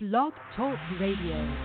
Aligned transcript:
Blog 0.00 0.32
Talk 0.56 0.78
Radio. 1.00 1.56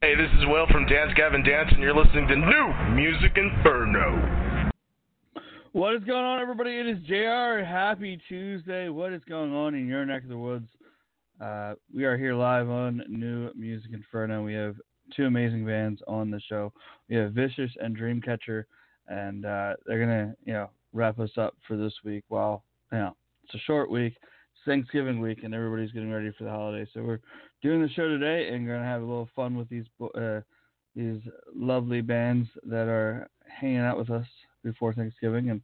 Hey, 0.00 0.14
this 0.14 0.30
is 0.38 0.46
Will 0.46 0.68
from 0.70 0.86
Dance 0.86 1.10
Gavin 1.16 1.42
Dance, 1.42 1.68
and 1.72 1.82
you're 1.82 1.96
listening 1.96 2.28
to 2.28 2.36
New 2.36 2.94
Music 2.94 3.32
Inferno. 3.34 4.70
What 5.72 5.96
is 5.96 6.04
going 6.04 6.24
on, 6.24 6.40
everybody? 6.40 6.78
It 6.78 6.86
is 6.86 6.98
JR. 7.08 7.64
Happy 7.64 8.20
Tuesday. 8.28 8.88
What 8.88 9.12
is 9.12 9.20
going 9.28 9.52
on 9.52 9.74
in 9.74 9.88
your 9.88 10.06
neck 10.06 10.22
of 10.22 10.28
the 10.28 10.38
woods? 10.38 10.68
Uh, 11.40 11.74
we 11.92 12.04
are 12.04 12.16
here 12.16 12.36
live 12.36 12.70
on 12.70 13.02
New 13.08 13.50
Music 13.56 13.90
Inferno. 13.92 14.44
We 14.44 14.54
have 14.54 14.76
two 15.16 15.24
amazing 15.24 15.66
bands 15.66 16.02
on 16.06 16.30
the 16.30 16.40
show. 16.48 16.72
We 17.10 17.16
have 17.16 17.32
Vicious 17.32 17.72
and 17.80 17.98
Dreamcatcher, 17.98 18.62
and 19.08 19.44
uh, 19.44 19.74
they're 19.86 19.98
gonna, 19.98 20.36
you 20.44 20.52
know, 20.52 20.70
wrap 20.92 21.18
us 21.18 21.36
up 21.36 21.56
for 21.66 21.76
this 21.76 21.94
week. 22.04 22.22
While 22.28 22.62
you 22.92 22.98
know, 22.98 23.16
it's 23.42 23.56
a 23.56 23.66
short 23.66 23.90
week. 23.90 24.14
Thanksgiving 24.66 25.20
week 25.20 25.40
and 25.44 25.54
everybody's 25.54 25.92
getting 25.92 26.12
ready 26.12 26.32
for 26.36 26.44
the 26.44 26.50
holiday. 26.50 26.88
So 26.94 27.02
we're 27.02 27.20
doing 27.62 27.82
the 27.82 27.88
show 27.90 28.08
today 28.08 28.48
and 28.48 28.66
going 28.66 28.80
to 28.80 28.86
have 28.86 29.02
a 29.02 29.06
little 29.06 29.28
fun 29.34 29.56
with 29.56 29.68
these 29.68 29.86
uh, 30.16 30.40
these 30.96 31.20
lovely 31.54 32.00
bands 32.00 32.48
that 32.64 32.88
are 32.88 33.28
hanging 33.48 33.78
out 33.78 33.98
with 33.98 34.10
us 34.10 34.26
before 34.62 34.94
Thanksgiving 34.94 35.50
and 35.50 35.60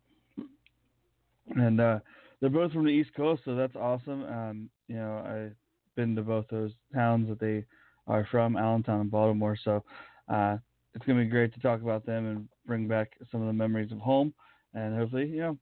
and 1.56 1.80
uh, 1.80 1.98
they're 2.40 2.50
both 2.50 2.72
from 2.72 2.84
the 2.84 2.90
East 2.90 3.10
Coast, 3.16 3.42
so 3.44 3.54
that's 3.54 3.76
awesome. 3.76 4.24
Um, 4.24 4.70
you 4.88 4.96
know, 4.96 5.22
I've 5.24 5.56
been 5.96 6.14
to 6.16 6.22
both 6.22 6.46
those 6.48 6.72
towns 6.94 7.28
that 7.28 7.40
they 7.40 7.64
are 8.06 8.26
from, 8.30 8.56
Allentown 8.56 9.00
and 9.00 9.10
Baltimore. 9.10 9.56
So 9.62 9.82
uh, 10.28 10.58
it's 10.94 11.04
gonna 11.04 11.22
be 11.22 11.28
great 11.28 11.52
to 11.54 11.60
talk 11.60 11.82
about 11.82 12.06
them 12.06 12.26
and 12.26 12.48
bring 12.66 12.88
back 12.88 13.12
some 13.30 13.40
of 13.40 13.46
the 13.46 13.52
memories 13.52 13.92
of 13.92 13.98
home, 13.98 14.32
and 14.74 14.96
hopefully, 14.96 15.26
you 15.26 15.40
know, 15.40 15.58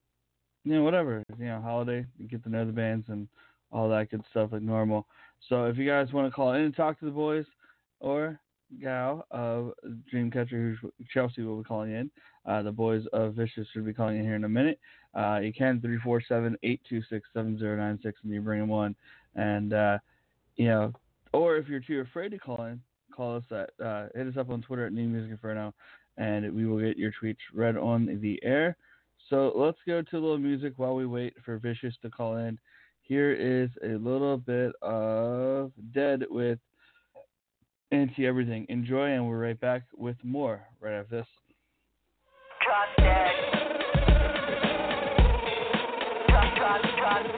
you 0.69 0.75
know, 0.75 0.83
whatever, 0.83 1.25
you 1.39 1.47
know, 1.47 1.63
holiday, 1.63 2.05
get 2.29 2.45
to 2.45 2.51
know 2.51 2.67
the 2.67 2.73
bands 2.73 3.07
and 3.09 3.27
all 3.73 3.89
that 3.89 4.11
good 4.11 4.23
stuff 4.31 4.51
like 4.53 4.61
normal. 4.61 5.07
So 5.49 5.65
if 5.65 5.79
you 5.79 5.89
guys 5.89 6.13
want 6.13 6.31
to 6.31 6.35
call 6.35 6.53
in 6.53 6.61
and 6.61 6.77
talk 6.77 6.99
to 6.99 7.07
the 7.07 7.11
boys 7.11 7.47
or 8.01 8.39
gal 8.83 9.25
of 9.31 9.73
Dreamcatcher, 10.13 10.77
who 10.77 10.93
Chelsea 11.11 11.41
will 11.41 11.57
be 11.57 11.65
calling 11.65 11.93
in, 11.93 12.11
uh, 12.45 12.61
the 12.61 12.71
boys 12.71 13.07
of 13.15 13.33
Vicious 13.33 13.67
should 13.73 13.87
be 13.87 13.95
calling 13.95 14.19
in 14.19 14.25
here 14.25 14.35
in 14.35 14.45
a 14.45 14.49
minute. 14.49 14.79
Uh, 15.15 15.41
you 15.43 15.55
can 15.55 15.81
347-826-7096 15.81 17.23
and 17.35 18.15
you 18.25 18.43
bring 18.43 18.61
them 18.61 18.71
on. 18.71 18.95
And, 19.37 19.73
uh, 19.73 19.97
you 20.57 20.69
know, 20.69 20.93
or 21.33 21.57
if 21.57 21.67
you're 21.69 21.81
too 21.81 22.01
afraid 22.01 22.33
to 22.33 22.39
call 22.39 22.63
in, 22.65 22.79
call 23.17 23.37
us 23.37 23.45
at, 23.51 23.71
uh, 23.83 24.09
hit 24.15 24.27
us 24.27 24.37
up 24.37 24.51
on 24.51 24.61
Twitter 24.61 24.85
at 24.85 24.93
New 24.93 25.09
Music 25.09 25.31
Inferno 25.31 25.73
and 26.19 26.55
we 26.55 26.67
will 26.67 26.79
get 26.79 26.99
your 26.99 27.13
tweets 27.23 27.39
read 27.55 27.79
on 27.79 28.19
the 28.21 28.39
air. 28.43 28.77
So 29.29 29.53
let's 29.55 29.79
go 29.87 30.01
to 30.01 30.17
a 30.17 30.19
little 30.19 30.39
music 30.39 30.75
while 30.77 30.95
we 30.95 31.07
wait 31.07 31.35
for 31.45 31.59
Vicious 31.59 31.95
to 32.03 32.11
call 32.11 32.37
in. 32.37 32.59
Here 33.03 33.33
is 33.33 33.69
a 33.85 33.99
little 33.99 34.39
bit 34.39 34.73
of 34.81 35.73
Dead 35.93 36.25
with 36.31 36.59
Anti 37.93 38.27
Everything. 38.27 38.65
Enjoy, 38.71 39.13
and 39.13 39.29
we're 39.29 39.39
right 39.39 39.61
back 39.61 39.83
with 39.97 40.17
more 40.23 40.63
right 40.81 40.95
after 40.95 41.19
this. 41.19 41.27
Drop 42.65 42.89
dead. 42.99 43.33
Drop, 46.29 46.57
drop, 46.57 46.83
drop 46.99 47.38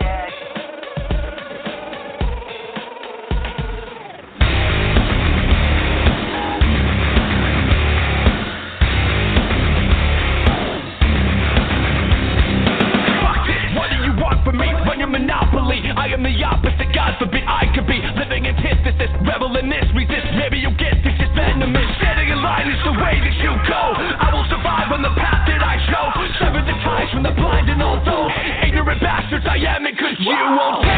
The 16.20 16.44
opposite. 16.44 16.92
God 16.92 17.16
forbid 17.16 17.48
I 17.48 17.64
could 17.72 17.88
be 17.88 17.96
living 17.96 18.44
in 18.44 18.52
antithesis, 18.52 19.08
rebel 19.24 19.56
in 19.56 19.72
this, 19.72 19.88
resist. 19.96 20.28
Maybe 20.36 20.60
you'll 20.60 20.76
get 20.76 21.00
this 21.00 21.16
is 21.16 21.32
venomous. 21.32 21.88
Standing 21.96 22.28
in 22.28 22.44
line 22.44 22.68
is 22.68 22.76
the 22.84 22.92
way 22.92 23.16
that 23.24 23.36
you 23.40 23.48
go. 23.64 23.82
I 23.96 24.28
will 24.28 24.44
survive 24.52 24.92
on 24.92 25.00
the 25.00 25.16
path 25.16 25.48
that 25.48 25.64
I 25.64 25.80
chose. 25.88 26.28
Sever 26.36 26.60
the 26.60 26.76
ties 26.84 27.08
from 27.08 27.24
the 27.24 27.32
blind 27.32 27.72
and 27.72 27.80
all 27.80 27.96
those 28.04 28.36
ignorant 28.68 29.00
bastards 29.00 29.48
I 29.48 29.64
am 29.64 29.88
in 29.88 29.96
control. 29.96 30.28
You 30.28 30.44
won't 30.60 30.89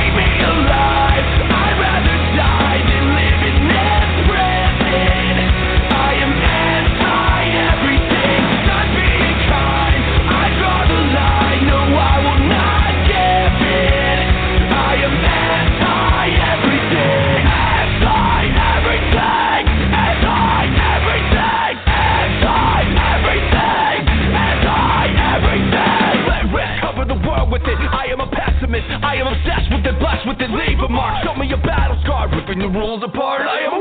Leave 30.52 30.80
a 30.84 30.88
mark. 30.88 31.24
Show 31.24 31.34
me 31.34 31.50
a 31.52 31.56
battle 31.56 31.96
scar, 32.04 32.28
ripping 32.28 32.58
the 32.58 32.68
rules 32.68 33.02
apart. 33.02 33.48
I 33.48 33.64
am 33.64 33.72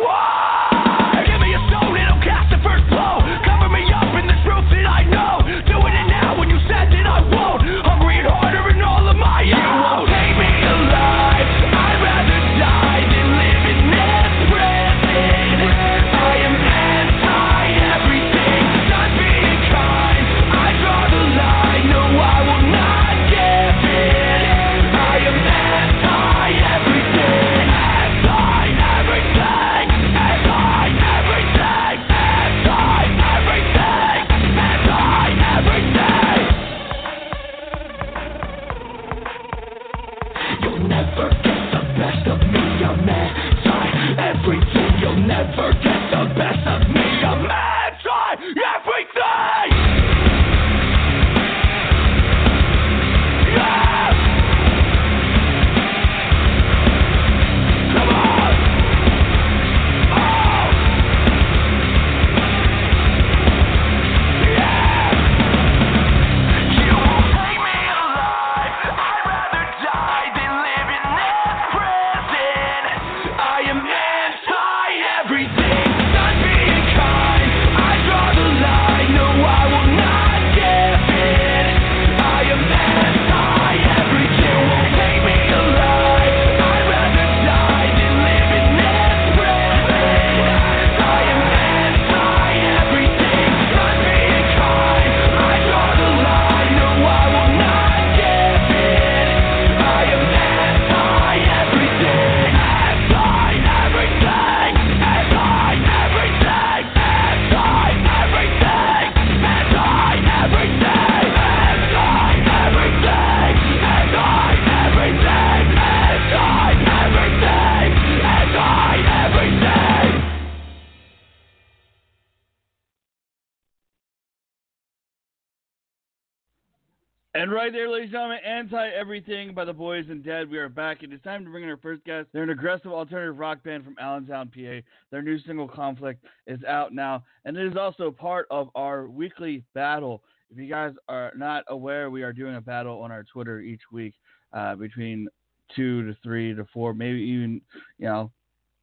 And 127.41 127.51
right 127.51 127.73
there, 127.73 127.89
ladies 127.89 128.09
and 128.09 128.11
gentlemen, 128.11 128.37
Anti 128.45 128.89
Everything 128.89 129.55
by 129.55 129.65
the 129.65 129.73
Boys 129.73 130.05
and 130.09 130.23
Dead. 130.23 130.47
We 130.47 130.59
are 130.59 130.69
back. 130.69 131.01
And 131.01 131.11
It 131.11 131.15
is 131.15 131.21
time 131.23 131.43
to 131.43 131.49
bring 131.49 131.63
in 131.63 131.71
our 131.71 131.77
first 131.77 132.03
guest. 132.03 132.27
They're 132.31 132.43
an 132.43 132.51
aggressive 132.51 132.91
alternative 132.91 133.39
rock 133.39 133.63
band 133.63 133.83
from 133.83 133.95
Allentown, 133.99 134.51
PA. 134.53 134.85
Their 135.09 135.23
new 135.23 135.39
single, 135.39 135.67
Conflict, 135.67 136.23
is 136.45 136.63
out 136.65 136.93
now, 136.93 137.23
and 137.45 137.57
it 137.57 137.65
is 137.65 137.75
also 137.75 138.11
part 138.11 138.45
of 138.51 138.69
our 138.75 139.07
weekly 139.07 139.63
battle. 139.73 140.21
If 140.51 140.59
you 140.59 140.69
guys 140.69 140.93
are 141.09 141.31
not 141.35 141.63
aware, 141.69 142.11
we 142.11 142.21
are 142.21 142.31
doing 142.31 142.57
a 142.57 142.61
battle 142.61 143.01
on 143.01 143.11
our 143.11 143.23
Twitter 143.23 143.59
each 143.59 143.81
week 143.91 144.13
uh, 144.53 144.75
between 144.75 145.27
two 145.75 146.05
to 146.05 146.15
three 146.21 146.53
to 146.53 146.67
four, 146.71 146.93
maybe 146.93 147.21
even, 147.21 147.59
you 147.97 148.05
know, 148.05 148.31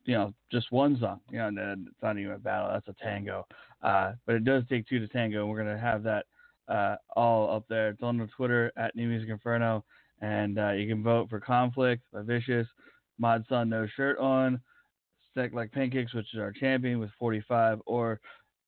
you 0.04 0.14
know, 0.14 0.34
just 0.50 0.72
one 0.72 0.98
song. 0.98 1.20
You 1.30 1.38
know, 1.38 1.50
it's 1.54 2.02
not 2.02 2.18
even 2.18 2.32
a 2.32 2.38
battle. 2.38 2.70
That's 2.72 2.88
a 2.88 3.04
tango. 3.04 3.46
Uh, 3.84 4.14
but 4.26 4.34
it 4.34 4.44
does 4.44 4.64
take 4.68 4.88
two 4.88 4.98
to 4.98 5.06
tango, 5.06 5.42
and 5.42 5.48
we're 5.48 5.62
gonna 5.62 5.78
have 5.78 6.02
that 6.02 6.26
uh, 6.68 6.96
all 7.16 7.54
up 7.54 7.64
there. 7.68 7.90
It's 7.90 8.02
on 8.02 8.18
the 8.18 8.28
Twitter 8.36 8.72
at 8.76 8.94
New 8.94 9.08
Music 9.08 9.28
Inferno, 9.28 9.84
and 10.20 10.58
uh, 10.58 10.72
you 10.72 10.86
can 10.88 11.02
vote 11.02 11.28
for 11.30 11.40
Conflict 11.40 12.02
by 12.12 12.22
Vicious, 12.22 12.66
Mod 13.18 13.44
Sun 13.48 13.68
No 13.68 13.86
Shirt 13.96 14.18
On, 14.18 14.60
Stack 15.30 15.52
Like 15.52 15.72
Pancakes, 15.72 16.14
which 16.14 16.32
is 16.34 16.40
our 16.40 16.52
champion 16.52 16.98
with 16.98 17.10
45, 17.18 17.80
or 17.86 18.20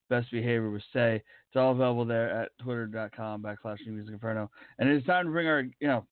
Best 0.09 0.31
Behavior 0.31 0.71
with 0.71 0.83
Say. 0.93 1.17
It's 1.17 1.57
all 1.57 1.73
available 1.73 2.05
there 2.05 2.31
at 2.31 2.51
twitter.com 2.63 3.43
backslash 3.43 3.79
New 3.87 3.93
Music 3.93 4.13
Inferno. 4.13 4.51
And 4.79 4.89
it's 4.89 5.07
time 5.07 5.27
to 5.27 5.31
bring 5.33 5.47
our, 5.47 5.63
you 5.81 5.89
know, 5.89 6.07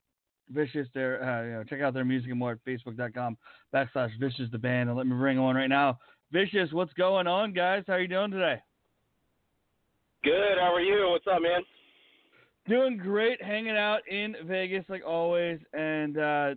Vicious 0.50 0.88
there. 0.94 1.22
Uh, 1.22 1.44
you 1.44 1.52
know, 1.52 1.64
check 1.64 1.80
out 1.80 1.92
their 1.92 2.04
music 2.04 2.30
and 2.30 2.38
more 2.38 2.52
at 2.52 2.64
facebook.com 2.66 3.36
backslash 3.74 4.18
Vicious 4.18 4.50
the 4.50 4.58
band. 4.58 4.88
And 4.88 4.96
let 4.96 5.06
me 5.06 5.14
bring 5.14 5.38
on 5.38 5.56
right 5.56 5.68
now. 5.68 5.98
Vicious, 6.32 6.72
what's 6.72 6.92
going 6.94 7.26
on, 7.26 7.52
guys? 7.52 7.84
How 7.86 7.94
are 7.94 8.00
you 8.00 8.08
doing 8.08 8.30
today? 8.30 8.60
Good. 10.28 10.58
How 10.60 10.74
are 10.74 10.80
you? 10.82 11.08
What's 11.10 11.24
up, 11.26 11.40
man? 11.40 11.62
Doing 12.68 12.98
great, 12.98 13.42
hanging 13.42 13.78
out 13.78 14.00
in 14.10 14.36
Vegas 14.44 14.84
like 14.90 15.00
always, 15.02 15.58
and 15.72 16.18
uh, 16.18 16.54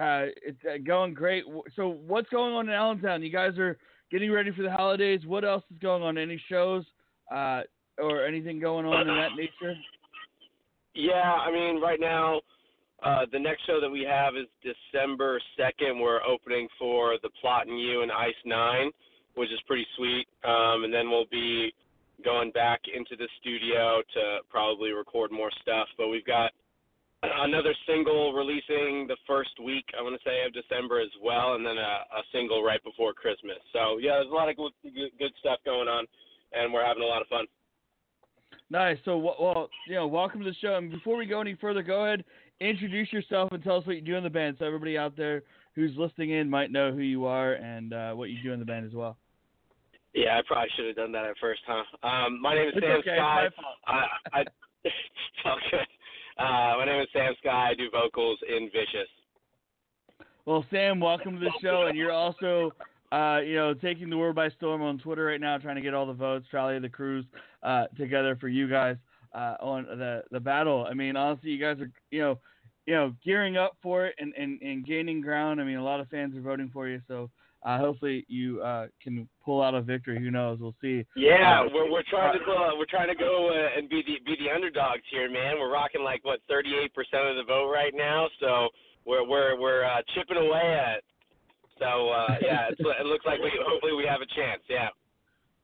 uh, 0.00 0.26
it's 0.42 0.58
uh, 0.68 0.78
going 0.84 1.14
great. 1.14 1.44
So, 1.76 1.96
what's 2.08 2.28
going 2.30 2.52
on 2.54 2.68
in 2.68 2.74
Allentown? 2.74 3.22
You 3.22 3.30
guys 3.30 3.56
are 3.56 3.78
getting 4.10 4.32
ready 4.32 4.50
for 4.50 4.62
the 4.62 4.70
holidays. 4.72 5.20
What 5.24 5.44
else 5.44 5.62
is 5.70 5.78
going 5.78 6.02
on? 6.02 6.18
Any 6.18 6.42
shows 6.48 6.84
uh, 7.32 7.60
or 7.98 8.26
anything 8.26 8.58
going 8.58 8.84
on 8.84 9.08
in 9.08 9.14
that 9.14 9.36
nature? 9.36 9.76
Yeah, 10.96 11.12
I 11.22 11.52
mean, 11.52 11.80
right 11.80 12.00
now, 12.00 12.40
uh, 13.04 13.26
the 13.30 13.38
next 13.38 13.64
show 13.64 13.80
that 13.80 13.88
we 13.88 14.04
have 14.10 14.34
is 14.34 14.48
December 14.60 15.40
2nd. 15.56 16.02
We're 16.02 16.24
opening 16.24 16.66
for 16.80 17.14
The 17.22 17.30
Plot 17.40 17.68
in 17.68 17.76
You 17.76 18.02
and 18.02 18.10
Ice 18.10 18.34
Nine, 18.44 18.90
which 19.36 19.50
is 19.50 19.60
pretty 19.68 19.86
sweet. 19.96 20.26
Um, 20.42 20.82
and 20.82 20.92
then 20.92 21.10
we'll 21.10 21.26
be 21.30 21.72
going 22.22 22.50
back 22.52 22.80
into 22.94 23.16
the 23.16 23.28
studio 23.40 24.02
to 24.14 24.38
probably 24.48 24.92
record 24.92 25.30
more 25.30 25.50
stuff. 25.60 25.88
But 25.96 26.08
we've 26.08 26.26
got 26.26 26.52
another 27.22 27.74
single 27.86 28.32
releasing 28.32 29.06
the 29.06 29.16
first 29.26 29.50
week, 29.62 29.84
I 29.98 30.02
want 30.02 30.20
to 30.20 30.28
say, 30.28 30.44
of 30.46 30.52
December 30.52 31.00
as 31.00 31.10
well, 31.22 31.54
and 31.54 31.64
then 31.64 31.78
a, 31.78 31.94
a 32.18 32.22
single 32.32 32.62
right 32.62 32.82
before 32.82 33.12
Christmas. 33.12 33.58
So, 33.72 33.98
yeah, 33.98 34.18
there's 34.18 34.30
a 34.30 34.34
lot 34.34 34.48
of 34.48 34.56
good, 34.56 34.72
good 35.18 35.32
stuff 35.38 35.60
going 35.64 35.88
on, 35.88 36.06
and 36.52 36.72
we're 36.72 36.84
having 36.84 37.02
a 37.02 37.06
lot 37.06 37.22
of 37.22 37.28
fun. 37.28 37.46
Nice. 38.70 38.98
So, 39.04 39.18
well, 39.18 39.68
you 39.86 39.94
know, 39.94 40.06
welcome 40.06 40.40
to 40.40 40.46
the 40.46 40.56
show. 40.60 40.76
And 40.76 40.90
before 40.90 41.16
we 41.16 41.26
go 41.26 41.40
any 41.40 41.54
further, 41.60 41.82
go 41.82 42.06
ahead, 42.06 42.24
introduce 42.60 43.12
yourself 43.12 43.52
and 43.52 43.62
tell 43.62 43.76
us 43.76 43.86
what 43.86 43.96
you 43.96 44.02
do 44.02 44.16
in 44.16 44.24
the 44.24 44.30
band, 44.30 44.56
so 44.58 44.64
everybody 44.64 44.96
out 44.96 45.16
there 45.16 45.42
who's 45.74 45.92
listening 45.96 46.30
in 46.30 46.50
might 46.50 46.70
know 46.70 46.92
who 46.92 47.00
you 47.00 47.26
are 47.26 47.54
and 47.54 47.92
uh, 47.92 48.12
what 48.12 48.30
you 48.30 48.36
do 48.42 48.52
in 48.52 48.58
the 48.58 48.66
band 48.66 48.86
as 48.86 48.94
well. 48.94 49.16
Yeah, 50.14 50.38
I 50.38 50.42
probably 50.46 50.68
should 50.76 50.86
have 50.86 50.96
done 50.96 51.12
that 51.12 51.24
at 51.24 51.38
first, 51.40 51.62
huh? 51.66 51.84
Um, 52.06 52.40
my 52.40 52.54
name 52.54 52.68
is 52.68 52.74
It's 52.76 52.84
Sam 52.84 52.98
okay, 52.98 53.16
Sky. 53.16 53.46
it's 53.46 53.56
my 53.56 53.62
fault. 53.62 53.76
I, 53.86 54.38
I, 54.38 54.40
it's 54.84 54.94
all 55.44 55.58
good. 55.70 55.80
Uh, 56.38 56.76
my 56.78 56.84
name 56.84 57.00
is 57.00 57.08
Sam 57.12 57.32
Sky. 57.40 57.70
I 57.70 57.74
do 57.74 57.88
vocals 57.90 58.38
in 58.48 58.66
Vicious. 58.66 59.08
Well, 60.44 60.64
Sam, 60.70 61.00
welcome 61.00 61.34
to 61.34 61.40
the 61.40 61.52
show, 61.62 61.86
and 61.86 61.96
you're 61.96 62.12
also, 62.12 62.72
uh, 63.12 63.40
you 63.44 63.54
know, 63.54 63.74
taking 63.74 64.10
the 64.10 64.18
world 64.18 64.34
by 64.34 64.50
storm 64.50 64.82
on 64.82 64.98
Twitter 64.98 65.26
right 65.26 65.40
now, 65.40 65.56
trying 65.56 65.76
to 65.76 65.82
get 65.82 65.94
all 65.94 66.06
the 66.06 66.12
votes, 66.12 66.46
rally 66.52 66.78
the 66.78 66.88
crews 66.88 67.24
uh, 67.62 67.84
together 67.96 68.36
for 68.40 68.48
you 68.48 68.68
guys 68.68 68.96
uh, 69.34 69.54
on 69.60 69.84
the 69.84 70.24
the 70.30 70.40
battle. 70.40 70.86
I 70.90 70.94
mean, 70.94 71.16
honestly, 71.16 71.50
you 71.50 71.60
guys 71.60 71.80
are, 71.80 71.90
you 72.10 72.20
know, 72.20 72.38
you 72.86 72.94
know, 72.94 73.14
gearing 73.24 73.56
up 73.56 73.76
for 73.82 74.06
it 74.06 74.16
and, 74.18 74.34
and, 74.36 74.60
and 74.60 74.84
gaining 74.84 75.20
ground. 75.20 75.60
I 75.60 75.64
mean, 75.64 75.76
a 75.76 75.84
lot 75.84 76.00
of 76.00 76.08
fans 76.08 76.36
are 76.36 76.40
voting 76.40 76.70
for 76.72 76.88
you, 76.88 77.00
so 77.06 77.30
uh, 77.64 77.78
hopefully 77.78 78.24
you 78.28 78.60
uh, 78.60 78.86
can 79.02 79.28
pull 79.44 79.62
out 79.62 79.74
a 79.74 79.80
victory. 79.80 80.18
Who 80.18 80.30
knows? 80.30 80.58
We'll 80.60 80.74
see. 80.80 81.04
Yeah, 81.16 81.60
Uh, 81.60 81.68
we're 81.72 81.90
we're 81.90 82.02
trying 82.10 82.38
to 82.38 82.44
uh, 82.44 82.70
we're 82.76 82.90
trying 82.90 83.08
to 83.08 83.14
go 83.14 83.50
uh, 83.50 83.78
and 83.78 83.88
be 83.88 84.02
the 84.02 84.18
be 84.24 84.36
the 84.42 84.50
underdogs 84.52 85.02
here, 85.10 85.30
man. 85.30 85.58
We're 85.58 85.72
rocking 85.72 86.02
like 86.02 86.24
what 86.24 86.40
38% 86.50 86.86
of 87.30 87.36
the 87.36 87.44
vote 87.46 87.70
right 87.70 87.92
now, 87.94 88.28
so 88.40 88.68
we're 89.04 89.26
we're 89.26 89.60
we're 89.60 89.84
uh, 89.84 90.02
chipping 90.14 90.36
away 90.38 90.76
at. 90.78 90.98
it. 90.98 91.04
So 91.78 92.10
uh, 92.10 92.36
yeah, 92.42 92.68
it's, 92.70 92.80
it 92.80 93.06
looks 93.06 93.26
like 93.26 93.38
we 93.40 93.52
hopefully 93.64 93.92
we 93.94 94.06
have 94.06 94.20
a 94.20 94.26
chance. 94.34 94.62
Yeah. 94.68 94.88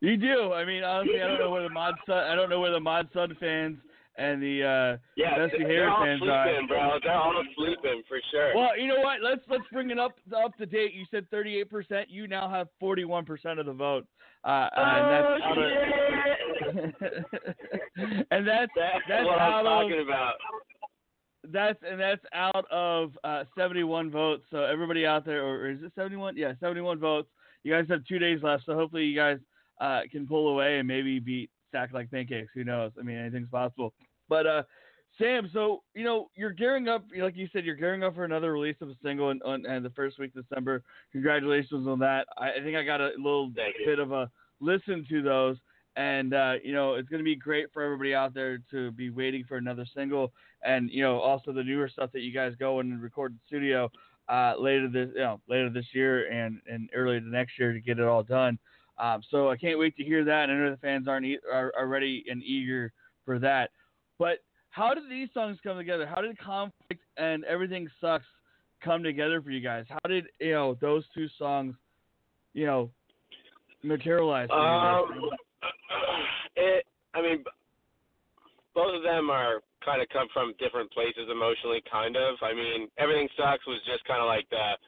You 0.00 0.16
do. 0.16 0.52
I 0.52 0.64
mean, 0.64 0.84
honestly, 0.84 1.20
I 1.20 1.26
don't 1.26 1.40
know 1.40 1.50
where 1.50 1.64
the 1.64 1.70
mod 1.70 1.94
sun. 2.06 2.18
I 2.18 2.36
don't 2.36 2.48
know 2.48 2.60
where 2.60 2.70
the 2.70 2.78
mod 2.80 3.08
sun 3.12 3.36
fans 3.40 3.78
and 4.18 4.42
the 4.42 4.62
uh, 4.62 4.96
Yeah, 5.16 5.38
best 5.38 5.52
they're, 5.52 5.58
behavior 5.60 5.76
they're 5.80 5.90
all 5.90 6.04
fans 6.04 6.22
are. 6.28 6.44
sleeping, 6.46 6.66
bro. 6.66 6.98
They're 7.02 7.12
all 7.14 7.44
sleeping 7.56 8.02
for 8.08 8.20
sure. 8.30 8.54
Well, 8.54 8.78
you 8.78 8.86
know 8.88 9.00
what? 9.00 9.22
Let's 9.22 9.42
let's 9.48 9.64
bring 9.72 9.90
it 9.90 9.98
up 9.98 10.12
up 10.36 10.56
to 10.58 10.66
date. 10.66 10.92
You 10.92 11.04
said 11.10 11.26
38%. 11.30 12.06
You 12.08 12.26
now 12.26 12.48
have 12.50 12.68
41% 12.82 13.58
of 13.58 13.66
the 13.66 13.72
vote. 13.72 14.06
Uh, 14.44 14.68
and 14.76 15.10
that's 15.10 15.26
oh, 15.44 15.50
of, 15.50 16.92
shit. 17.00 17.24
and 18.30 18.46
that's 18.46 18.70
That's 18.76 19.04
that's 19.08 19.24
what 19.26 19.40
I'm 19.40 19.66
of 19.66 19.72
talking 19.72 20.00
about. 20.06 20.34
that's 21.52 21.78
and 21.88 21.98
that's 22.00 22.22
out 22.32 22.66
of 22.70 23.12
uh, 23.24 23.44
71 23.56 24.10
votes. 24.10 24.44
So 24.50 24.62
everybody 24.64 25.06
out 25.06 25.24
there, 25.24 25.44
or 25.44 25.70
is 25.70 25.78
it 25.82 25.92
71? 25.94 26.36
Yeah, 26.36 26.52
71 26.60 26.98
votes. 26.98 27.28
You 27.64 27.72
guys 27.72 27.86
have 27.88 28.04
two 28.04 28.18
days 28.18 28.40
left, 28.42 28.64
so 28.66 28.74
hopefully 28.74 29.04
you 29.04 29.16
guys 29.16 29.38
uh, 29.80 30.00
can 30.10 30.26
pull 30.26 30.48
away 30.48 30.78
and 30.78 30.86
maybe 30.86 31.18
beat 31.18 31.50
Stack 31.68 31.92
Like 31.92 32.10
Pancakes. 32.10 32.50
Who 32.54 32.64
knows? 32.64 32.92
I 32.98 33.02
mean, 33.02 33.16
anything's 33.18 33.48
possible. 33.50 33.92
But 34.28 34.46
uh, 34.46 34.62
Sam, 35.18 35.50
so 35.52 35.82
you 35.94 36.04
know 36.04 36.30
you're 36.36 36.52
gearing 36.52 36.88
up, 36.88 37.04
like 37.18 37.36
you 37.36 37.48
said, 37.52 37.64
you're 37.64 37.76
gearing 37.76 38.04
up 38.04 38.14
for 38.14 38.24
another 38.24 38.52
release 38.52 38.76
of 38.80 38.88
a 38.88 38.94
single 39.02 39.30
in, 39.30 39.40
on, 39.44 39.66
in 39.66 39.82
the 39.82 39.90
first 39.90 40.18
week 40.18 40.32
of 40.36 40.46
December. 40.48 40.82
Congratulations 41.12 41.86
on 41.86 41.98
that. 42.00 42.26
I, 42.36 42.52
I 42.52 42.60
think 42.62 42.76
I 42.76 42.84
got 42.84 43.00
a 43.00 43.10
little 43.16 43.50
Thank 43.54 43.76
you. 43.80 43.86
bit 43.86 43.98
of 43.98 44.12
a 44.12 44.30
listen 44.60 45.04
to 45.08 45.22
those. 45.22 45.56
And 45.96 46.32
uh, 46.32 46.54
you 46.62 46.72
know 46.72 46.94
it's 46.94 47.08
going 47.08 47.18
to 47.18 47.24
be 47.24 47.34
great 47.34 47.72
for 47.72 47.82
everybody 47.82 48.14
out 48.14 48.32
there 48.32 48.58
to 48.70 48.92
be 48.92 49.10
waiting 49.10 49.44
for 49.48 49.56
another 49.56 49.84
single, 49.96 50.32
and 50.62 50.88
you 50.90 51.02
know 51.02 51.18
also 51.18 51.52
the 51.52 51.64
newer 51.64 51.88
stuff 51.88 52.12
that 52.12 52.20
you 52.20 52.32
guys 52.32 52.52
go 52.56 52.78
in 52.78 52.92
and 52.92 53.02
record 53.02 53.32
in 53.32 53.36
the 53.36 53.46
studio 53.48 53.90
uh, 54.28 54.54
later 54.58 54.88
this 54.88 55.08
you 55.14 55.20
know 55.22 55.40
later 55.48 55.70
this 55.70 55.86
year 55.92 56.30
and 56.30 56.60
and 56.70 56.88
early 56.94 57.18
the 57.18 57.26
next 57.26 57.58
year 57.58 57.72
to 57.72 57.80
get 57.80 57.98
it 57.98 58.04
all 58.04 58.22
done. 58.22 58.58
Um, 58.98 59.22
so 59.30 59.50
I 59.50 59.56
can't 59.56 59.78
wait 59.78 59.96
to 59.96 60.04
hear 60.04 60.24
that. 60.24 60.50
And 60.50 60.52
I 60.52 60.64
know 60.64 60.70
the 60.70 60.76
fans 60.76 61.08
aren't 61.08 61.26
e- 61.26 61.38
are, 61.52 61.72
are 61.76 61.86
ready 61.86 62.24
and 62.28 62.42
eager 62.42 62.92
for 63.24 63.38
that. 63.38 63.70
But 64.18 64.38
how 64.70 64.94
did 64.94 65.04
these 65.10 65.28
songs 65.32 65.58
come 65.62 65.76
together? 65.76 66.06
How 66.06 66.20
did 66.20 66.38
conflict 66.38 67.02
and 67.16 67.44
everything 67.44 67.88
sucks 68.00 68.24
come 68.84 69.02
together 69.02 69.40
for 69.42 69.50
you 69.50 69.60
guys? 69.60 69.84
How 69.88 70.08
did 70.08 70.26
you 70.40 70.52
know 70.52 70.76
those 70.80 71.04
two 71.14 71.26
songs, 71.38 71.74
you 72.54 72.66
know, 72.66 72.90
materialize? 73.82 74.48
Um, 74.52 75.30
it. 76.56 76.84
I 77.14 77.22
mean, 77.22 77.44
both 78.74 78.94
of 78.94 79.02
them 79.02 79.30
are 79.30 79.60
kind 79.84 80.02
of 80.02 80.08
come 80.10 80.28
from 80.32 80.52
different 80.58 80.90
places 80.92 81.30
emotionally. 81.30 81.82
Kind 81.90 82.16
of. 82.16 82.36
I 82.42 82.54
mean, 82.54 82.88
everything 82.98 83.28
sucks 83.36 83.66
was 83.66 83.80
just 83.86 84.04
kind 84.04 84.20
of 84.20 84.26
like 84.26 84.48
the 84.50 84.78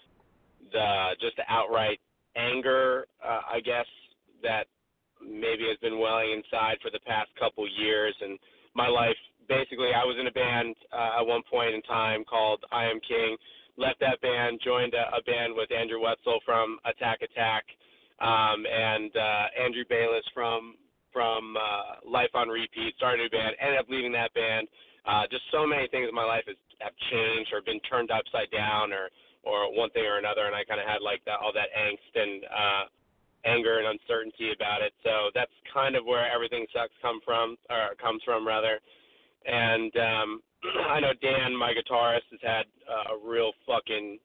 the 0.73 1.17
just 1.21 1.37
the 1.37 1.45
outright 1.49 1.99
anger, 2.37 3.07
uh, 3.25 3.41
I 3.51 3.61
guess, 3.61 3.87
that 4.43 4.67
maybe 5.23 5.67
has 5.69 5.79
been 5.83 5.99
welling 5.99 6.33
inside 6.33 6.77
for 6.83 6.91
the 6.91 7.01
past 7.07 7.31
couple 7.39 7.67
years. 7.67 8.15
And 8.21 8.39
my 8.75 8.89
life, 8.89 9.17
basically, 9.49 9.91
I 9.95 10.05
was 10.05 10.17
in 10.21 10.27
a 10.27 10.35
band 10.35 10.75
uh, 10.93 11.21
at 11.21 11.27
one 11.27 11.43
point 11.51 11.75
in 11.75 11.83
time 11.83 12.25
called 12.25 12.65
I 12.71 12.85
Am 12.87 13.01
King. 13.01 13.37
Left 13.77 13.99
that 14.01 14.21
band, 14.21 14.61
joined 14.63 14.95
a, 14.95 15.17
a 15.17 15.23
band 15.23 15.55
with 15.55 15.71
Andrew 15.73 16.03
Wetzel 16.03 16.41
from 16.45 16.79
Attack 16.85 17.23
Attack, 17.23 17.65
um, 18.21 18.67
and 18.67 19.11
uh, 19.17 19.47
Andrew 19.57 19.85
Bayless 19.89 20.25
from 20.35 20.77
from 21.13 21.57
uh, 21.57 22.07
Life 22.07 22.31
on 22.35 22.49
Repeat. 22.49 22.95
Started 22.97 23.21
a 23.21 23.23
new 23.25 23.31
band, 23.31 23.57
ended 23.59 23.79
up 23.81 23.87
leaving 23.91 24.13
that 24.13 24.33
band. 24.35 24.69
Uh, 25.03 25.25
just 25.31 25.43
so 25.51 25.67
many 25.67 25.89
things 25.89 26.07
in 26.07 26.15
my 26.15 26.25
life 26.29 26.45
has, 26.47 26.61
have 26.79 26.93
changed 27.11 27.51
or 27.51 27.63
been 27.63 27.81
turned 27.89 28.11
upside 28.11 28.51
down 28.53 28.93
or 28.93 29.09
or 29.43 29.73
one 29.73 29.89
thing 29.97 30.05
or 30.05 30.19
another, 30.19 30.45
and 30.45 30.55
I 30.55 30.63
kind 30.69 30.79
of 30.79 30.87
had 30.87 31.01
like 31.01 31.25
that 31.25 31.41
all 31.41 31.53
that 31.57 31.73
angst 31.73 32.13
and 32.13 32.45
uh, 32.45 32.85
anger 33.45 33.79
and 33.79 33.87
uncertainty 33.89 34.53
about 34.53 34.83
it. 34.83 34.93
So 35.03 35.31
that's 35.35 35.53
kind 35.73 35.97
of 35.97 36.05
where 36.05 36.31
everything 36.31 36.67
sucks 36.73 36.93
come 37.03 37.21
from 37.25 37.57
or 37.69 37.95
comes 38.01 38.23
from 38.25 38.47
rather. 38.47 38.81
And 39.47 39.93
um, 39.97 40.43
I 40.89 41.01
know 41.01 41.13
Dan, 41.21 41.57
my 41.57 41.73
guitarist, 41.73 42.29
has 42.31 42.41
had 42.43 42.67
uh, 42.89 43.15
a 43.15 43.29
real 43.29 43.53
fucking 43.67 44.19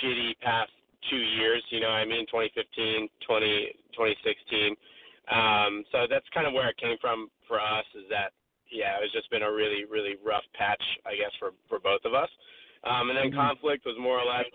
shitty 0.00 0.38
past 0.40 0.70
two 1.10 1.16
years. 1.16 1.62
You 1.70 1.80
know, 1.80 1.88
what 1.88 1.96
I 1.96 2.04
mean, 2.04 2.26
2015, 2.26 3.08
20, 3.26 3.72
2016. 3.92 4.76
Um, 5.30 5.84
so 5.90 6.06
that's 6.08 6.26
kind 6.32 6.46
of 6.46 6.52
where 6.52 6.68
it 6.68 6.76
came 6.76 6.96
from 7.00 7.28
for 7.48 7.60
us. 7.60 7.84
Is 7.94 8.04
that 8.10 8.32
yeah, 8.70 8.98
it's 9.02 9.12
just 9.12 9.30
been 9.30 9.42
a 9.42 9.52
really 9.52 9.84
really 9.84 10.16
rough 10.24 10.44
patch, 10.54 10.82
I 11.04 11.16
guess, 11.16 11.32
for 11.38 11.50
for 11.68 11.78
both 11.78 12.04
of 12.04 12.14
us. 12.14 12.30
Um, 12.84 13.10
and 13.10 13.18
then 13.18 13.30
Mhm. 13.32 13.36
conflict 13.36 13.84
was 13.84 13.96
more 13.98 14.20
or 14.20 14.24
less, 14.24 14.46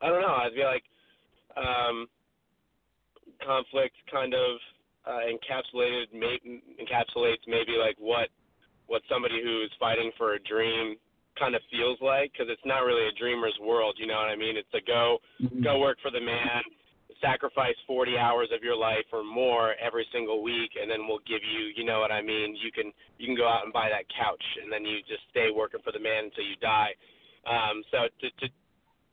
I 0.00 0.08
don't 0.08 0.22
know. 0.22 0.36
I 0.36 0.50
feel 0.54 0.66
like 0.66 0.84
um, 1.56 2.08
conflict 3.44 3.94
kind 4.10 4.34
of 4.34 4.58
uh, 5.06 5.20
encapsulated 5.28 6.12
may, 6.12 6.38
encapsulates 6.80 7.44
maybe 7.46 7.76
like 7.78 7.96
what 7.98 8.28
what 8.86 9.00
somebody 9.08 9.40
who 9.42 9.62
is 9.62 9.70
fighting 9.80 10.12
for 10.18 10.34
a 10.34 10.40
dream 10.44 10.96
kind 11.38 11.54
of 11.54 11.62
feels 11.70 11.98
like 12.00 12.32
because 12.32 12.46
it's 12.52 12.64
not 12.64 12.84
really 12.84 13.08
a 13.08 13.18
dreamer's 13.18 13.56
world. 13.60 13.96
You 13.98 14.06
know 14.06 14.20
what 14.20 14.28
I 14.28 14.36
mean? 14.36 14.56
It's 14.56 14.72
a 14.74 14.84
go 14.84 15.18
go 15.62 15.80
work 15.80 15.98
for 16.02 16.10
the 16.10 16.20
man, 16.20 16.62
sacrifice 17.20 17.74
40 17.86 18.18
hours 18.18 18.48
of 18.54 18.62
your 18.62 18.76
life 18.76 19.08
or 19.12 19.24
more 19.24 19.74
every 19.80 20.06
single 20.12 20.42
week, 20.42 20.76
and 20.80 20.90
then 20.90 21.08
we'll 21.08 21.24
give 21.26 21.40
you, 21.40 21.72
you 21.76 21.84
know 21.84 22.00
what 22.00 22.12
I 22.12 22.20
mean? 22.20 22.56
You 22.60 22.70
can 22.70 22.92
you 23.18 23.26
can 23.26 23.36
go 23.36 23.48
out 23.48 23.64
and 23.64 23.72
buy 23.72 23.88
that 23.88 24.04
couch, 24.12 24.44
and 24.62 24.70
then 24.70 24.84
you 24.84 25.00
just 25.08 25.24
stay 25.30 25.48
working 25.48 25.80
for 25.82 25.92
the 25.92 26.00
man 26.00 26.28
until 26.28 26.44
you 26.44 26.56
die. 26.60 26.92
Um, 27.48 27.82
so 27.90 28.08
to 28.08 28.26
to 28.28 28.46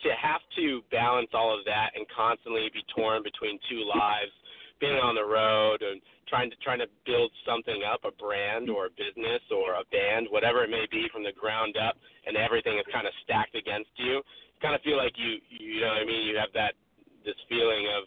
to 0.03 0.12
have 0.17 0.41
to 0.58 0.81
balance 0.91 1.29
all 1.34 1.53
of 1.53 1.65
that 1.65 1.91
and 1.96 2.05
constantly 2.10 2.70
be 2.74 2.84
torn 2.96 3.24
between 3.24 3.60
two 3.70 3.84
lives, 3.86 4.34
being 4.79 4.98
on 4.98 5.13
the 5.13 5.24
road 5.24 5.81
and 5.81 6.01
trying 6.27 6.50
to 6.50 6.58
trying 6.63 6.79
to 6.79 6.89
build 7.05 7.29
something 7.46 7.84
up, 7.86 8.01
a 8.08 8.13
brand 8.17 8.70
or 8.70 8.88
a 8.88 8.93
business 8.98 9.43
or 9.51 9.77
a 9.77 9.86
band, 9.91 10.27
whatever 10.31 10.63
it 10.63 10.72
may 10.72 10.88
be, 10.89 11.05
from 11.12 11.24
the 11.24 11.36
ground 11.36 11.75
up, 11.77 12.00
and 12.25 12.36
everything 12.38 12.79
is 12.79 12.88
kind 12.89 13.05
of 13.05 13.13
stacked 13.24 13.53
against 13.53 13.91
you. 14.00 14.24
Kind 14.62 14.74
of 14.74 14.81
feel 14.81 14.98
like 14.98 15.13
you 15.17 15.38
you 15.50 15.81
know 15.81 15.93
what 15.93 16.01
I 16.01 16.08
mean? 16.08 16.25
You 16.25 16.38
have 16.38 16.53
that 16.53 16.74
this 17.25 17.38
feeling 17.50 17.86
of 17.93 18.03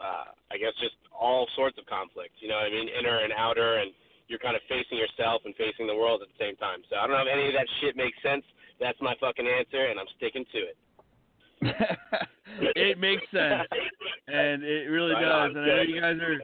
uh, 0.00 0.28
I 0.50 0.56
guess 0.58 0.74
just 0.80 0.96
all 1.12 1.46
sorts 1.54 1.78
of 1.78 1.86
conflicts. 1.86 2.36
You 2.40 2.48
know 2.48 2.58
what 2.58 2.68
I 2.68 2.74
mean? 2.74 2.88
Inner 2.90 3.22
and 3.22 3.32
outer, 3.32 3.78
and 3.78 3.92
you're 4.28 4.42
kind 4.42 4.56
of 4.56 4.62
facing 4.68 4.98
yourself 4.98 5.42
and 5.44 5.54
facing 5.54 5.86
the 5.86 5.94
world 5.94 6.22
at 6.22 6.28
the 6.28 6.38
same 6.40 6.56
time. 6.56 6.82
So 6.90 6.98
I 6.98 7.06
don't 7.06 7.14
know 7.14 7.22
if 7.22 7.32
any 7.32 7.48
of 7.48 7.54
that 7.54 7.68
shit 7.80 7.94
makes 7.94 8.18
sense. 8.22 8.42
That's 8.80 8.98
my 9.00 9.14
fucking 9.20 9.46
answer, 9.46 9.88
and 9.88 9.96
I'm 10.00 10.10
sticking 10.18 10.44
to 10.52 10.60
it. 10.74 10.76
it 12.76 12.98
makes 12.98 13.22
sense, 13.32 13.68
and 14.28 14.62
it 14.62 14.90
really 14.90 15.14
does. 15.14 15.50
And 15.54 15.60
I 15.60 15.76
know 15.76 15.82
you 15.82 16.00
guys 16.00 16.16
are, 16.20 16.40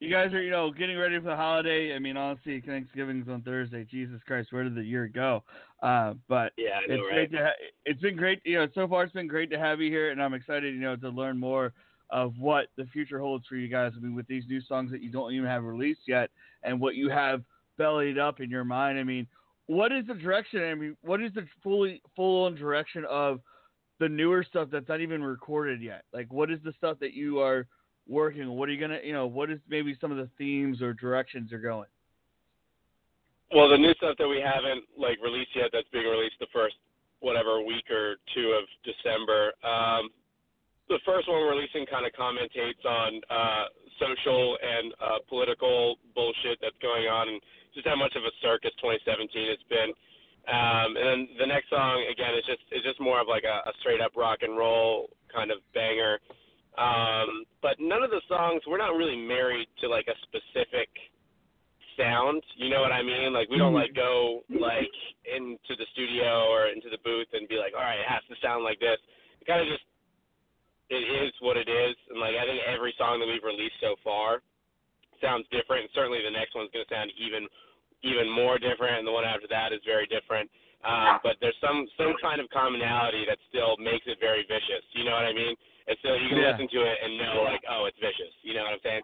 you 0.00 0.10
guys 0.10 0.32
are, 0.32 0.42
you 0.42 0.50
know, 0.50 0.70
getting 0.70 0.98
ready 0.98 1.18
for 1.18 1.26
the 1.26 1.36
holiday. 1.36 1.94
I 1.94 1.98
mean, 1.98 2.16
honestly, 2.16 2.60
Thanksgiving's 2.60 3.28
on 3.28 3.42
Thursday. 3.42 3.86
Jesus 3.90 4.20
Christ, 4.26 4.52
where 4.52 4.64
did 4.64 4.74
the 4.74 4.82
year 4.82 5.08
go? 5.08 5.42
Uh, 5.82 6.14
but 6.28 6.52
Yeah, 6.56 6.80
know, 6.86 6.94
it's 6.94 7.02
right? 7.04 7.14
great 7.14 7.32
to 7.32 7.44
ha- 7.46 7.66
it's 7.84 8.00
been 8.00 8.16
great. 8.16 8.40
You 8.44 8.58
know, 8.58 8.68
so 8.74 8.88
far 8.88 9.04
it's 9.04 9.12
been 9.12 9.28
great 9.28 9.50
to 9.50 9.58
have 9.58 9.80
you 9.80 9.90
here, 9.90 10.10
and 10.10 10.22
I'm 10.22 10.34
excited, 10.34 10.74
you 10.74 10.80
know, 10.80 10.96
to 10.96 11.08
learn 11.08 11.38
more 11.38 11.72
of 12.10 12.34
what 12.38 12.66
the 12.76 12.84
future 12.86 13.18
holds 13.18 13.46
for 13.46 13.56
you 13.56 13.68
guys. 13.68 13.92
I 13.96 14.00
mean, 14.00 14.14
with 14.14 14.26
these 14.28 14.44
new 14.48 14.60
songs 14.60 14.90
that 14.92 15.02
you 15.02 15.10
don't 15.10 15.32
even 15.32 15.46
have 15.46 15.64
released 15.64 16.02
yet, 16.06 16.30
and 16.62 16.80
what 16.80 16.94
you 16.94 17.08
have 17.08 17.42
bellied 17.78 18.18
up 18.18 18.40
in 18.40 18.50
your 18.50 18.64
mind. 18.64 18.98
I 18.98 19.04
mean, 19.04 19.26
what 19.66 19.92
is 19.92 20.06
the 20.06 20.14
direction? 20.14 20.62
I 20.62 20.74
mean, 20.74 20.96
what 21.02 21.22
is 21.22 21.32
the 21.34 21.46
fully 21.62 22.00
full 22.14 22.44
on 22.44 22.54
direction 22.54 23.04
of 23.08 23.40
the 23.98 24.08
newer 24.08 24.44
stuff 24.48 24.68
that's 24.70 24.88
not 24.88 25.00
even 25.00 25.22
recorded 25.22 25.80
yet? 25.82 26.04
Like, 26.12 26.32
what 26.32 26.50
is 26.50 26.58
the 26.64 26.72
stuff 26.78 26.98
that 27.00 27.14
you 27.14 27.40
are 27.40 27.66
working? 28.08 28.48
What 28.50 28.68
are 28.68 28.72
you 28.72 28.80
gonna, 28.80 29.00
you 29.02 29.12
know, 29.12 29.26
what 29.26 29.50
is 29.50 29.58
maybe 29.68 29.96
some 30.00 30.10
of 30.10 30.18
the 30.18 30.28
themes 30.38 30.82
or 30.82 30.92
directions 30.92 31.52
are 31.52 31.58
going? 31.58 31.88
Well, 33.54 33.68
the 33.68 33.78
new 33.78 33.94
stuff 33.94 34.16
that 34.18 34.28
we 34.28 34.42
haven't 34.42 34.84
like 34.98 35.18
released 35.22 35.54
yet, 35.54 35.70
that's 35.72 35.88
being 35.92 36.06
released 36.06 36.36
the 36.40 36.50
first 36.52 36.74
whatever 37.20 37.62
week 37.62 37.88
or 37.90 38.16
two 38.34 38.58
of 38.58 38.66
December. 38.84 39.52
Um, 39.64 40.10
the 40.88 40.98
first 41.06 41.28
one 41.28 41.42
we're 41.42 41.54
releasing 41.54 41.86
kind 41.86 42.06
of 42.06 42.12
commentates 42.12 42.82
on 42.84 43.20
uh, 43.30 43.64
social 43.98 44.58
and 44.62 44.92
uh, 45.00 45.18
political 45.28 45.96
bullshit 46.14 46.58
that's 46.60 46.78
going 46.82 47.06
on, 47.06 47.28
and 47.28 47.40
just 47.74 47.86
how 47.86 47.96
much 47.96 48.14
of 48.14 48.22
a 48.22 48.32
circus 48.42 48.70
2017 48.82 49.30
it's 49.50 49.62
been. 49.68 49.90
Um, 50.46 50.94
and 50.94 51.06
then 51.06 51.20
the 51.42 51.46
next 51.46 51.70
song 51.70 52.06
again 52.06 52.34
is 52.38 52.46
just 52.46 52.62
it's 52.70 52.86
just 52.86 53.00
more 53.00 53.20
of 53.20 53.26
like 53.26 53.42
a, 53.42 53.66
a 53.68 53.72
straight 53.80 54.00
up 54.00 54.14
rock 54.14 54.40
and 54.42 54.56
roll 54.56 55.10
kind 55.32 55.50
of 55.50 55.58
banger. 55.74 56.18
Um, 56.78 57.42
but 57.62 57.80
none 57.80 58.02
of 58.02 58.10
the 58.10 58.22
songs 58.28 58.62
we're 58.66 58.78
not 58.78 58.94
really 58.94 59.16
married 59.16 59.66
to 59.80 59.88
like 59.88 60.06
a 60.06 60.16
specific 60.22 60.86
sound. 61.98 62.44
You 62.54 62.70
know 62.70 62.80
what 62.80 62.92
I 62.92 63.02
mean? 63.02 63.32
Like 63.32 63.50
we 63.50 63.58
don't 63.58 63.74
like 63.74 63.90
go 63.96 64.44
like 64.46 64.94
into 65.26 65.72
the 65.74 65.86
studio 65.92 66.46
or 66.46 66.68
into 66.68 66.94
the 66.94 67.02
booth 67.02 67.26
and 67.32 67.48
be 67.48 67.58
like, 67.58 67.74
all 67.74 67.82
right, 67.82 67.98
it 67.98 68.06
has 68.06 68.22
to 68.30 68.36
sound 68.38 68.62
like 68.62 68.78
this. 68.78 69.00
It 69.40 69.50
kind 69.50 69.58
of 69.60 69.66
just 69.66 69.82
it 70.88 71.02
is 71.02 71.34
what 71.42 71.58
it 71.58 71.66
is, 71.66 71.98
and 72.14 72.22
like 72.22 72.38
I 72.38 72.46
think 72.46 72.62
every 72.62 72.94
song 72.94 73.18
that 73.18 73.26
we've 73.26 73.42
released 73.42 73.82
so 73.82 73.98
far 74.06 74.46
sounds 75.18 75.48
different. 75.50 75.88
And 75.88 75.92
certainly 75.96 76.22
the 76.22 76.30
next 76.30 76.54
one's 76.54 76.70
going 76.70 76.86
to 76.86 76.92
sound 76.92 77.10
even 77.18 77.48
even 78.06 78.30
more 78.30 78.58
different, 78.58 78.98
and 78.98 79.06
the 79.06 79.12
one 79.12 79.24
after 79.24 79.46
that 79.48 79.72
is 79.72 79.80
very 79.84 80.06
different. 80.06 80.50
Um, 80.84 81.18
but 81.22 81.36
there's 81.40 81.56
some 81.60 81.86
some 81.98 82.14
kind 82.22 82.40
of 82.40 82.48
commonality 82.50 83.24
that 83.26 83.38
still 83.48 83.76
makes 83.78 84.06
it 84.06 84.18
very 84.20 84.42
vicious. 84.46 84.84
You 84.94 85.04
know 85.04 85.12
what 85.18 85.24
I 85.26 85.32
mean? 85.34 85.54
And 85.88 85.96
so 86.02 86.14
you 86.14 86.28
can 86.28 86.38
Yeah. 86.38 86.52
listen 86.52 86.68
to 86.68 86.80
it 86.82 86.98
and 87.02 87.18
know 87.18 87.42
like, 87.42 87.62
oh, 87.68 87.86
it's 87.86 87.98
vicious. 87.98 88.32
You 88.42 88.54
know 88.54 88.62
what 88.64 88.72
I'm 88.74 88.84
saying? 88.84 89.02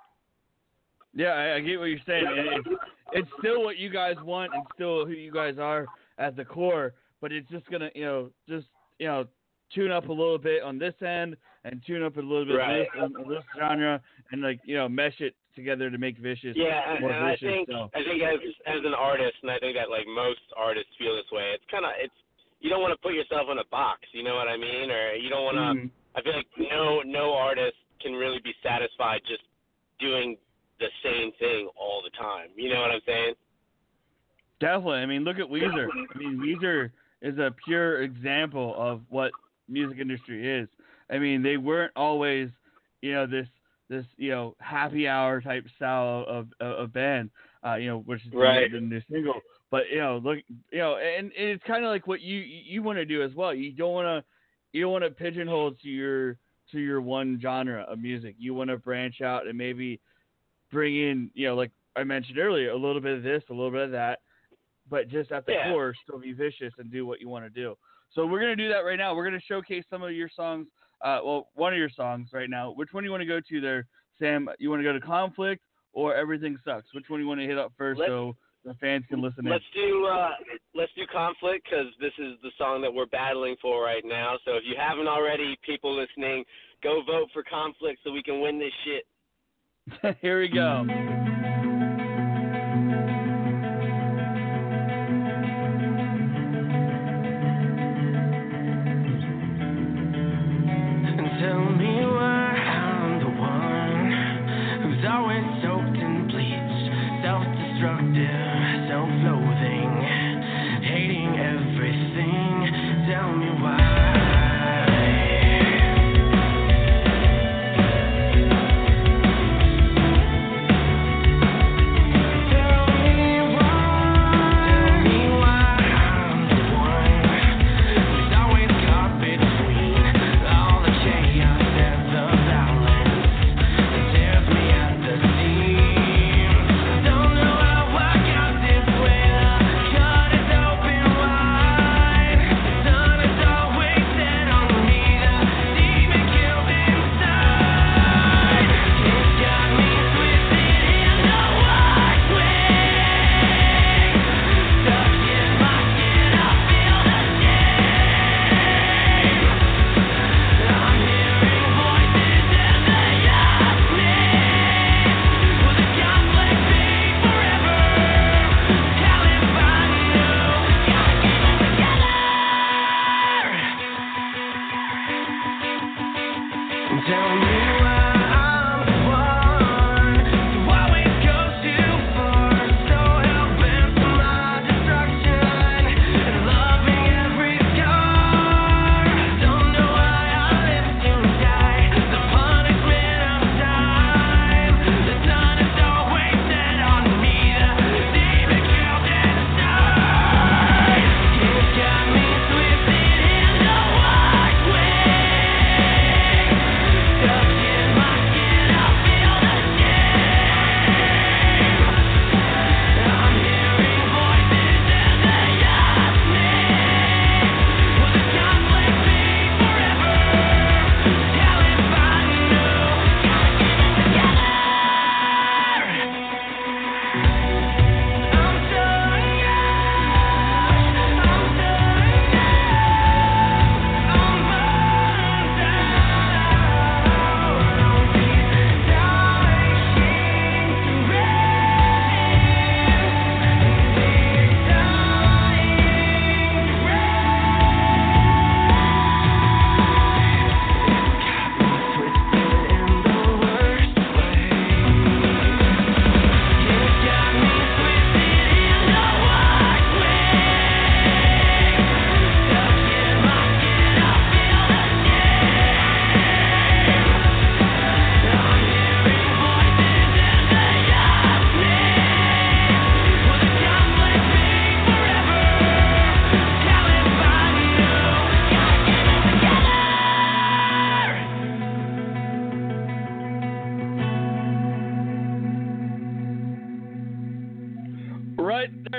Yeah, 1.15 1.33
I, 1.33 1.57
I 1.57 1.61
get 1.61 1.79
what 1.79 1.87
you're 1.87 1.99
saying. 2.07 2.25
It's, 2.29 2.69
it's 3.13 3.29
still 3.39 3.63
what 3.63 3.77
you 3.77 3.91
guys 3.91 4.17
want 4.23 4.55
and 4.55 4.63
still 4.75 5.05
who 5.05 5.13
you 5.13 5.33
guys 5.33 5.59
are 5.59 5.89
at 6.19 6.37
the 6.37 6.45
core, 6.45 6.95
but 7.21 7.33
it's 7.33 7.49
just 7.51 7.67
gonna, 7.71 7.91
you 7.95 8.05
know, 8.05 8.31
just 8.49 8.67
you 8.99 9.07
know, 9.07 9.27
tune 9.75 9.91
up 9.91 10.09
a 10.09 10.13
little 10.13 10.39
bit 10.39 10.63
on 10.63 10.79
this 10.79 10.95
end 11.03 11.37
and 11.65 11.83
tune 11.87 12.03
up 12.03 12.17
a 12.17 12.21
little 12.21 12.45
bit 12.47 12.55
Right. 12.55 12.79
this 12.95 13.03
on 13.03 13.13
this 13.29 13.43
genre 13.59 14.01
and 14.31 14.43
like 14.43 14.61
you 14.65 14.77
know 14.77 14.89
mesh 14.89 15.21
it 15.21 15.35
together 15.55 15.91
to 15.91 15.99
make 15.99 16.19
vicious 16.19 16.57
Yeah, 16.57 16.93
and, 16.93 17.01
more 17.01 17.13
and 17.13 17.25
I 17.25 17.37
think 17.37 17.69
so. 17.69 17.91
I 17.95 18.03
think 18.05 18.23
as 18.23 18.41
as 18.67 18.81
an 18.85 18.95
artist, 18.95 19.37
and 19.43 19.51
I 19.51 19.59
think 19.59 19.77
that 19.77 19.91
like 19.91 20.07
most 20.07 20.43
artists 20.57 20.91
feel 20.99 21.17
this 21.17 21.31
way. 21.33 21.53
It's 21.55 21.65
kind 21.71 21.85
of 21.85 21.93
it's 21.99 22.15
you 22.61 22.71
don't 22.71 22.81
want 22.81 22.93
to 22.95 23.01
put 23.03 23.15
yourself 23.15 23.49
in 23.51 23.59
a 23.59 23.69
box. 23.71 24.01
You 24.13 24.23
know 24.23 24.35
what 24.37 24.49
I 24.49 24.57
mean? 24.57 24.91
Or 24.91 25.15
you 25.15 25.29
don't 25.29 25.45
want 25.45 25.59
to. 25.59 25.69
Mhm. 25.75 25.91
I 26.15 26.23
feel 26.23 26.37
like 26.37 26.49
no 26.59 27.03
no 27.03 27.35
artist 27.35 27.77
can 28.01 28.13
really 28.13 28.41
be 28.43 28.55
satisfied 28.63 29.21
just 29.27 29.43
doing 29.99 30.37
the 30.79 30.89
same 31.03 31.33
thing 31.39 31.69
all 31.77 32.03
the 32.03 32.11
time. 32.17 32.51
You 32.57 32.73
know 32.75 32.81
what 32.81 32.91
I'm 32.91 33.01
saying? 33.07 33.35
Definitely. 34.61 34.99
I 34.99 35.07
mean, 35.07 35.25
look 35.25 35.39
at 35.39 35.47
Weezer. 35.47 35.89
I 35.91 36.19
mean, 36.19 36.39
Weezer 36.39 36.91
is 37.21 37.39
a 37.39 37.55
pure 37.65 38.03
example 38.03 38.75
of 38.77 39.03
what 39.09 39.33
music 39.69 39.99
industry 39.99 40.61
is. 40.61 40.69
I 41.11 41.19
mean, 41.19 41.43
they 41.43 41.57
weren't 41.57 41.93
always, 41.97 42.49
you 43.01 43.13
know, 43.13 43.27
this 43.27 43.47
this 43.93 44.07
you 44.17 44.31
know 44.31 44.57
happy 44.59 45.07
hour 45.07 45.41
type 45.41 45.67
style 45.77 46.25
of 46.27 46.49
of, 46.61 46.73
of 46.79 46.93
band, 46.93 47.31
uh, 47.65 47.75
you 47.77 47.89
know, 47.89 47.99
which 48.01 48.25
is 48.27 48.33
Right. 48.33 48.71
the, 48.73 48.81
new 48.81 49.01
single. 49.11 49.41
But 49.71 49.83
you 49.91 49.99
know, 49.99 50.21
look, 50.23 50.39
you 50.71 50.79
know, 50.79 50.97
and, 50.97 51.27
and 51.39 51.49
it's 51.49 51.63
kind 51.65 51.85
of 51.85 51.91
like 51.91 52.07
what 52.07 52.21
you 52.21 52.39
you 52.39 52.83
want 52.83 52.99
to 52.99 53.05
do 53.05 53.23
as 53.23 53.35
well. 53.35 53.55
You 53.55 53.73
don't 53.73 53.93
want 53.93 54.07
to 54.07 54.25
you 54.73 54.83
don't 54.83 54.93
want 54.93 55.05
to 55.05 55.11
pigeonhole 55.11 55.73
to 55.83 55.89
your 55.89 56.37
to 56.73 56.79
your 56.79 57.01
one 57.01 57.39
genre 57.41 57.83
of 57.83 57.99
music. 57.99 58.35
You 58.39 58.55
want 58.55 58.71
to 58.71 58.79
branch 58.79 59.21
out 59.21 59.47
and 59.47 59.57
maybe 59.57 60.01
bring 60.71 60.97
in, 60.97 61.31
you 61.35 61.49
know, 61.49 61.55
like 61.55 61.71
I 61.97 62.05
mentioned 62.05 62.39
earlier, 62.39 62.71
a 62.71 62.77
little 62.77 63.01
bit 63.01 63.17
of 63.17 63.23
this, 63.23 63.43
a 63.51 63.53
little 63.53 63.71
bit 63.71 63.83
of 63.83 63.91
that, 63.93 64.21
but 64.89 65.09
just 65.09 65.31
at 65.33 65.45
the 65.45 65.53
Yeah. 65.53 65.71
core, 65.71 65.95
still 66.03 66.19
be 66.19 66.33
vicious 66.33 66.73
and 66.79 66.91
do 66.91 67.05
what 67.05 67.21
you 67.21 67.29
want 67.29 67.45
to 67.45 67.51
do. 67.51 67.77
So 68.15 68.27
we're 68.27 68.41
gonna 68.41 68.57
do 68.57 68.69
that 68.69 68.81
right 68.85 68.99
now. 68.99 69.15
We're 69.15 69.25
gonna 69.25 69.41
showcase 69.41 69.85
some 69.89 70.03
of 70.03 70.13
your 70.13 70.29
songs. 70.35 70.67
Uh, 71.03 71.19
well, 71.25 71.49
one 71.55 71.73
of 71.73 71.79
your 71.79 71.91
songs 71.91 72.29
right 72.33 72.49
now. 72.49 72.73
Which 72.73 72.91
one 72.93 73.03
do 73.03 73.07
you 73.07 73.11
want 73.11 73.23
to 73.23 73.27
go 73.27 73.41
to 73.41 73.61
there, 73.61 73.87
Sam? 74.19 74.49
You 74.59 74.71
want 74.71 74.81
to 74.81 74.85
go 74.85 74.93
to 74.93 75.01
Conflict 75.01 75.63
or 75.93 76.15
Everything 76.15 76.57
Sucks? 76.65 76.93
Which 76.95 77.07
one 77.09 77.19
do 77.19 77.25
you 77.25 77.29
want 77.29 77.41
to 77.41 77.47
hit 77.47 77.59
up 77.59 77.73
1st 77.79 77.99
Let's- 77.99 78.09
so 78.09 78.37
the 78.65 78.75
fans 78.75 79.05
can 79.09 79.21
listen 79.21 79.45
in? 79.47 79.53
Let's 79.53 79.65
do 79.75 80.07
uh, 80.07 80.31
let's 80.75 80.93
do 80.95 81.03
conflict 81.13 81.67
because 81.69 81.87
this 82.01 82.13
is 82.19 82.35
the 82.43 82.51
song 82.57 82.81
that 82.83 82.93
we're 82.95 83.07
battling 83.07 83.57
for 83.61 83.83
right 83.83 84.05
now. 84.05 84.37
So 84.45 84.53
if 84.53 84.63
you 84.65 84.77
haven't 84.79 85.09
already, 85.09 85.59
people 85.67 85.97
listening, 85.97 86.45
go 86.83 87.03
vote 87.05 87.29
for 87.33 87.43
conflict 87.43 88.01
so 88.05 88.13
we 88.13 88.23
can 88.23 88.41
win 88.41 88.59
this 88.61 88.73
shit. 88.85 90.17
Here 90.21 90.41
we 90.41 90.49
go. 90.49 90.87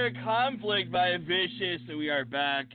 There, 0.03 0.23
conflict 0.25 0.91
by 0.91 1.15
Vicious, 1.15 1.79
and 1.87 1.97
we 1.97 2.09
are 2.09 2.25
back 2.25 2.65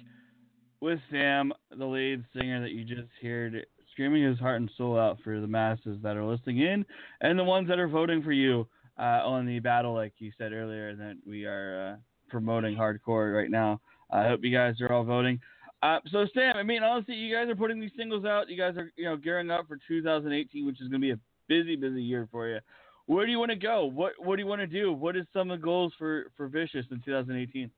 with 0.81 0.99
Sam, 1.11 1.53
the 1.77 1.85
lead 1.85 2.25
singer 2.35 2.63
that 2.63 2.71
you 2.71 2.85
just 2.85 3.11
heard, 3.21 3.67
screaming 3.93 4.23
his 4.23 4.39
heart 4.39 4.63
and 4.63 4.71
soul 4.79 4.99
out 4.99 5.19
for 5.23 5.39
the 5.39 5.47
masses 5.47 5.99
that 6.03 6.17
are 6.17 6.25
listening 6.25 6.61
in 6.61 6.87
and 7.21 7.39
the 7.39 7.45
ones 7.45 7.69
that 7.69 7.79
are 7.79 7.87
voting 7.87 8.23
for 8.23 8.33
you 8.33 8.67
uh, 8.99 9.21
on 9.27 9.45
the 9.45 9.59
battle, 9.59 9.93
like 9.93 10.15
you 10.17 10.33
said 10.39 10.55
earlier, 10.55 10.97
that 10.97 11.17
we 11.27 11.45
are 11.45 11.93
uh, 11.93 11.97
promoting 12.31 12.75
hardcore 12.75 13.37
right 13.37 13.51
now. 13.51 13.79
I 14.11 14.27
hope 14.27 14.41
you 14.43 14.51
guys 14.51 14.81
are 14.81 14.91
all 14.91 15.05
voting. 15.05 15.39
Uh, 15.83 15.99
so 16.11 16.25
Sam, 16.33 16.57
I 16.57 16.63
mean, 16.63 16.83
honestly, 16.83 17.15
you 17.15 17.35
guys 17.35 17.51
are 17.51 17.57
putting 17.57 17.79
these 17.79 17.93
singles 17.95 18.25
out. 18.25 18.49
You 18.49 18.57
guys 18.57 18.79
are, 18.79 18.91
you 18.97 19.05
know, 19.05 19.19
gearing 19.19 19.51
up 19.51 19.69
for 19.69 19.79
2018, 19.87 20.65
which 20.65 20.81
is 20.81 20.89
going 20.89 21.03
to 21.03 21.07
be 21.07 21.11
a 21.11 21.19
busy, 21.47 21.77
busy 21.77 22.01
year 22.03 22.27
for 22.33 22.49
you. 22.49 22.61
Where 23.09 23.25
do 23.25 23.33
you 23.33 23.39
want 23.39 23.51
to 23.51 23.57
go? 23.57 23.87
What 23.87 24.13
What 24.21 24.37
do 24.37 24.43
you 24.43 24.47
want 24.47 24.61
to 24.61 24.67
do? 24.67 24.93
What 24.93 25.17
is 25.17 25.25
some 25.33 25.51
of 25.51 25.59
the 25.59 25.65
goals 25.65 25.95
for 25.99 26.31
for 26.37 26.47
Vicious 26.47 26.85
in 26.93 27.01
2018? 27.01 27.71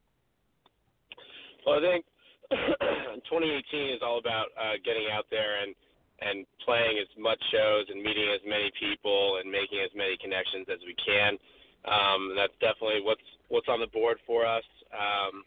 Well, 1.64 1.79
I 1.79 1.81
think 1.81 2.05
2018 2.51 3.95
is 3.95 4.03
all 4.03 4.19
about 4.19 4.51
uh, 4.59 4.75
getting 4.85 5.07
out 5.07 5.27
there 5.31 5.62
and 5.62 5.73
and 6.21 6.45
playing 6.66 6.99
as 6.99 7.07
much 7.16 7.38
shows 7.55 7.87
and 7.88 8.03
meeting 8.03 8.27
as 8.35 8.43
many 8.45 8.73
people 8.75 9.38
and 9.40 9.49
making 9.49 9.79
as 9.79 9.95
many 9.95 10.19
connections 10.21 10.66
as 10.66 10.83
we 10.83 10.99
can. 10.99 11.38
Um, 11.87 12.35
that's 12.35 12.53
definitely 12.59 13.07
what's 13.07 13.23
what's 13.55 13.69
on 13.69 13.79
the 13.79 13.87
board 13.87 14.19
for 14.27 14.45
us. 14.45 14.66
Um, 14.90 15.47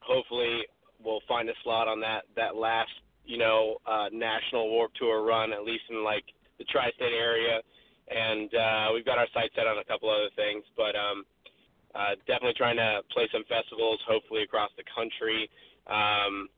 hopefully, 0.00 0.64
we'll 1.04 1.20
find 1.28 1.46
a 1.50 1.56
slot 1.62 1.88
on 1.88 2.00
that 2.00 2.24
that 2.36 2.56
last 2.56 2.90
you 3.26 3.36
know 3.36 3.76
uh, 3.84 4.08
national 4.10 4.70
Warped 4.70 4.96
Tour 4.96 5.28
run, 5.28 5.52
at 5.52 5.62
least 5.62 5.84
in 5.90 6.02
like 6.02 6.24
the 6.56 6.64
tri-state 6.64 7.12
area. 7.12 7.60
And 8.08 8.50
uh, 8.54 8.86
we've 8.94 9.04
got 9.04 9.18
our 9.18 9.26
sights 9.34 9.54
set 9.56 9.66
on 9.66 9.78
a 9.78 9.84
couple 9.84 10.10
other 10.10 10.30
things, 10.36 10.62
but 10.76 10.94
um, 10.94 11.24
uh, 11.94 12.14
definitely 12.26 12.54
trying 12.54 12.76
to 12.76 13.00
play 13.10 13.28
some 13.32 13.42
festivals, 13.48 13.98
hopefully 14.06 14.42
across 14.42 14.70
the 14.76 14.84
country. 14.94 15.50
Um, 15.86 16.48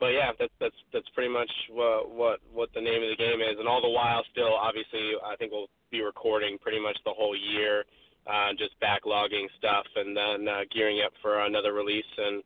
but 0.00 0.14
yeah, 0.14 0.30
that's 0.38 0.54
that's 0.60 0.78
that's 0.92 1.08
pretty 1.14 1.30
much 1.30 1.50
what 1.70 2.10
what 2.10 2.38
what 2.52 2.70
the 2.74 2.80
name 2.80 3.02
of 3.02 3.10
the 3.10 3.18
game 3.18 3.42
is, 3.42 3.58
and 3.58 3.66
all 3.66 3.82
the 3.82 3.90
while, 3.90 4.22
still, 4.30 4.54
obviously, 4.54 5.18
I 5.26 5.34
think 5.36 5.50
we'll 5.50 5.70
be 5.90 6.02
recording 6.02 6.58
pretty 6.58 6.80
much 6.80 6.96
the 7.04 7.10
whole 7.10 7.34
year, 7.34 7.84
uh, 8.26 8.54
just 8.58 8.78
backlogging 8.78 9.46
stuff, 9.58 9.86
and 9.96 10.16
then 10.16 10.46
uh, 10.46 10.62
gearing 10.72 11.02
up 11.04 11.12
for 11.20 11.44
another 11.46 11.72
release, 11.72 12.06
and 12.16 12.42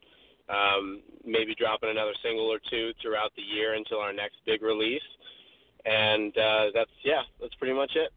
um, 0.49 1.03
maybe 1.25 1.55
dropping 1.55 1.91
another 1.91 2.17
single 2.25 2.49
or 2.51 2.59
two 2.71 2.93
throughout 3.03 3.33
the 3.37 3.43
year 3.43 3.75
until 3.75 3.99
our 3.99 4.13
next 4.13 4.37
big 4.47 4.63
release. 4.63 5.05
And 5.85 6.37
uh, 6.37 6.67
that's 6.75 6.91
yeah, 7.05 7.23
that's 7.41 7.55
pretty 7.55 7.75
much 7.75 7.93
it. 7.97 8.13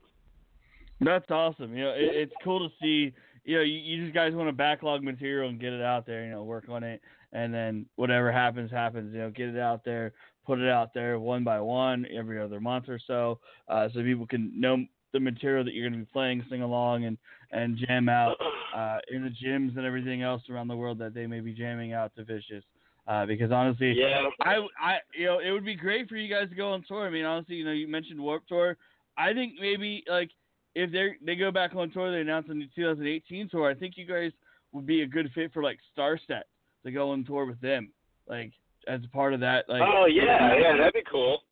That's 1.02 1.30
awesome. 1.30 1.76
You 1.76 1.86
know, 1.86 1.92
it, 1.92 2.16
it's 2.16 2.34
cool 2.44 2.68
to 2.68 2.74
see. 2.82 3.14
You 3.44 3.58
know, 3.58 3.62
you, 3.62 3.78
you 3.78 4.04
just 4.04 4.16
guys 4.16 4.34
want 4.34 4.50
to 4.50 4.54
backlog 4.54 5.04
material 5.04 5.50
and 5.50 5.60
get 5.60 5.74
it 5.74 5.82
out 5.82 6.06
there. 6.06 6.26
You 6.26 6.32
know, 6.32 6.44
work 6.44 6.66
on 6.70 6.84
it, 6.84 7.02
and 7.34 7.54
then 7.54 7.86
whatever 7.96 8.32
happens, 8.32 8.72
happens. 8.72 9.14
You 9.14 9.22
know, 9.22 9.30
get 9.30 9.50
it 9.50 9.60
out 9.60 9.84
there, 9.84 10.14
put 10.46 10.60
it 10.60 10.70
out 10.70 10.94
there 10.94 11.20
one 11.20 11.44
by 11.44 11.60
one 11.60 12.06
every 12.16 12.42
other 12.42 12.60
month 12.60 12.86
or 12.88 13.00
so, 13.06 13.40
uh, 13.68 13.90
so 13.94 14.02
people 14.02 14.28
can 14.28 14.52
know 14.60 14.78
the 15.14 15.20
material 15.20 15.64
that 15.64 15.74
you're 15.74 15.90
going 15.90 16.00
to 16.00 16.06
be 16.06 16.12
playing, 16.12 16.44
sing 16.50 16.62
along, 16.62 17.06
and 17.06 17.18
and 17.52 17.78
jam 17.78 18.10
out 18.10 18.36
uh, 18.76 18.98
in 19.12 19.24
the 19.24 19.30
gyms 19.30 19.78
and 19.78 19.86
everything 19.86 20.22
else 20.22 20.42
around 20.50 20.68
the 20.68 20.76
world 20.76 20.98
that 21.00 21.14
they 21.14 21.28
may 21.28 21.40
be 21.40 21.54
jamming 21.54 21.94
out 21.94 22.16
to 22.16 22.24
Vicious. 22.24 22.64
Uh, 23.08 23.26
because 23.26 23.52
honestly, 23.52 23.94
Yeah. 23.96 24.30
I, 24.42 24.56
I, 24.82 24.98
you 25.18 25.26
know, 25.26 25.40
it 25.40 25.52
would 25.52 25.66
be 25.66 25.76
great 25.76 26.10
for 26.10 26.16
you 26.16 26.28
guys 26.34 26.50
to 26.50 26.56
go 26.56 26.72
on 26.72 26.84
tour. 26.88 27.06
I 27.06 27.10
mean, 27.12 27.26
honestly, 27.26 27.56
you 27.56 27.66
know, 27.66 27.72
you 27.72 27.88
mentioned 27.88 28.20
Warped 28.20 28.48
Tour. 28.50 28.78
I 29.18 29.32
think 29.34 29.54
maybe 29.62 30.04
like 30.10 30.32
if 30.74 30.92
they 30.92 31.14
they 31.24 31.36
go 31.36 31.52
back 31.52 31.76
on 31.76 31.92
tour, 31.92 32.12
they 32.12 32.22
announce 32.22 32.48
a 32.50 32.54
new 32.54 32.68
2018 32.76 33.50
tour. 33.50 33.70
I 33.70 33.76
think 33.76 33.94
you 33.98 34.06
guys 34.06 34.32
would 34.72 34.86
be 34.86 35.04
a 35.04 35.08
good 35.08 35.32
fit 35.34 35.54
for 35.54 35.62
like 35.64 35.78
Starset 35.98 36.42
to 36.84 36.92
go 36.92 37.12
on 37.12 37.24
tour 37.24 37.46
with 37.46 37.62
them, 37.62 37.92
like 38.28 38.52
as 38.88 39.02
a 39.06 39.08
part 39.10 39.34
of 39.34 39.40
that. 39.40 39.66
Like, 39.70 39.84
oh 39.84 40.06
yeah, 40.08 40.56
yeah, 40.60 40.76
that'd 40.78 40.94
be 40.94 41.04
cool. 41.10 41.44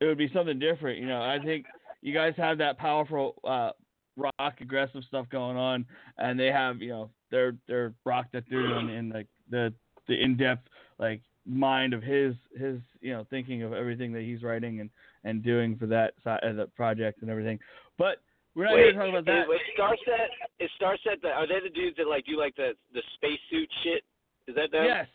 it 0.00 0.06
would 0.06 0.18
be 0.18 0.30
something 0.32 0.58
different. 0.58 0.98
You 0.98 1.06
know, 1.06 1.20
I 1.22 1.38
think 1.44 1.66
you 2.00 2.12
guys 2.14 2.34
have 2.36 2.58
that 2.58 2.78
powerful 2.78 3.36
uh, 3.44 3.70
rock 4.16 4.54
aggressive 4.60 5.02
stuff 5.06 5.26
going 5.30 5.56
on, 5.56 5.84
and 6.18 6.40
they 6.40 6.48
have 6.48 6.80
you 6.82 6.88
know 6.88 7.10
their 7.30 7.54
their 7.68 7.94
rock 8.04 8.26
that 8.32 8.44
they're 8.50 8.66
doing 8.66 8.88
in 8.88 9.10
like 9.10 9.28
the 9.50 9.72
the 10.12 10.22
in 10.22 10.36
depth 10.36 10.68
like 10.98 11.20
mind 11.46 11.92
of 11.94 12.02
his 12.02 12.34
his 12.56 12.78
you 13.00 13.12
know 13.12 13.26
thinking 13.30 13.62
of 13.62 13.72
everything 13.72 14.12
that 14.12 14.22
he's 14.22 14.42
writing 14.42 14.80
and 14.80 14.90
and 15.24 15.42
doing 15.42 15.76
for 15.76 15.86
that 15.86 16.14
side 16.22 16.40
of 16.42 16.56
the 16.56 16.66
project 16.76 17.22
and 17.22 17.30
everything. 17.30 17.58
But 17.98 18.18
we're 18.54 18.64
not 18.64 18.76
here 18.76 18.86
Wait, 18.86 18.92
to 18.92 18.98
talk 18.98 19.08
about 19.08 19.24
that. 19.26 19.48
Wait, 19.48 19.60
Starset 19.78 20.28
is 20.60 20.70
Starset. 20.80 21.22
The, 21.22 21.28
are 21.28 21.46
they 21.46 21.60
the 21.62 21.72
dudes 21.72 21.96
that 21.96 22.06
like 22.06 22.26
do 22.26 22.38
like 22.38 22.54
the 22.56 22.72
the 22.92 23.02
spacesuit 23.14 23.70
shit? 23.82 24.04
Is 24.46 24.54
that 24.56 24.70
them? 24.72 24.84
Yes, 24.84 25.06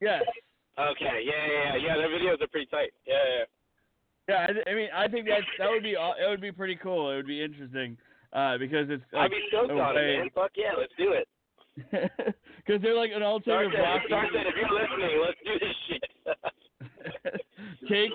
yes. 0.00 0.22
Okay. 0.78 1.26
Yeah, 1.26 1.32
yeah, 1.34 1.76
yeah. 1.76 1.86
Yeah, 1.86 1.96
their 1.96 2.08
videos 2.08 2.40
are 2.40 2.46
pretty 2.46 2.66
tight. 2.66 2.92
Yeah, 3.06 3.14
yeah. 3.38 3.44
Yeah, 4.28 4.46
I, 4.46 4.70
I 4.70 4.74
mean, 4.74 4.88
I 4.94 5.08
think 5.08 5.26
that 5.26 5.40
that 5.58 5.70
would 5.70 5.82
be 5.82 5.92
it 5.92 6.28
would 6.28 6.40
be 6.40 6.52
pretty 6.52 6.76
cool. 6.76 7.10
It 7.10 7.16
would 7.16 7.26
be 7.26 7.42
interesting 7.42 7.96
uh, 8.32 8.58
because 8.58 8.86
it's 8.90 9.02
I'd 9.12 9.18
like, 9.18 9.30
be 9.30 9.42
stoked 9.48 9.72
on 9.72 9.96
it, 9.96 10.18
man. 10.18 10.28
Fuck 10.34 10.52
yeah, 10.54 10.72
let's 10.78 10.92
do 10.98 11.12
it. 11.12 11.26
because 11.90 12.82
they're 12.82 12.94
like 12.96 13.10
an 13.14 13.22
alternative 13.22 13.78
rock. 13.80 14.02
Starset, 14.10 14.44
if 14.46 14.54
you're 14.56 14.72
listening, 14.72 15.22
let's 15.24 15.38
do 15.44 15.58
this 15.58 15.76
shit. 15.88 17.40
take 17.88 18.10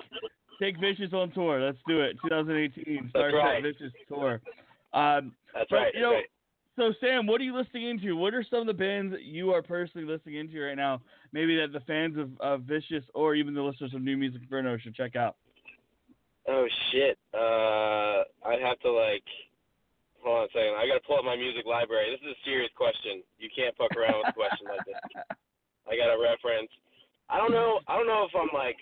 take 0.60 0.78
Vicious 0.80 1.12
on 1.12 1.30
tour. 1.32 1.60
Let's 1.60 1.78
do 1.86 2.00
it. 2.00 2.16
2018 2.22 3.10
That's 3.12 3.24
Starset 3.24 3.32
right. 3.34 3.62
Vicious 3.62 3.92
tour. 4.08 4.40
Um, 4.92 5.32
That's 5.54 5.68
But, 5.70 5.76
right. 5.76 5.94
you 5.94 6.00
know, 6.00 6.12
right. 6.12 6.24
so 6.76 6.92
Sam, 7.00 7.26
what 7.26 7.40
are 7.40 7.44
you 7.44 7.56
listening 7.56 7.88
into? 7.88 8.16
What 8.16 8.34
are 8.34 8.44
some 8.48 8.60
of 8.60 8.66
the 8.66 8.74
bands 8.74 9.12
that 9.12 9.22
you 9.22 9.52
are 9.52 9.62
personally 9.62 10.06
listening 10.06 10.36
into 10.36 10.60
right 10.60 10.76
now? 10.76 11.00
Maybe 11.32 11.56
that 11.56 11.72
the 11.72 11.80
fans 11.80 12.16
of, 12.16 12.30
of 12.40 12.62
Vicious 12.62 13.04
or 13.14 13.34
even 13.34 13.54
the 13.54 13.62
listeners 13.62 13.92
of 13.94 14.02
New 14.02 14.16
Music 14.16 14.42
Inferno 14.42 14.76
should 14.78 14.94
check 14.94 15.16
out. 15.16 15.36
Oh 16.46 16.66
shit. 16.92 17.18
Uh, 17.32 18.22
I'd 18.48 18.60
have 18.62 18.78
to 18.80 18.92
like. 18.92 19.24
Hold 20.24 20.40
on 20.40 20.48
a 20.48 20.52
second. 20.56 20.74
I 20.80 20.88
gotta 20.88 21.04
pull 21.04 21.20
up 21.20 21.28
my 21.28 21.36
music 21.36 21.68
library. 21.68 22.08
This 22.10 22.24
is 22.24 22.32
a 22.32 22.40
serious 22.48 22.72
question. 22.72 23.20
You 23.36 23.52
can't 23.52 23.76
fuck 23.76 23.92
around 23.92 24.24
with 24.24 24.32
a 24.32 24.36
question 24.36 24.66
like 24.72 24.84
this. 24.88 24.96
I 25.90 26.00
got 26.00 26.08
a 26.08 26.16
reference. 26.16 26.72
I 27.28 27.36
don't 27.36 27.52
know. 27.52 27.84
I 27.84 27.96
don't 28.00 28.08
know 28.08 28.24
if 28.24 28.32
I'm 28.32 28.48
like. 28.56 28.80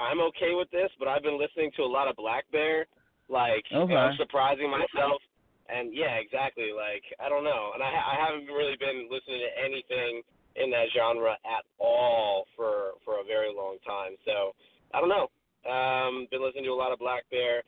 I'm 0.00 0.18
okay 0.34 0.54
with 0.54 0.70
this, 0.70 0.90
but 0.98 1.06
I've 1.06 1.22
been 1.22 1.38
listening 1.38 1.70
to 1.78 1.82
a 1.82 1.90
lot 1.90 2.08
of 2.08 2.16
blackbear. 2.16 2.90
Like, 3.28 3.62
and 3.90 3.98
I'm 4.10 4.16
surprising 4.18 4.66
myself. 4.70 5.22
And 5.68 5.94
yeah, 5.94 6.18
exactly. 6.18 6.74
Like, 6.74 7.06
I 7.22 7.28
don't 7.28 7.44
know. 7.44 7.70
And 7.74 7.82
I, 7.82 7.90
I 7.90 8.14
haven't 8.18 8.50
really 8.50 8.74
been 8.82 9.06
listening 9.06 9.42
to 9.46 9.52
anything 9.62 10.22
in 10.56 10.70
that 10.70 10.90
genre 10.94 11.38
at 11.46 11.64
all 11.78 12.46
for 12.56 12.98
for 13.04 13.20
a 13.20 13.24
very 13.24 13.50
long 13.54 13.78
time. 13.86 14.18
So 14.26 14.52
I 14.94 15.00
don't 15.00 15.12
know. 15.12 15.30
Um, 15.62 16.26
been 16.30 16.42
listening 16.42 16.64
to 16.64 16.74
a 16.74 16.78
lot 16.78 16.90
of 16.90 16.98
blackbear. 16.98 17.62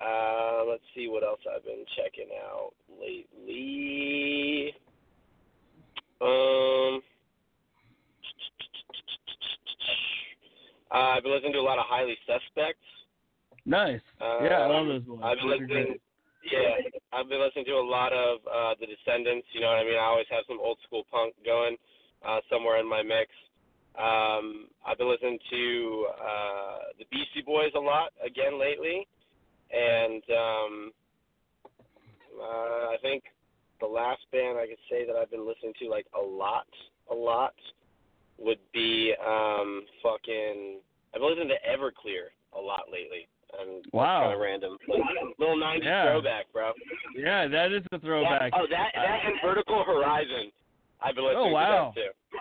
Uh, 0.00 0.64
let's 0.68 0.82
see 0.94 1.08
what 1.08 1.22
else 1.22 1.40
I've 1.54 1.64
been 1.64 1.84
checking 1.96 2.28
out 2.48 2.72
lately. 2.88 4.72
Um, 6.20 7.02
uh, 10.90 11.16
I've 11.16 11.22
been 11.22 11.32
listening 11.32 11.52
to 11.52 11.58
a 11.58 11.62
lot 11.62 11.78
of 11.78 11.84
Highly 11.86 12.16
Suspects. 12.26 12.80
Nice. 13.66 14.00
Uh, 14.20 14.44
yeah, 14.44 14.60
I 14.60 14.66
love 14.66 14.86
those 14.86 15.06
ones. 15.06 15.22
I've 15.22 15.38
been 15.38 15.48
Those 15.48 15.60
are 15.60 15.66
great. 15.66 15.78
listening. 15.80 15.98
Yeah, 16.50 16.80
I've 17.12 17.28
been 17.28 17.40
listening 17.40 17.66
to 17.66 17.72
a 17.72 17.84
lot 17.84 18.12
of 18.12 18.38
uh, 18.48 18.74
the 18.80 18.86
Descendents. 18.86 19.46
You 19.52 19.60
know 19.60 19.68
what 19.68 19.78
I 19.78 19.84
mean? 19.84 20.00
I 20.00 20.08
always 20.08 20.26
have 20.30 20.44
some 20.48 20.58
old 20.58 20.78
school 20.86 21.04
punk 21.10 21.34
going 21.44 21.76
uh, 22.26 22.40
somewhere 22.50 22.80
in 22.80 22.88
my 22.88 23.02
mix. 23.02 23.28
Um, 23.98 24.68
I've 24.86 24.96
been 24.96 25.10
listening 25.10 25.38
to 25.50 26.06
uh, 26.16 26.78
the 26.98 27.04
Beastie 27.10 27.44
Boys 27.44 27.72
a 27.76 27.80
lot 27.80 28.12
again 28.24 28.58
lately, 28.58 29.06
and 29.72 30.22
um, 30.30 30.90
uh, 32.40 32.92
I 32.92 32.96
think 33.02 33.24
the 33.80 33.86
last 33.86 34.20
band 34.32 34.58
I 34.58 34.66
could 34.66 34.78
say 34.90 35.06
that 35.06 35.16
I've 35.16 35.30
been 35.30 35.46
listening 35.46 35.72
to 35.82 35.88
like 35.88 36.06
a 36.16 36.20
lot, 36.24 36.66
a 37.10 37.14
lot, 37.14 37.54
would 38.38 38.58
be 38.72 39.14
um, 39.24 39.82
fucking. 40.02 40.78
I've 41.14 41.20
been 41.20 41.30
listening 41.30 41.48
to 41.48 41.60
Everclear 41.68 42.30
a 42.56 42.60
lot 42.60 42.84
lately. 42.92 43.26
And 43.58 43.84
Wow. 43.92 44.20
kind 44.22 44.34
of 44.34 44.40
random. 44.40 44.78
Little 45.38 45.56
90s 45.56 45.82
Yeah. 45.82 46.04
throwback, 46.06 46.52
bro. 46.52 46.72
Yeah, 47.16 47.48
that 47.48 47.72
is 47.72 47.82
a 47.90 47.98
throwback. 47.98 48.52
That, 48.52 48.60
oh, 48.60 48.66
that 48.70 48.92
that 48.94 49.20
and 49.26 49.34
Vertical 49.42 49.82
Horizon. 49.82 50.52
I've 51.02 51.16
been 51.16 51.24
listening 51.24 51.46
Oh, 51.48 51.52
wow. 51.52 51.90
to 51.96 52.00
that 52.00 52.12
too. 52.12 52.38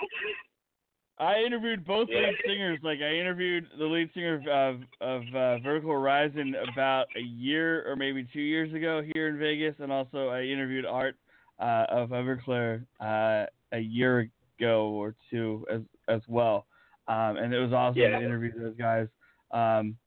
I 1.20 1.42
interviewed 1.44 1.86
both 1.86 2.08
Yeah. 2.10 2.28
lead 2.28 2.36
singers. 2.46 2.80
Like 2.82 3.00
I 3.02 3.14
interviewed 3.16 3.68
the 3.78 3.86
lead 3.86 4.10
singer 4.14 4.42
of 4.50 4.82
of 5.02 5.24
uh, 5.36 5.58
Vertical 5.60 5.92
Horizon 5.92 6.56
about 6.72 7.08
a 7.16 7.22
year 7.22 7.90
or 7.90 7.96
maybe 7.96 8.28
two 8.32 8.42
years 8.42 8.74
ago 8.74 9.02
here 9.14 9.28
in 9.28 9.38
Vegas, 9.38 9.76
and 9.80 9.92
also 9.92 10.30
I 10.30 10.44
interviewed 10.44 10.86
Art 10.86 11.16
uh, 11.60 11.86
of 11.90 12.10
Everclear 12.10 12.86
uh, 13.02 13.46
a 13.74 13.80
year 13.80 14.30
ago 14.60 14.90
or 14.90 15.16
two 15.30 15.66
as 15.72 15.82
as 16.08 16.22
well. 16.28 16.66
Um, 17.08 17.38
and 17.38 17.54
it 17.54 17.60
was 17.60 17.74
awesome 17.74 18.02
Yeah. 18.02 18.20
to 18.20 18.24
interview 18.24 18.52
those 18.58 18.78
guys. 18.78 19.08
Um, 19.52 19.98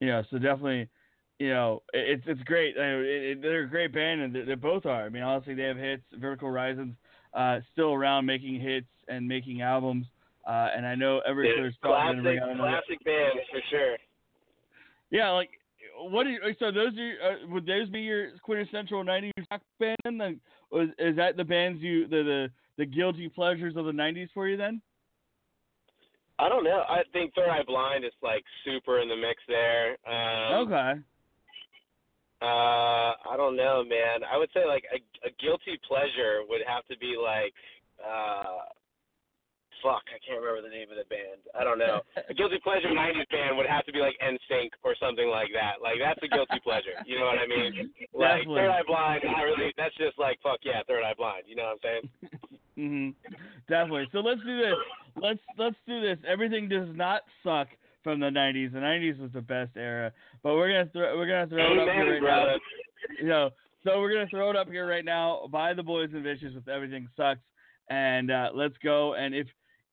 you 0.00 0.08
know, 0.08 0.22
so 0.30 0.38
definitely, 0.38 0.88
you 1.38 1.48
know, 1.48 1.82
it, 1.92 2.20
it's 2.20 2.24
it's 2.26 2.42
great. 2.42 2.78
I 2.78 2.84
it, 2.84 3.04
it, 3.06 3.42
they're 3.42 3.62
a 3.62 3.68
great 3.68 3.92
band, 3.92 4.20
and 4.20 4.34
they, 4.34 4.42
they 4.42 4.54
both 4.54 4.86
are. 4.86 5.04
I 5.04 5.08
mean, 5.08 5.22
honestly, 5.22 5.54
they 5.54 5.64
have 5.64 5.76
hits. 5.76 6.02
Vertical 6.14 6.48
Horizon's 6.48 6.94
uh, 7.34 7.60
still 7.72 7.92
around 7.92 8.26
making 8.26 8.60
hits 8.60 8.86
and 9.08 9.26
making 9.26 9.62
albums. 9.62 10.06
Uh, 10.46 10.68
and 10.76 10.86
I 10.86 10.94
know 10.94 11.20
Everclear's 11.28 11.74
probably 11.82 12.04
going 12.04 12.16
to 12.16 12.22
bring 12.22 12.38
classic, 12.38 12.42
out 12.42 12.54
another. 12.54 12.70
classic 12.70 13.04
band 13.04 13.38
for 13.50 13.60
sure. 13.68 13.96
Yeah, 15.10 15.30
like 15.30 15.50
what? 15.98 16.24
Do 16.24 16.30
you, 16.30 16.40
so 16.58 16.70
those 16.70 16.92
are 16.98 17.32
uh, 17.32 17.46
would 17.48 17.66
those 17.66 17.88
be 17.90 18.00
your 18.00 18.30
quintessential 18.42 19.02
'90s 19.04 19.32
rock 19.50 19.62
band? 19.80 19.96
Then 20.04 20.40
was 20.70 20.88
is 20.98 21.16
that 21.16 21.36
the 21.36 21.44
bands 21.44 21.82
you 21.82 22.06
the 22.06 22.22
the 22.22 22.48
the 22.78 22.86
guilty 22.86 23.28
pleasures 23.28 23.76
of 23.76 23.86
the 23.86 23.92
'90s 23.92 24.28
for 24.34 24.46
you 24.48 24.56
then? 24.56 24.80
I 26.38 26.48
don't 26.48 26.64
know. 26.64 26.82
I 26.88 27.02
think 27.12 27.34
Third 27.34 27.48
Eye 27.48 27.64
Blind 27.66 28.04
is 28.04 28.12
like 28.22 28.44
super 28.64 29.00
in 29.00 29.08
the 29.08 29.16
mix 29.16 29.40
there. 29.48 29.96
Um, 30.06 30.66
okay. 30.66 31.00
Uh, 32.42 33.16
I 33.24 33.34
don't 33.36 33.56
know, 33.56 33.82
man. 33.82 34.20
I 34.30 34.36
would 34.36 34.50
say 34.52 34.66
like 34.66 34.84
a, 34.92 34.98
a 35.26 35.30
guilty 35.40 35.80
pleasure 35.88 36.44
would 36.46 36.60
have 36.66 36.84
to 36.86 36.98
be 36.98 37.16
like, 37.16 37.54
uh, 38.04 38.68
fuck, 39.82 40.04
I 40.12 40.18
can't 40.24 40.40
remember 40.40 40.62
the 40.62 40.72
name 40.72 40.88
of 40.90 40.96
the 40.96 41.08
band. 41.08 41.40
I 41.54 41.64
don't 41.64 41.78
know. 41.78 42.00
A 42.28 42.34
guilty 42.34 42.58
pleasure 42.62 42.88
'90s 42.88 43.28
band 43.30 43.56
would 43.56 43.66
have 43.66 43.84
to 43.86 43.92
be 43.92 44.00
like 44.00 44.16
NSYNC 44.22 44.76
or 44.84 44.94
something 45.00 45.28
like 45.28 45.48
that. 45.54 45.80
Like 45.82 45.96
that's 46.02 46.20
a 46.22 46.28
guilty 46.28 46.60
pleasure. 46.62 46.96
You 47.06 47.18
know 47.18 47.26
what 47.26 47.38
I 47.40 47.46
mean? 47.46 47.90
Like 48.16 48.48
Definitely. 48.48 48.60
Third 48.64 48.70
Eye 48.70 48.86
Blind, 48.86 49.20
not 49.24 49.42
really. 49.44 49.74
That's 49.76 49.94
just 49.96 50.18
like 50.18 50.40
fuck 50.42 50.60
yeah, 50.64 50.80
Third 50.88 51.04
Eye 51.04 51.12
Blind. 51.16 51.44
You 51.46 51.56
know 51.56 51.68
what 51.68 51.76
I'm 51.76 51.84
saying? 51.84 52.04
hmm 52.76 53.10
Definitely. 53.68 54.08
So 54.12 54.20
let's 54.20 54.40
do 54.40 54.56
this. 54.56 54.78
Let's 55.20 55.40
let's 55.58 55.76
do 55.86 56.00
this. 56.00 56.16
Everything 56.26 56.68
does 56.68 56.88
not 56.96 57.22
suck 57.44 57.68
from 58.02 58.20
the 58.20 58.26
'90s. 58.32 58.72
The 58.72 58.78
'90s 58.78 59.20
was 59.20 59.32
the 59.32 59.40
best 59.42 59.76
era, 59.76 60.12
but 60.42 60.54
we're 60.54 60.68
gonna 60.72 60.88
throw 60.92 61.16
we're 61.18 61.26
gonna 61.26 61.46
throw 61.46 61.58
it 61.72 61.78
up 61.78 61.88
here 61.92 62.16
Amen, 62.16 62.22
right 62.22 62.46
now. 62.46 62.56
you 63.20 63.28
know, 63.28 63.50
so 63.84 64.00
we're 64.00 64.12
gonna 64.12 64.28
throw 64.30 64.48
it 64.50 64.56
up 64.56 64.68
here 64.68 64.88
right 64.88 65.04
now 65.04 65.46
by 65.50 65.74
the 65.74 65.82
boys 65.82 66.10
and 66.14 66.22
vicious 66.22 66.54
with 66.54 66.68
everything 66.68 67.08
sucks, 67.16 67.40
and 67.90 68.30
uh, 68.30 68.48
let's 68.54 68.76
go. 68.82 69.14
And 69.14 69.34
if 69.34 69.46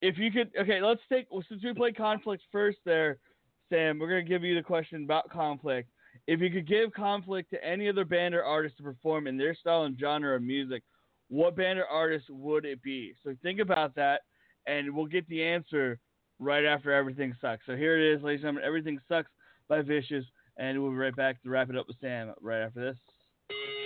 if 0.03 0.17
you 0.17 0.29
could, 0.31 0.51
okay, 0.59 0.81
let's 0.81 0.99
take 1.09 1.27
well, 1.31 1.43
since 1.47 1.63
we 1.63 1.73
played 1.73 1.95
conflict 1.95 2.43
first 2.51 2.77
there, 2.83 3.19
Sam. 3.69 3.97
We're 3.97 4.09
gonna 4.09 4.21
give 4.21 4.43
you 4.43 4.53
the 4.53 4.61
question 4.61 5.05
about 5.05 5.29
conflict. 5.29 5.89
If 6.27 6.41
you 6.41 6.51
could 6.51 6.67
give 6.67 6.91
conflict 6.91 7.49
to 7.51 7.63
any 7.65 7.87
other 7.87 8.03
band 8.03 8.35
or 8.35 8.43
artist 8.43 8.75
to 8.77 8.83
perform 8.83 9.27
in 9.27 9.37
their 9.37 9.55
style 9.55 9.83
and 9.83 9.97
genre 9.97 10.35
of 10.35 10.41
music, 10.41 10.83
what 11.29 11.55
band 11.55 11.79
or 11.79 11.87
artist 11.87 12.25
would 12.29 12.65
it 12.65 12.83
be? 12.83 13.13
So 13.23 13.33
think 13.41 13.61
about 13.61 13.95
that, 13.95 14.23
and 14.67 14.93
we'll 14.93 15.05
get 15.05 15.25
the 15.29 15.41
answer 15.41 15.97
right 16.37 16.65
after 16.65 16.91
everything 16.91 17.33
sucks. 17.39 17.65
So 17.65 17.77
here 17.77 17.97
it 17.97 18.17
is, 18.17 18.21
ladies 18.21 18.41
and 18.41 18.47
gentlemen. 18.47 18.63
Everything 18.65 18.99
sucks 19.07 19.31
by 19.69 19.81
Vicious, 19.81 20.25
and 20.57 20.81
we'll 20.81 20.91
be 20.91 20.97
right 20.97 21.15
back 21.15 21.41
to 21.43 21.49
wrap 21.49 21.69
it 21.69 21.77
up 21.77 21.87
with 21.87 21.95
Sam 22.01 22.33
right 22.41 22.61
after 22.61 22.81
this. 22.81 22.97
This 23.47 23.82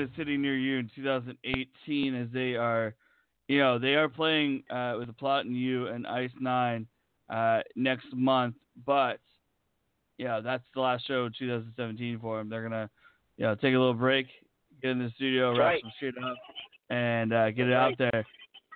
a 0.00 0.16
city 0.16 0.36
near 0.36 0.56
you 0.56 0.78
in 0.78 0.90
2018 0.94 2.14
as 2.14 2.28
they 2.32 2.54
are, 2.54 2.94
you 3.48 3.58
know, 3.58 3.78
they 3.78 3.94
are 3.94 4.08
playing 4.08 4.62
uh, 4.70 4.94
with 4.98 5.08
the 5.08 5.12
Plot 5.12 5.44
in 5.44 5.54
You 5.54 5.88
and 5.88 6.06
Ice 6.06 6.30
Nine 6.40 6.86
uh, 7.28 7.60
next 7.76 8.06
month. 8.14 8.54
But 8.86 9.20
yeah, 10.18 10.40
that's 10.40 10.64
the 10.74 10.80
last 10.80 11.06
show 11.06 11.24
of 11.24 11.36
2017 11.38 12.18
for 12.20 12.38
them. 12.38 12.48
They're 12.48 12.62
gonna, 12.62 12.90
you 13.36 13.44
know, 13.46 13.54
take 13.54 13.74
a 13.74 13.78
little 13.78 13.94
break, 13.94 14.26
get 14.82 14.90
in 14.90 14.98
the 14.98 15.10
studio, 15.16 15.50
wrap 15.50 15.58
right. 15.58 15.82
some 15.82 15.92
shit 15.98 16.14
up, 16.22 16.36
and 16.90 17.32
uh, 17.32 17.50
get 17.50 17.68
it 17.68 17.72
out 17.72 17.94
there. 17.98 18.26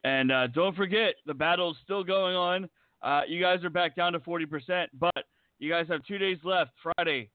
And 0.04 0.30
uh, 0.30 0.46
don't 0.48 0.76
forget, 0.76 1.14
the 1.26 1.34
battle's 1.34 1.76
still 1.82 2.04
going 2.04 2.36
on. 2.36 2.68
Uh, 3.02 3.22
you 3.28 3.40
guys 3.40 3.62
are 3.64 3.70
back 3.70 3.96
down 3.96 4.12
to 4.14 4.20
40%, 4.20 4.86
but 4.98 5.24
you 5.58 5.70
guys 5.70 5.86
have 5.88 6.04
two 6.04 6.18
days 6.18 6.38
left. 6.44 6.70
Friday, 6.82 7.30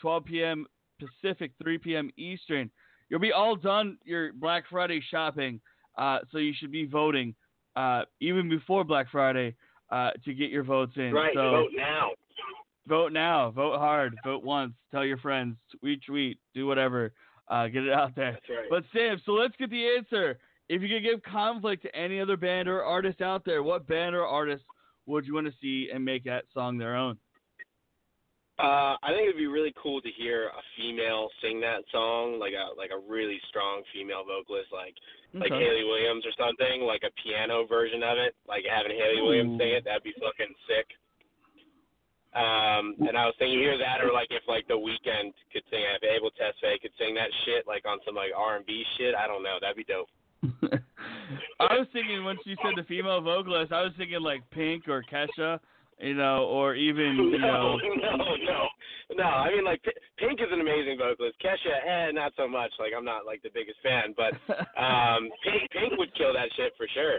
12 0.00 0.24
p.m. 0.24 0.66
Pacific, 1.00 1.52
3 1.62 1.78
p.m. 1.78 2.10
Eastern. 2.16 2.70
You'll 3.08 3.20
be 3.20 3.32
all 3.32 3.56
done 3.56 3.98
your 4.04 4.32
Black 4.32 4.64
Friday 4.70 5.00
shopping, 5.10 5.60
uh, 5.98 6.18
so 6.32 6.38
you 6.38 6.52
should 6.58 6.72
be 6.72 6.86
voting 6.86 7.34
uh, 7.76 8.02
even 8.20 8.48
before 8.48 8.84
Black 8.84 9.06
Friday 9.10 9.54
uh, 9.90 10.10
to 10.24 10.34
get 10.34 10.50
your 10.50 10.64
votes 10.64 10.92
in. 10.96 11.12
Right. 11.12 11.34
So 11.34 11.50
Vote 11.50 11.70
now. 11.76 12.10
vote 12.86 13.12
now, 13.12 13.50
vote 13.50 13.78
hard, 13.78 14.16
vote 14.24 14.42
once, 14.44 14.72
tell 14.90 15.04
your 15.04 15.18
friends, 15.18 15.56
tweet, 15.80 16.00
tweet, 16.06 16.38
do 16.54 16.66
whatever, 16.66 17.12
uh, 17.48 17.66
get 17.68 17.84
it 17.84 17.92
out 17.92 18.14
there. 18.16 18.38
Right. 18.48 18.68
But 18.70 18.84
Sam, 18.92 19.20
so 19.24 19.32
let's 19.32 19.54
get 19.56 19.70
the 19.70 19.86
answer. 19.96 20.38
If 20.68 20.80
you 20.82 20.88
could 20.88 21.02
give 21.02 21.22
conflict 21.22 21.82
to 21.82 21.94
any 21.94 22.20
other 22.20 22.36
band 22.36 22.68
or 22.68 22.82
artist 22.82 23.20
out 23.20 23.44
there, 23.44 23.62
what 23.62 23.86
band 23.86 24.14
or 24.14 24.24
artist 24.26 24.64
would 25.06 25.26
you 25.26 25.34
want 25.34 25.46
to 25.46 25.52
see 25.60 25.90
and 25.92 26.02
make 26.04 26.24
that 26.24 26.44
song 26.54 26.78
their 26.78 26.96
own? 26.96 27.18
Uh, 28.56 28.94
I 29.02 29.10
think 29.10 29.26
it'd 29.26 29.36
be 29.36 29.48
really 29.50 29.74
cool 29.74 30.00
to 30.00 30.10
hear 30.14 30.46
a 30.54 30.62
female 30.78 31.26
sing 31.42 31.58
that 31.66 31.82
song, 31.90 32.38
like 32.38 32.54
a 32.54 32.70
like 32.78 32.90
a 32.94 32.98
really 33.10 33.40
strong 33.50 33.82
female 33.92 34.22
vocalist, 34.22 34.70
like 34.70 34.94
like 35.34 35.50
Okay. 35.50 35.58
Hayley 35.58 35.82
Williams 35.82 36.22
or 36.24 36.30
something, 36.38 36.82
like 36.86 37.02
a 37.02 37.10
piano 37.18 37.66
version 37.66 38.02
of 38.06 38.14
it, 38.18 38.36
like 38.46 38.62
having 38.70 38.94
Hayley 38.94 39.22
Williams 39.22 39.58
sing 39.58 39.70
it. 39.74 39.82
That'd 39.84 40.04
be 40.06 40.14
fucking 40.22 40.54
sick. 40.70 40.86
Um, 42.34 42.94
and 43.06 43.14
I 43.18 43.26
was 43.26 43.34
thinking 43.38 43.58
either 43.62 43.78
that 43.78 44.02
or 44.02 44.12
like 44.12 44.28
if 44.30 44.42
like 44.46 44.66
the 44.66 44.74
Weeknd 44.78 45.34
could 45.52 45.62
sing 45.70 45.82
it, 45.82 46.02
if 46.02 46.06
Abel 46.06 46.30
Tesfaye 46.34 46.80
could 46.82 46.90
sing 46.98 47.14
that 47.14 47.30
shit 47.44 47.66
like 47.66 47.82
on 47.86 47.98
some 48.06 48.14
like 48.14 48.30
R 48.36 48.56
and 48.56 48.66
B 48.66 48.84
shit. 48.98 49.14
I 49.14 49.26
don't 49.26 49.42
know. 49.42 49.58
That'd 49.60 49.76
be 49.76 49.84
dope. 49.84 50.08
I 51.60 51.78
was 51.78 51.86
thinking 51.92 52.22
once 52.24 52.40
you 52.44 52.54
said 52.62 52.74
the 52.76 52.82
female 52.84 53.20
vocalist, 53.20 53.72
I 53.72 53.82
was 53.82 53.92
thinking 53.96 54.20
like 54.20 54.42
Pink 54.50 54.86
or 54.88 55.02
Kesha, 55.10 55.58
you 55.98 56.14
know, 56.14 56.44
or 56.44 56.74
even 56.74 57.16
you 57.32 57.38
know. 57.38 57.76
no, 57.76 58.16
no, 58.16 58.36
no, 58.36 58.66
no. 59.16 59.24
I 59.24 59.50
mean, 59.50 59.64
like 59.64 59.82
Pink 60.18 60.40
is 60.40 60.48
an 60.50 60.60
amazing 60.60 60.98
vocalist. 60.98 61.36
Kesha, 61.42 62.08
eh, 62.08 62.12
not 62.12 62.32
so 62.36 62.48
much. 62.48 62.70
Like 62.78 62.92
I'm 62.96 63.04
not 63.04 63.26
like 63.26 63.42
the 63.42 63.50
biggest 63.52 63.78
fan, 63.82 64.14
but 64.16 64.32
um, 64.80 65.30
Pink, 65.44 65.70
Pink 65.72 65.98
would 65.98 66.14
kill 66.16 66.32
that 66.32 66.48
shit 66.56 66.72
for 66.76 66.86
sure. 66.94 67.18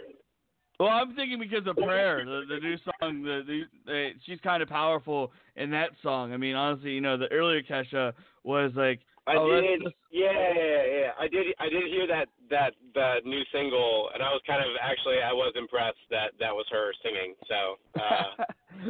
Well, 0.79 0.89
I'm 0.89 1.15
thinking 1.15 1.39
because 1.39 1.65
of 1.67 1.77
prayer, 1.77 2.25
the 2.25 2.41
the 2.49 2.59
new 2.59 2.75
song, 2.77 3.23
the, 3.23 3.43
the, 3.47 3.61
the 3.85 4.09
she's 4.25 4.39
kind 4.41 4.61
of 4.61 4.67
powerful 4.67 5.31
in 5.55 5.71
that 5.71 5.91
song. 6.03 6.33
I 6.33 6.37
mean, 6.37 6.55
honestly, 6.55 6.91
you 6.91 7.01
know, 7.01 7.17
the 7.17 7.31
earlier 7.31 7.61
Kesha 7.63 8.11
was 8.43 8.71
like, 8.75 8.99
I 9.27 9.35
oh, 9.37 9.49
did, 9.49 9.81
just- 9.83 9.95
yeah, 10.11 10.31
yeah, 10.31 10.83
yeah. 10.85 11.09
I 11.19 11.27
did, 11.27 11.47
I 11.59 11.69
did 11.69 11.83
hear 11.89 12.05
that 12.07 12.27
that 12.49 12.73
that 12.93 13.25
new 13.25 13.41
single, 13.51 14.09
and 14.13 14.21
I 14.21 14.29
was 14.29 14.41
kind 14.45 14.61
of 14.61 14.69
actually 14.81 15.17
I 15.21 15.33
was 15.33 15.53
impressed 15.57 15.97
that 16.11 16.31
that 16.39 16.53
was 16.53 16.65
her 16.71 16.93
singing. 17.03 17.33
So 17.47 17.77
uh, 17.99 18.43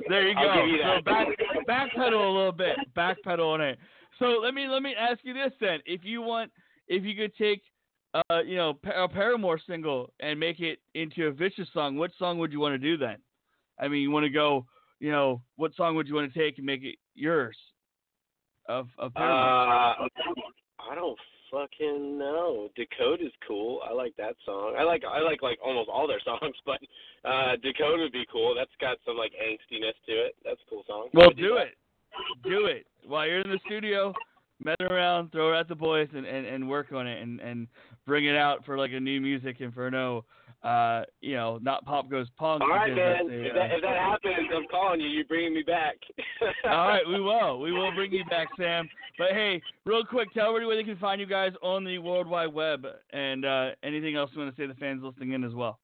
there 0.10 0.28
you 0.28 0.36
go. 0.36 0.42
I'll 0.42 0.66
give 0.66 0.76
you 0.76 0.82
So 0.84 1.02
back 1.02 1.28
backpedal 1.68 2.14
a 2.14 2.36
little 2.36 2.52
bit, 2.52 2.76
backpedal 2.96 3.54
on 3.54 3.62
it. 3.62 3.80
So 4.20 4.40
let 4.44 4.54
me 4.54 4.68
let 4.68 4.82
me 4.82 4.94
ask 4.98 5.20
you 5.24 5.34
this 5.34 5.54
then: 5.62 5.80
if 5.86 6.02
you 6.04 6.22
want, 6.22 6.52
if 6.88 7.04
you 7.04 7.16
could 7.16 7.36
take, 7.38 7.62
uh, 8.14 8.42
you 8.46 8.58
know, 8.58 8.78
a 8.94 9.08
Paramore 9.08 9.60
single 9.66 10.12
and 10.20 10.40
make 10.40 10.60
it 10.60 10.80
into 10.96 11.28
a 11.28 11.32
Vicious 11.32 11.68
song, 11.74 11.96
what 11.96 12.12
song 12.20 12.40
would 12.40 12.52
you 12.52 12.60
want 12.60 12.74
to 12.74 12.78
do 12.78 12.98
then? 12.98 13.18
I 13.80 13.88
mean, 13.88 14.02
you 14.02 14.12
want 14.12 14.26
to 14.26 14.30
go, 14.30 14.66
you 15.00 15.12
know, 15.12 15.42
what 15.56 15.76
song 15.76 15.96
would 15.96 16.08
you 16.08 16.16
want 16.16 16.32
to 16.32 16.40
take 16.40 16.58
and 16.58 16.66
make 16.66 16.84
it 16.84 16.96
yours? 17.14 17.58
Of 18.68 18.88
of 18.98 19.14
Paramore. 19.14 20.06
uh, 20.06 20.08
I 20.92 20.96
don't 20.96 21.18
fucking 21.52 22.18
know. 22.18 22.70
Dakota's 22.76 23.32
cool. 23.48 23.82
I 23.88 23.94
like 23.94 24.16
that 24.18 24.36
song. 24.46 24.76
I 24.78 24.84
like 24.84 25.04
I 25.08 25.20
like 25.20 25.42
like 25.42 25.60
almost 25.64 25.90
all 25.90 26.08
their 26.08 26.22
songs, 26.26 26.56
but 26.66 26.80
uh 27.24 27.56
Dakota 27.62 27.98
would 27.98 28.12
be 28.12 28.26
cool. 28.32 28.56
That's 28.56 28.72
got 28.82 28.98
some 29.06 29.18
like 29.18 29.32
angstiness 29.34 29.94
to 30.08 30.14
it. 30.14 30.36
That's 30.44 30.60
a 30.66 30.70
cool 30.70 30.84
song. 30.88 31.10
Well, 31.14 31.30
I'd 31.30 31.38
do 31.38 31.58
it. 31.58 31.76
Do 32.44 32.66
it. 32.66 32.86
While 33.06 33.28
you're 33.28 33.42
in 33.42 33.50
the 33.50 33.60
studio, 33.66 34.14
mess 34.64 34.78
around, 34.80 35.32
throw 35.32 35.54
it 35.54 35.60
at 35.60 35.68
the 35.68 35.76
boys, 35.76 36.08
and, 36.16 36.26
and, 36.26 36.46
and 36.46 36.68
work 36.70 36.92
on 36.94 37.08
it, 37.08 37.22
and, 37.22 37.40
and 37.42 37.68
bring 38.06 38.26
it 38.26 38.38
out 38.38 38.66
for 38.66 38.78
like 38.78 38.92
a 38.94 39.00
new 39.00 39.20
music 39.20 39.58
inferno. 39.60 40.24
Uh, 40.66 41.04
you 41.22 41.36
know, 41.36 41.60
not 41.62 41.86
pop 41.86 42.10
goes 42.10 42.28
punk. 42.38 42.64
All 42.64 42.70
right, 42.70 42.90
man. 42.90 43.30
If 43.30 43.54
that, 43.54 43.72
uh, 43.72 43.76
if 43.76 43.82
that 43.84 43.98
happens, 43.98 44.50
I'm 44.50 44.66
calling 44.72 45.00
you. 45.00 45.08
You're 45.08 45.26
bringing 45.26 45.54
me 45.54 45.62
back. 45.62 45.94
all 46.66 46.88
right, 46.88 47.08
we 47.08 47.22
will. 47.22 47.60
We 47.60 47.72
will 47.72 47.94
bring 47.94 48.12
you 48.12 48.26
back, 48.26 48.48
Sam. 48.58 48.90
But 49.20 49.32
hey, 49.32 49.62
real 49.86 50.04
quick, 50.04 50.34
tell 50.34 50.48
everybody 50.48 50.66
where 50.66 50.76
they 50.76 50.84
can 50.84 50.98
find 50.98 51.22
you 51.22 51.28
guys 51.28 51.52
on 51.62 51.84
the 51.84 52.00
World 52.00 52.28
Wide 52.28 52.52
Web, 52.52 52.84
and 53.14 53.46
uh, 53.46 53.70
anything 53.84 54.16
else 54.16 54.32
you 54.34 54.42
want 54.42 54.56
to 54.56 54.60
say 54.60 54.66
to 54.66 54.74
the 54.74 54.80
fans 54.80 55.04
listening 55.04 55.34
in 55.34 55.44
as 55.44 55.54
well. 55.54 55.78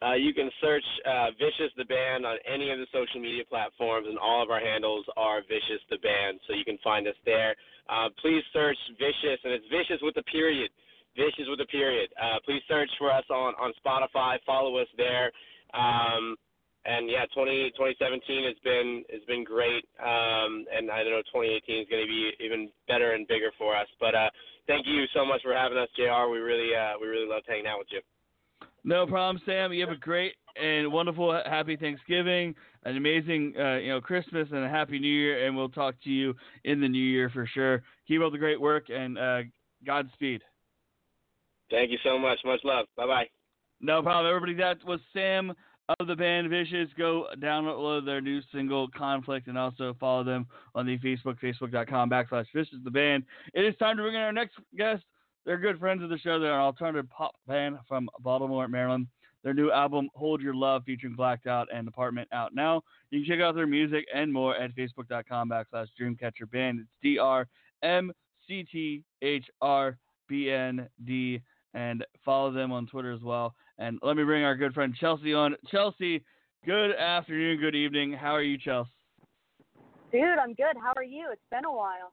Uh, 0.00 0.14
you 0.14 0.32
can 0.32 0.48
search 0.62 0.84
uh, 1.04 1.28
Vicious 1.36 1.70
the 1.76 1.84
Band 1.84 2.24
on 2.24 2.38
any 2.50 2.70
of 2.70 2.78
the 2.78 2.86
social 2.88 3.20
media 3.20 3.44
platforms, 3.44 4.06
and 4.08 4.16
all 4.16 4.42
of 4.42 4.48
our 4.48 4.60
handles 4.60 5.04
are 5.18 5.42
Vicious 5.42 5.84
the 5.90 5.98
Band, 5.98 6.40
so 6.48 6.54
you 6.54 6.64
can 6.64 6.78
find 6.82 7.06
us 7.06 7.20
there. 7.26 7.54
Uh, 7.90 8.08
please 8.22 8.40
search 8.54 8.78
Vicious, 8.96 9.38
and 9.44 9.52
it's 9.52 9.68
Vicious 9.68 10.00
with 10.00 10.16
a 10.16 10.24
period. 10.32 10.70
Vicious 11.16 11.48
with 11.48 11.60
a 11.60 11.66
period. 11.66 12.10
Uh, 12.20 12.38
please 12.44 12.62
search 12.68 12.90
for 12.98 13.12
us 13.12 13.24
on, 13.30 13.54
on 13.58 13.72
Spotify. 13.84 14.38
Follow 14.46 14.78
us 14.78 14.88
there. 14.96 15.30
Um, 15.74 16.36
and 16.86 17.10
yeah, 17.10 17.26
20, 17.34 17.72
2017 17.76 18.44
has 18.44 18.56
been 18.64 19.04
has 19.12 19.20
been 19.28 19.44
great, 19.44 19.84
um, 20.00 20.64
and 20.72 20.90
I 20.90 21.04
don't 21.04 21.12
know 21.12 21.22
2018 21.28 21.82
is 21.82 21.88
going 21.90 22.00
to 22.00 22.08
be 22.08 22.32
even 22.40 22.70
better 22.88 23.12
and 23.12 23.28
bigger 23.28 23.52
for 23.58 23.76
us. 23.76 23.86
But 24.00 24.14
uh, 24.14 24.30
thank 24.66 24.86
you 24.86 25.04
so 25.14 25.24
much 25.26 25.42
for 25.42 25.52
having 25.52 25.76
us, 25.76 25.88
Jr. 25.94 26.32
We 26.32 26.38
really 26.38 26.74
uh, 26.74 26.96
we 27.00 27.08
really 27.08 27.28
loved 27.28 27.44
hanging 27.46 27.66
out 27.66 27.78
with 27.78 27.88
you. 27.90 28.00
No 28.82 29.06
problem, 29.06 29.42
Sam. 29.44 29.74
You 29.74 29.84
have 29.84 29.94
a 29.94 30.00
great 30.00 30.32
and 30.56 30.90
wonderful 30.90 31.38
happy 31.44 31.76
Thanksgiving, 31.76 32.54
an 32.84 32.96
amazing 32.96 33.54
uh, 33.58 33.76
you 33.76 33.90
know 33.90 34.00
Christmas, 34.00 34.48
and 34.50 34.64
a 34.64 34.68
happy 34.68 34.98
New 34.98 35.12
Year. 35.12 35.46
And 35.46 35.54
we'll 35.54 35.68
talk 35.68 35.96
to 36.04 36.10
you 36.10 36.34
in 36.64 36.80
the 36.80 36.88
new 36.88 36.98
year 36.98 37.28
for 37.28 37.46
sure. 37.46 37.82
Keep 38.08 38.22
up 38.22 38.32
the 38.32 38.38
great 38.38 38.60
work 38.60 38.86
and 38.88 39.18
uh, 39.18 39.40
Godspeed. 39.84 40.40
Thank 41.70 41.90
you 41.90 41.98
so 42.04 42.18
much. 42.18 42.38
Much 42.44 42.60
love. 42.64 42.86
Bye 42.96 43.06
bye. 43.06 43.26
No 43.80 44.02
problem, 44.02 44.34
everybody. 44.34 44.54
That 44.54 44.84
was 44.86 45.00
Sam 45.12 45.54
of 45.98 46.06
the 46.06 46.16
band 46.16 46.50
Vicious. 46.50 46.88
Go 46.98 47.26
download 47.38 48.04
their 48.04 48.20
new 48.20 48.40
single 48.52 48.88
Conflict 48.88 49.48
and 49.48 49.56
also 49.56 49.96
follow 49.98 50.22
them 50.22 50.46
on 50.74 50.86
the 50.86 50.98
Facebook, 50.98 51.38
facebook.com 51.42 52.10
backslash 52.10 52.46
Vicious 52.54 52.78
the 52.84 52.90
band. 52.90 53.24
It 53.54 53.64
is 53.64 53.74
time 53.78 53.96
to 53.96 54.02
bring 54.02 54.14
in 54.14 54.20
our 54.20 54.32
next 54.32 54.56
guest. 54.76 55.02
They're 55.46 55.58
good 55.58 55.78
friends 55.78 56.02
of 56.02 56.10
the 56.10 56.18
show. 56.18 56.38
They're 56.38 56.52
an 56.52 56.60
alternative 56.60 57.08
pop 57.10 57.34
band 57.46 57.78
from 57.88 58.08
Baltimore, 58.20 58.68
Maryland. 58.68 59.06
Their 59.42 59.54
new 59.54 59.70
album, 59.70 60.10
Hold 60.14 60.42
Your 60.42 60.54
Love, 60.54 60.82
featuring 60.84 61.14
Blacked 61.14 61.46
Out 61.46 61.68
and 61.72 61.88
Apartment, 61.88 62.28
out 62.30 62.54
now. 62.54 62.82
You 63.10 63.20
can 63.20 63.28
check 63.28 63.42
out 63.42 63.54
their 63.54 63.66
music 63.66 64.04
and 64.14 64.30
more 64.30 64.54
at 64.54 64.76
facebook.com 64.76 65.48
backslash 65.48 65.86
Dreamcatcher 65.98 66.50
Band. 66.52 66.80
It's 66.80 66.90
D 67.02 67.18
R 67.18 67.48
M 67.82 68.12
C 68.46 68.66
T 68.70 69.02
H 69.22 69.46
R 69.62 69.96
B 70.28 70.50
N 70.50 70.88
D. 71.04 71.40
And 71.74 72.04
follow 72.24 72.52
them 72.52 72.72
on 72.72 72.86
Twitter 72.86 73.12
as 73.12 73.22
well. 73.22 73.54
And 73.78 73.98
let 74.02 74.16
me 74.16 74.24
bring 74.24 74.44
our 74.44 74.56
good 74.56 74.74
friend 74.74 74.94
Chelsea 74.98 75.32
on. 75.32 75.54
Chelsea, 75.70 76.24
good 76.66 76.92
afternoon, 76.92 77.60
good 77.60 77.74
evening. 77.74 78.12
How 78.12 78.34
are 78.34 78.42
you, 78.42 78.58
Chelsea? 78.58 78.90
Dude, 80.12 80.22
I'm 80.22 80.54
good. 80.54 80.76
How 80.82 80.92
are 80.96 81.04
you? 81.04 81.28
It's 81.32 81.40
been 81.50 81.64
a 81.64 81.72
while. 81.72 82.12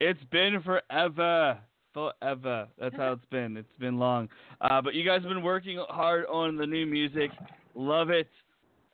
It's 0.00 0.22
been 0.30 0.62
forever. 0.62 1.58
Forever. 1.94 2.68
That's 2.78 2.94
how 2.96 3.12
it's 3.12 3.24
been. 3.30 3.56
It's 3.56 3.78
been 3.80 3.98
long. 3.98 4.28
Uh, 4.60 4.82
but 4.82 4.94
you 4.94 5.04
guys 5.04 5.22
have 5.22 5.30
been 5.30 5.42
working 5.42 5.82
hard 5.88 6.26
on 6.26 6.56
the 6.56 6.66
new 6.66 6.86
music. 6.86 7.30
Love 7.74 8.10
it. 8.10 8.28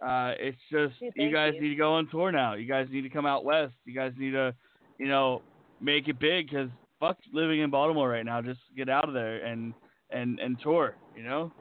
Uh, 0.00 0.32
it's 0.38 0.58
just 0.70 0.98
Dude, 1.00 1.12
you 1.16 1.32
guys 1.32 1.52
you. 1.56 1.62
need 1.62 1.68
to 1.70 1.74
go 1.74 1.94
on 1.94 2.08
tour 2.08 2.30
now. 2.30 2.54
You 2.54 2.66
guys 2.66 2.86
need 2.90 3.02
to 3.02 3.08
come 3.08 3.26
out 3.26 3.44
west. 3.44 3.74
You 3.84 3.94
guys 3.94 4.12
need 4.16 4.32
to, 4.32 4.54
you 4.98 5.08
know, 5.08 5.42
make 5.80 6.08
it 6.08 6.20
big 6.20 6.48
because 6.48 6.68
fuck 7.00 7.18
living 7.32 7.60
in 7.60 7.70
Baltimore 7.70 8.08
right 8.08 8.24
now. 8.24 8.40
Just 8.40 8.60
get 8.76 8.88
out 8.88 9.08
of 9.08 9.14
there 9.14 9.44
and 9.44 9.74
and 10.10 10.38
and 10.40 10.60
tour. 10.60 10.96
You 11.16 11.22
know. 11.22 11.52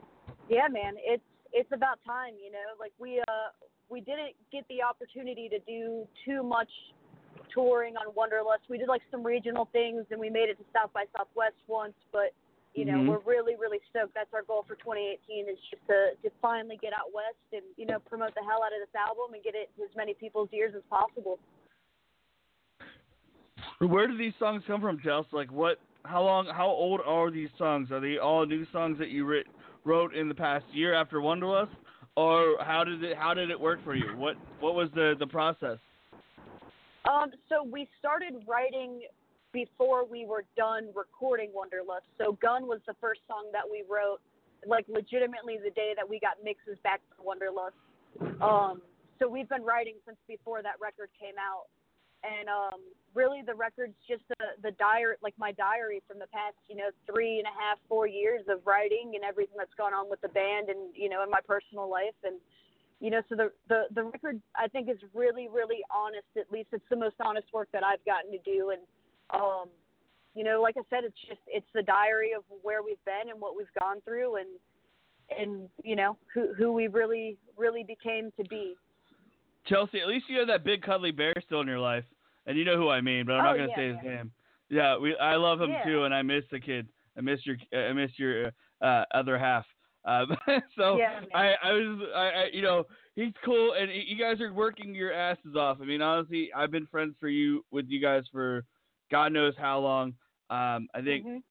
Yeah, 0.48 0.68
man. 0.70 0.94
It's 0.98 1.22
it's 1.52 1.70
about 1.72 1.98
time, 2.06 2.34
you 2.42 2.50
know. 2.50 2.74
Like 2.78 2.92
we 2.98 3.20
uh 3.20 3.50
we 3.88 4.00
didn't 4.00 4.34
get 4.50 4.64
the 4.68 4.82
opportunity 4.82 5.48
to 5.48 5.58
do 5.60 6.06
too 6.24 6.42
much 6.42 6.70
touring 7.52 7.94
on 7.96 8.12
Wonderlust. 8.14 8.68
We 8.68 8.78
did 8.78 8.88
like 8.88 9.02
some 9.10 9.22
regional 9.22 9.68
things 9.72 10.04
and 10.10 10.18
we 10.18 10.30
made 10.30 10.48
it 10.48 10.58
to 10.58 10.64
South 10.72 10.92
by 10.92 11.04
Southwest 11.16 11.56
once, 11.66 11.94
but 12.12 12.32
you 12.74 12.84
know, 12.84 12.98
Mhm. 12.98 13.06
we're 13.06 13.18
really, 13.18 13.54
really 13.54 13.80
stoked. 13.90 14.14
That's 14.14 14.32
our 14.34 14.42
goal 14.42 14.64
for 14.66 14.74
2018 14.74 15.48
is 15.48 15.58
just 15.70 15.86
to, 15.86 16.16
to 16.24 16.30
finally 16.42 16.76
get 16.76 16.92
out 16.92 17.12
west 17.14 17.36
and, 17.52 17.62
you 17.76 17.86
know, 17.86 18.00
promote 18.00 18.34
the 18.34 18.42
hell 18.42 18.64
out 18.64 18.72
of 18.72 18.80
this 18.80 18.94
album 18.96 19.32
and 19.32 19.44
get 19.44 19.54
it 19.54 19.70
to 19.76 19.84
as 19.84 19.94
many 19.94 20.12
people's 20.14 20.48
ears 20.52 20.74
as 20.74 20.82
possible. 20.90 21.38
Where 23.78 24.08
do 24.08 24.16
these 24.16 24.34
songs 24.40 24.64
come 24.66 24.80
from, 24.80 24.98
Chelsea? 24.98 25.28
Like 25.32 25.52
what? 25.52 25.78
How 26.04 26.22
long? 26.22 26.46
How 26.46 26.68
old 26.68 27.00
are 27.04 27.30
these 27.30 27.48
songs? 27.56 27.90
Are 27.90 28.00
they 28.00 28.18
all 28.18 28.44
new 28.46 28.66
songs 28.72 28.98
that 28.98 29.08
you 29.08 29.24
writ, 29.24 29.46
wrote 29.84 30.14
in 30.14 30.28
the 30.28 30.34
past 30.34 30.64
year 30.72 30.94
after 30.94 31.18
Wonderlust, 31.18 31.70
or 32.16 32.56
how 32.60 32.84
did 32.84 33.02
it 33.02 33.16
how 33.16 33.32
did 33.34 33.50
it 33.50 33.58
work 33.58 33.82
for 33.84 33.94
you? 33.94 34.16
What 34.16 34.36
what 34.60 34.74
was 34.74 34.90
the 34.94 35.14
the 35.18 35.26
process? 35.26 35.78
Um, 37.10 37.32
so 37.48 37.64
we 37.64 37.88
started 37.98 38.34
writing 38.46 39.02
before 39.52 40.04
we 40.04 40.26
were 40.26 40.44
done 40.56 40.88
recording 40.94 41.50
Wonderlust. 41.50 42.08
So 42.18 42.36
Gun 42.40 42.66
was 42.66 42.80
the 42.86 42.94
first 43.00 43.20
song 43.28 43.46
that 43.52 43.64
we 43.70 43.84
wrote, 43.88 44.20
like 44.66 44.84
legitimately 44.88 45.58
the 45.62 45.70
day 45.70 45.92
that 45.96 46.08
we 46.08 46.18
got 46.18 46.42
mixes 46.42 46.78
back 46.82 47.00
for 47.16 47.34
Wonderlust. 47.34 47.76
Um, 48.42 48.82
so 49.18 49.28
we've 49.28 49.48
been 49.48 49.62
writing 49.62 49.94
since 50.06 50.18
before 50.28 50.62
that 50.62 50.74
record 50.80 51.08
came 51.20 51.34
out, 51.38 51.66
and 52.24 52.48
um, 52.48 52.80
really 53.14 53.42
the 53.42 53.54
record's 53.54 53.94
just 54.08 54.22
the 54.28 54.56
the 54.62 54.72
diary, 54.72 55.16
like 55.22 55.34
my 55.38 55.52
diary 55.52 56.02
from 56.08 56.18
the 56.18 56.26
past, 56.28 56.56
you 56.68 56.76
know, 56.76 56.90
three 57.06 57.38
and 57.38 57.46
a 57.46 57.54
half, 57.54 57.78
four 57.88 58.06
years 58.06 58.42
of 58.48 58.60
writing 58.66 59.12
and 59.14 59.24
everything 59.24 59.56
that's 59.56 59.74
gone 59.76 59.92
on 59.92 60.08
with 60.08 60.20
the 60.20 60.28
band 60.28 60.68
and 60.68 60.94
you 60.94 61.08
know 61.08 61.22
in 61.22 61.30
my 61.30 61.40
personal 61.46 61.88
life. 61.88 62.16
And 62.24 62.36
you 63.00 63.10
know 63.10 63.22
so 63.28 63.36
the 63.36 63.52
the 63.68 63.84
the 63.94 64.04
record 64.04 64.40
i 64.56 64.68
think 64.68 64.88
is 64.88 64.98
really 65.12 65.48
really 65.48 65.82
honest. 65.94 66.28
At 66.36 66.50
least 66.50 66.68
it's 66.72 66.88
the 66.90 66.96
most 66.96 67.16
honest 67.20 67.46
work 67.52 67.68
that 67.72 67.84
i've 67.84 68.04
gotten 68.04 68.30
to 68.32 68.38
do. 68.44 68.70
And 68.70 68.82
um 69.30 69.68
you 70.34 70.44
know 70.44 70.60
like 70.60 70.76
i 70.76 70.82
said 70.90 71.04
it's 71.04 71.18
just 71.28 71.40
it's 71.46 71.66
the 71.74 71.82
diary 71.82 72.32
of 72.36 72.42
where 72.62 72.82
we've 72.82 73.02
been 73.04 73.30
and 73.30 73.40
what 73.40 73.56
we've 73.56 73.72
gone 73.78 74.00
through 74.04 74.36
and 74.36 74.48
and 75.38 75.68
you 75.82 75.96
know 75.96 76.16
who 76.32 76.52
who 76.54 76.72
we 76.72 76.88
really 76.88 77.36
really 77.56 77.84
became 77.84 78.30
to 78.36 78.44
be 78.44 78.74
Chelsea, 79.66 80.00
at 80.00 80.08
least 80.08 80.26
you 80.28 80.38
have 80.38 80.48
that 80.48 80.64
big 80.64 80.82
cuddly 80.82 81.10
bear 81.10 81.34
still 81.44 81.60
in 81.60 81.66
your 81.66 81.78
life, 81.80 82.04
and 82.46 82.58
you 82.58 82.64
know 82.64 82.76
who 82.76 82.88
I 82.88 83.00
mean, 83.00 83.26
but 83.26 83.32
I'm 83.34 83.44
not 83.44 83.52
Oh, 83.52 83.56
gonna 83.56 83.68
yeah, 83.68 83.76
say 83.76 83.88
his 83.88 83.96
yeah. 84.04 84.16
name. 84.16 84.32
Yeah, 84.70 84.98
we 84.98 85.16
I 85.16 85.36
love 85.36 85.60
him 85.60 85.70
Yeah. 85.70 85.84
too, 85.84 86.04
and 86.04 86.14
I 86.14 86.22
miss 86.22 86.44
the 86.50 86.60
kid. 86.60 86.88
I 87.16 87.20
miss 87.20 87.40
your 87.46 87.56
I 87.72 87.92
miss 87.92 88.10
your 88.18 88.52
uh, 88.82 89.04
other 89.12 89.38
half. 89.38 89.64
Um, 90.04 90.36
so 90.76 90.98
Yeah. 90.98 91.20
I 91.34 91.54
I 91.62 91.72
was 91.72 92.08
I, 92.14 92.18
I 92.18 92.44
you 92.52 92.62
know 92.62 92.84
he's 93.14 93.32
cool, 93.44 93.74
and 93.74 93.90
you 93.92 94.16
guys 94.18 94.40
are 94.40 94.52
working 94.52 94.94
your 94.94 95.12
asses 95.12 95.56
off. 95.56 95.78
I 95.80 95.84
mean, 95.84 96.02
honestly, 96.02 96.50
I've 96.54 96.70
been 96.70 96.86
friends 96.86 97.14
for 97.20 97.28
you 97.28 97.64
with 97.70 97.86
you 97.88 98.00
guys 98.00 98.24
for 98.32 98.64
God 99.10 99.32
knows 99.32 99.54
how 99.56 99.78
long. 99.78 100.08
Um, 100.50 100.88
I 100.94 101.00
think 101.02 101.24
Mhm. 101.26 101.42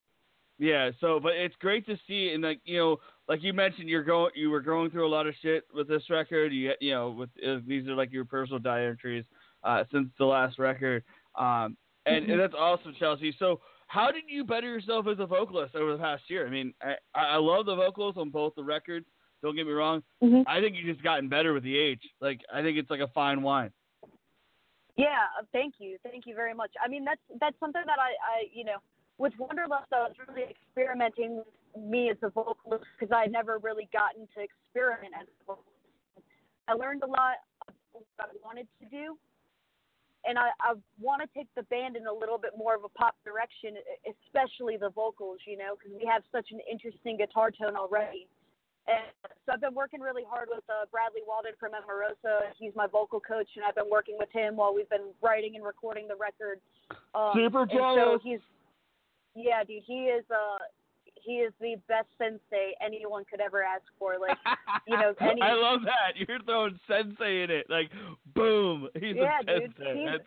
yeah, 0.58 0.90
so 1.00 1.18
but 1.20 1.32
it's 1.32 1.56
great 1.56 1.86
to 1.86 1.96
see 2.06 2.30
and 2.32 2.42
like 2.42 2.60
you 2.64 2.78
know, 2.78 2.96
like 3.28 3.42
you 3.42 3.52
mentioned, 3.52 3.88
you're 3.88 4.04
going 4.04 4.30
you 4.34 4.50
were 4.50 4.60
going 4.60 4.90
through 4.90 5.06
a 5.06 5.08
lot 5.08 5.26
of 5.26 5.34
shit 5.40 5.64
with 5.74 5.88
this 5.88 6.02
record. 6.10 6.52
You 6.52 6.72
you 6.80 6.92
know, 6.92 7.10
with 7.10 7.30
uh, 7.46 7.58
these 7.66 7.86
are 7.88 7.94
like 7.94 8.12
your 8.12 8.24
personal 8.24 8.58
diary 8.58 8.88
entries 8.88 9.24
uh, 9.62 9.84
since 9.92 10.08
the 10.18 10.24
last 10.24 10.58
record. 10.58 11.02
Um, 11.36 11.76
and, 12.06 12.30
and 12.30 12.38
that's 12.38 12.54
awesome, 12.56 12.94
Chelsea. 12.98 13.34
So 13.38 13.60
how 13.86 14.10
did 14.10 14.24
you 14.28 14.44
better 14.44 14.68
yourself 14.68 15.06
as 15.10 15.18
a 15.18 15.26
vocalist 15.26 15.74
over 15.74 15.92
the 15.92 15.98
past 15.98 16.24
year? 16.28 16.46
I 16.46 16.50
mean, 16.50 16.74
I 16.82 16.94
I 17.14 17.36
love 17.36 17.66
the 17.66 17.76
vocals 17.76 18.16
on 18.16 18.30
both 18.30 18.54
the 18.56 18.64
records. 18.64 19.06
Don't 19.42 19.56
get 19.56 19.66
me 19.66 19.72
wrong. 19.72 20.02
Mhm. 20.22 20.44
I 20.46 20.60
think 20.60 20.76
you 20.76 20.90
just 20.90 21.04
gotten 21.04 21.28
better 21.28 21.52
with 21.52 21.62
the 21.62 21.76
age. 21.76 22.00
Like 22.20 22.40
I 22.52 22.62
think 22.62 22.78
it's 22.78 22.90
like 22.90 23.00
a 23.00 23.08
fine 23.08 23.42
wine. 23.42 23.72
Yeah, 24.96 25.26
thank 25.52 25.74
you, 25.78 25.98
thank 26.04 26.24
you 26.24 26.36
very 26.36 26.54
much. 26.54 26.70
I 26.82 26.88
mean, 26.88 27.04
that's 27.04 27.20
that's 27.40 27.58
something 27.58 27.82
that 27.84 27.98
I, 27.98 28.10
I 28.10 28.44
you 28.52 28.64
know, 28.64 28.76
with 29.18 29.32
Wonderlust, 29.38 29.90
I 29.92 30.08
was 30.08 30.16
really 30.28 30.50
experimenting 30.50 31.36
with 31.36 31.84
me 31.84 32.10
as 32.10 32.16
a 32.22 32.30
vocalist 32.30 32.84
because 32.98 33.12
I 33.14 33.22
had 33.22 33.32
never 33.32 33.58
really 33.58 33.88
gotten 33.92 34.26
to 34.34 34.38
experiment 34.42 35.14
as 35.20 35.26
a 35.26 35.44
vocalist. 35.46 35.70
I 36.66 36.72
learned 36.74 37.02
a 37.02 37.06
lot 37.06 37.44
of 37.68 37.74
what 37.92 38.28
I 38.30 38.36
wanted 38.42 38.66
to 38.80 38.86
do, 38.88 39.18
and 40.24 40.38
I, 40.38 40.48
I 40.60 40.74
want 41.00 41.22
to 41.22 41.28
take 41.36 41.48
the 41.54 41.62
band 41.64 41.96
in 41.96 42.06
a 42.06 42.12
little 42.12 42.38
bit 42.38 42.52
more 42.56 42.74
of 42.74 42.84
a 42.84 42.88
pop 42.88 43.14
direction, 43.24 43.76
especially 44.08 44.76
the 44.76 44.90
vocals, 44.90 45.38
you 45.46 45.58
know, 45.58 45.76
because 45.76 45.92
we 45.98 46.08
have 46.08 46.22
such 46.32 46.50
an 46.50 46.60
interesting 46.70 47.18
guitar 47.18 47.50
tone 47.50 47.76
already. 47.76 48.26
And 48.86 49.00
so 49.46 49.52
I've 49.52 49.60
been 49.60 49.74
working 49.74 50.00
really 50.00 50.24
hard 50.28 50.48
with 50.50 50.64
uh, 50.68 50.84
Bradley 50.92 51.24
Walden 51.26 51.52
from 51.58 51.72
Emarosa. 51.72 52.52
He's 52.58 52.72
my 52.76 52.86
vocal 52.86 53.20
coach, 53.20 53.48
and 53.56 53.64
I've 53.64 53.74
been 53.74 53.88
working 53.90 54.16
with 54.18 54.28
him 54.30 54.56
while 54.56 54.74
we've 54.74 54.88
been 54.90 55.12
writing 55.22 55.56
and 55.56 55.64
recording 55.64 56.06
the 56.06 56.16
record. 56.16 56.60
Um, 57.14 57.32
Super 57.32 57.62
and 57.62 57.70
so 57.72 58.18
he's, 58.22 58.40
yeah, 59.34 59.64
dude, 59.64 59.82
he 59.86 60.04
is 60.04 60.24
uh, 60.30 60.58
he 61.22 61.34
is 61.38 61.52
the 61.60 61.76
best 61.88 62.08
sensei 62.18 62.72
anyone 62.84 63.24
could 63.30 63.40
ever 63.40 63.62
ask 63.62 63.84
for. 63.98 64.14
Like, 64.20 64.36
you 64.86 64.96
know, 64.96 65.14
any- 65.20 65.42
I 65.42 65.52
love 65.54 65.80
that. 65.84 66.16
You're 66.16 66.40
throwing 66.44 66.78
sensei 66.88 67.42
in 67.44 67.50
it. 67.50 67.66
Like, 67.70 67.90
boom. 68.34 68.88
He's 68.94 69.16
Yeah, 69.16 69.40
a 69.40 69.60
dude. 69.60 69.74
sensei. 69.78 69.94
He's- 70.00 70.20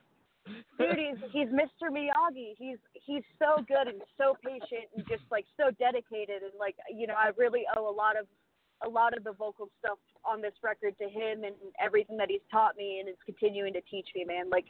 dude, 0.79 0.97
he's 0.97 1.17
he's 1.31 1.47
Mr. 1.49 1.91
Miyagi. 1.91 2.55
He's 2.57 2.77
he's 2.93 3.23
so 3.37 3.61
good 3.67 3.87
and 3.87 4.01
so 4.17 4.35
patient 4.43 4.87
and 4.95 5.05
just 5.07 5.23
like 5.29 5.45
so 5.57 5.71
dedicated 5.77 6.41
and 6.43 6.53
like 6.59 6.75
you 6.95 7.05
know 7.07 7.15
I 7.15 7.31
really 7.37 7.63
owe 7.75 7.89
a 7.89 7.91
lot 7.95 8.17
of 8.17 8.25
a 8.85 8.89
lot 8.89 9.17
of 9.17 9.23
the 9.23 9.33
vocal 9.33 9.69
stuff 9.79 9.97
on 10.23 10.41
this 10.41 10.53
record 10.63 10.95
to 10.99 11.05
him 11.09 11.43
and 11.43 11.55
everything 11.83 12.15
that 12.17 12.29
he's 12.29 12.45
taught 12.51 12.77
me 12.77 12.99
and 12.99 13.09
is 13.09 13.15
continuing 13.25 13.73
to 13.73 13.81
teach 13.89 14.07
me, 14.15 14.23
man. 14.23 14.49
Like, 14.51 14.65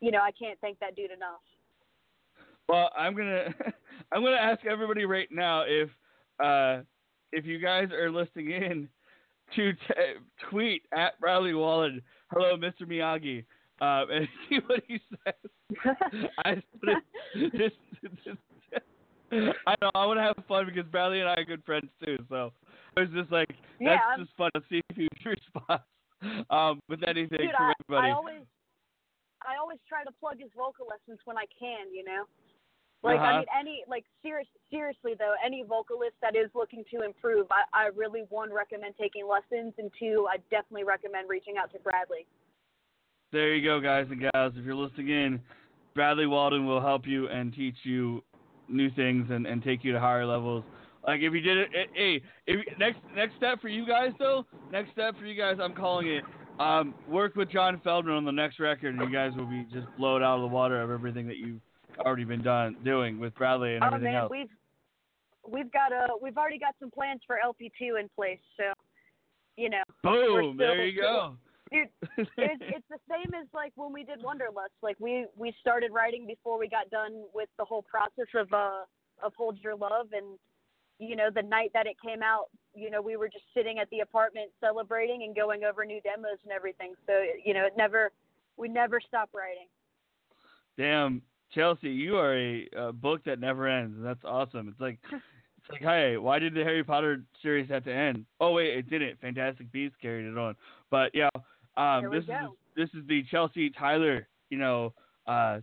you 0.00 0.10
know, 0.10 0.20
I 0.20 0.30
can't 0.30 0.58
thank 0.60 0.78
that 0.80 0.94
dude 0.94 1.10
enough. 1.10 1.40
Well, 2.68 2.90
I'm 2.96 3.14
gonna 3.16 3.54
I'm 4.12 4.22
gonna 4.22 4.36
ask 4.36 4.64
everybody 4.66 5.04
right 5.04 5.28
now 5.30 5.62
if 5.66 5.88
uh 6.42 6.82
if 7.32 7.44
you 7.44 7.58
guys 7.58 7.88
are 7.92 8.10
listening 8.10 8.50
in 8.50 8.88
to 9.54 9.72
t- 9.72 9.78
tweet 10.50 10.82
at 10.96 11.18
Bradley 11.20 11.54
Walden, 11.54 12.02
hello, 12.32 12.56
Mr. 12.56 12.82
Miyagi, 12.82 13.44
uh, 13.80 14.04
and 14.12 14.28
see 14.48 14.58
what 14.66 14.82
he 14.88 15.00
says. 15.24 15.94
I 16.44 16.54
just, 16.54 17.52
just, 17.56 17.76
just, 18.24 18.38
I 19.66 19.74
know 19.80 19.90
I 19.94 20.06
want 20.06 20.18
to 20.18 20.22
have 20.22 20.36
fun 20.48 20.66
because 20.66 20.90
Bradley 20.90 21.20
and 21.20 21.28
I 21.28 21.34
are 21.34 21.44
good 21.44 21.62
friends 21.64 21.88
too. 22.04 22.16
So 22.28 22.52
it 22.96 23.00
was 23.00 23.08
just 23.14 23.30
like 23.30 23.50
that's 23.80 24.02
I'm- 24.08 24.24
just 24.24 24.36
fun 24.36 24.50
to 24.54 24.62
see 24.68 24.80
if 24.88 24.96
he 24.96 25.08
responds 25.24 25.84
um, 26.50 26.80
with 26.88 27.02
anything 27.06 27.38
Dude, 27.38 27.50
from 27.56 27.66
I, 27.66 27.72
everybody. 27.84 28.08
I 28.08 28.14
always 28.14 28.42
I 29.46 29.60
always 29.60 29.78
try 29.88 30.02
to 30.02 30.10
plug 30.18 30.38
his 30.38 30.50
vocal 30.56 30.86
lessons 30.90 31.20
when 31.24 31.36
I 31.38 31.44
can, 31.58 31.92
you 31.94 32.02
know. 32.02 32.24
Like 33.06 33.20
Uh-huh. 33.20 33.26
I 33.26 33.38
mean 33.38 33.46
any 33.56 33.84
like 33.88 34.04
serious 34.20 34.48
seriously 34.68 35.14
though, 35.16 35.34
any 35.44 35.62
vocalist 35.62 36.14
that 36.22 36.34
is 36.34 36.50
looking 36.54 36.84
to 36.92 37.04
improve, 37.04 37.46
I, 37.52 37.62
I 37.72 37.86
really 37.94 38.24
one 38.30 38.52
recommend 38.52 38.94
taking 39.00 39.28
lessons 39.28 39.74
and 39.78 39.92
two, 39.96 40.26
I 40.28 40.38
definitely 40.50 40.82
recommend 40.82 41.28
reaching 41.28 41.54
out 41.56 41.72
to 41.72 41.78
Bradley. 41.78 42.26
There 43.32 43.54
you 43.54 43.64
go, 43.64 43.80
guys 43.80 44.06
and 44.10 44.20
gals. 44.20 44.54
If 44.56 44.64
you're 44.64 44.74
listening 44.74 45.08
in, 45.08 45.40
Bradley 45.94 46.26
Walden 46.26 46.66
will 46.66 46.80
help 46.80 47.06
you 47.06 47.28
and 47.28 47.54
teach 47.54 47.76
you 47.84 48.24
new 48.68 48.90
things 48.90 49.28
and, 49.30 49.46
and 49.46 49.62
take 49.62 49.84
you 49.84 49.92
to 49.92 50.00
higher 50.00 50.26
levels. 50.26 50.64
Like 51.06 51.20
if 51.20 51.32
you 51.32 51.40
did 51.40 51.58
it, 51.58 51.68
it 51.72 51.88
hey, 51.94 52.22
if 52.48 52.78
next 52.78 52.98
next 53.14 53.36
step 53.36 53.60
for 53.60 53.68
you 53.68 53.86
guys 53.86 54.10
though, 54.18 54.44
next 54.72 54.90
step 54.90 55.16
for 55.16 55.26
you 55.26 55.40
guys, 55.40 55.58
I'm 55.62 55.74
calling 55.74 56.08
it. 56.08 56.24
Um, 56.58 56.94
work 57.08 57.36
with 57.36 57.50
John 57.50 57.80
Feldmann 57.84 58.16
on 58.16 58.24
the 58.24 58.32
next 58.32 58.58
record, 58.58 58.94
and 58.94 59.02
you 59.08 59.14
guys 59.14 59.30
will 59.36 59.46
be 59.46 59.64
just 59.72 59.86
blown 59.96 60.22
out 60.24 60.36
of 60.36 60.40
the 60.40 60.48
water 60.48 60.80
of 60.80 60.90
everything 60.90 61.28
that 61.28 61.36
you've 61.36 61.60
already 62.00 62.24
been 62.24 62.42
done 62.42 62.76
doing 62.84 63.18
with 63.18 63.34
Bradley 63.34 63.74
and 63.74 63.84
oh 63.84 63.88
everything 63.88 64.12
man, 64.12 64.22
else. 64.22 64.30
we've 64.30 64.50
we've 65.48 65.72
got 65.72 65.92
a 65.92 66.08
we've 66.20 66.36
already 66.36 66.58
got 66.58 66.74
some 66.80 66.90
plans 66.90 67.20
for 67.26 67.38
LP 67.42 67.70
two 67.78 67.96
in 68.00 68.08
place, 68.14 68.40
so 68.56 68.72
you 69.56 69.70
know. 69.70 69.82
Boom! 70.02 70.54
still- 70.54 70.56
there 70.56 70.86
you 70.86 71.00
go. 71.00 71.36
Dude, 71.72 71.88
it's, 72.18 72.30
it's 72.36 72.86
the 72.88 72.98
same 73.10 73.34
as 73.34 73.46
like 73.52 73.72
when 73.74 73.92
we 73.92 74.04
did 74.04 74.20
Wonderlust. 74.22 74.76
Like 74.82 74.96
we 75.00 75.26
we 75.36 75.52
started 75.60 75.90
writing 75.92 76.26
before 76.26 76.58
we 76.58 76.68
got 76.68 76.90
done 76.90 77.24
with 77.34 77.48
the 77.58 77.64
whole 77.64 77.82
process 77.82 78.28
of 78.34 78.52
uh 78.52 78.84
of 79.22 79.32
Hold 79.36 79.58
Your 79.62 79.74
Love, 79.74 80.08
and 80.12 80.38
you 80.98 81.16
know 81.16 81.28
the 81.34 81.42
night 81.42 81.70
that 81.74 81.86
it 81.86 81.96
came 82.00 82.22
out, 82.22 82.46
you 82.74 82.88
know 82.88 83.02
we 83.02 83.16
were 83.16 83.28
just 83.28 83.44
sitting 83.52 83.80
at 83.80 83.90
the 83.90 84.00
apartment 84.00 84.50
celebrating 84.60 85.24
and 85.24 85.34
going 85.34 85.64
over 85.64 85.84
new 85.84 86.00
demos 86.02 86.38
and 86.44 86.52
everything. 86.52 86.94
So 87.06 87.24
you 87.44 87.52
know 87.52 87.66
it 87.66 87.72
never 87.76 88.12
we 88.56 88.68
never 88.68 89.00
stopped 89.00 89.34
writing. 89.34 89.66
Damn, 90.78 91.20
Chelsea, 91.54 91.88
you 91.88 92.16
are 92.16 92.36
a, 92.36 92.68
uh 92.76 92.92
book 92.92 93.22
that 93.24 93.40
never 93.40 93.68
ends. 93.68 93.96
That's 94.00 94.24
awesome. 94.24 94.68
It's 94.68 94.80
like, 94.80 94.98
it's 95.12 95.70
like, 95.70 95.82
hey, 95.82 96.16
why 96.16 96.38
did 96.38 96.54
the 96.54 96.62
Harry 96.62 96.84
Potter 96.84 97.22
series 97.42 97.68
have 97.70 97.84
to 97.84 97.94
end? 97.94 98.26
Oh 98.40 98.52
wait, 98.52 98.76
it 98.76 98.90
didn't. 98.90 99.20
Fantastic 99.20 99.70
Beasts 99.72 99.96
carried 100.00 100.26
it 100.26 100.38
on. 100.38 100.56
But 100.90 101.12
yeah, 101.14 101.30
um, 101.76 102.10
this 102.10 102.24
is 102.24 102.30
this 102.76 102.88
is 102.94 103.06
the 103.08 103.24
Chelsea 103.30 103.70
Tyler, 103.70 104.26
you 104.50 104.58
know, 104.58 104.92
uh, 105.26 105.60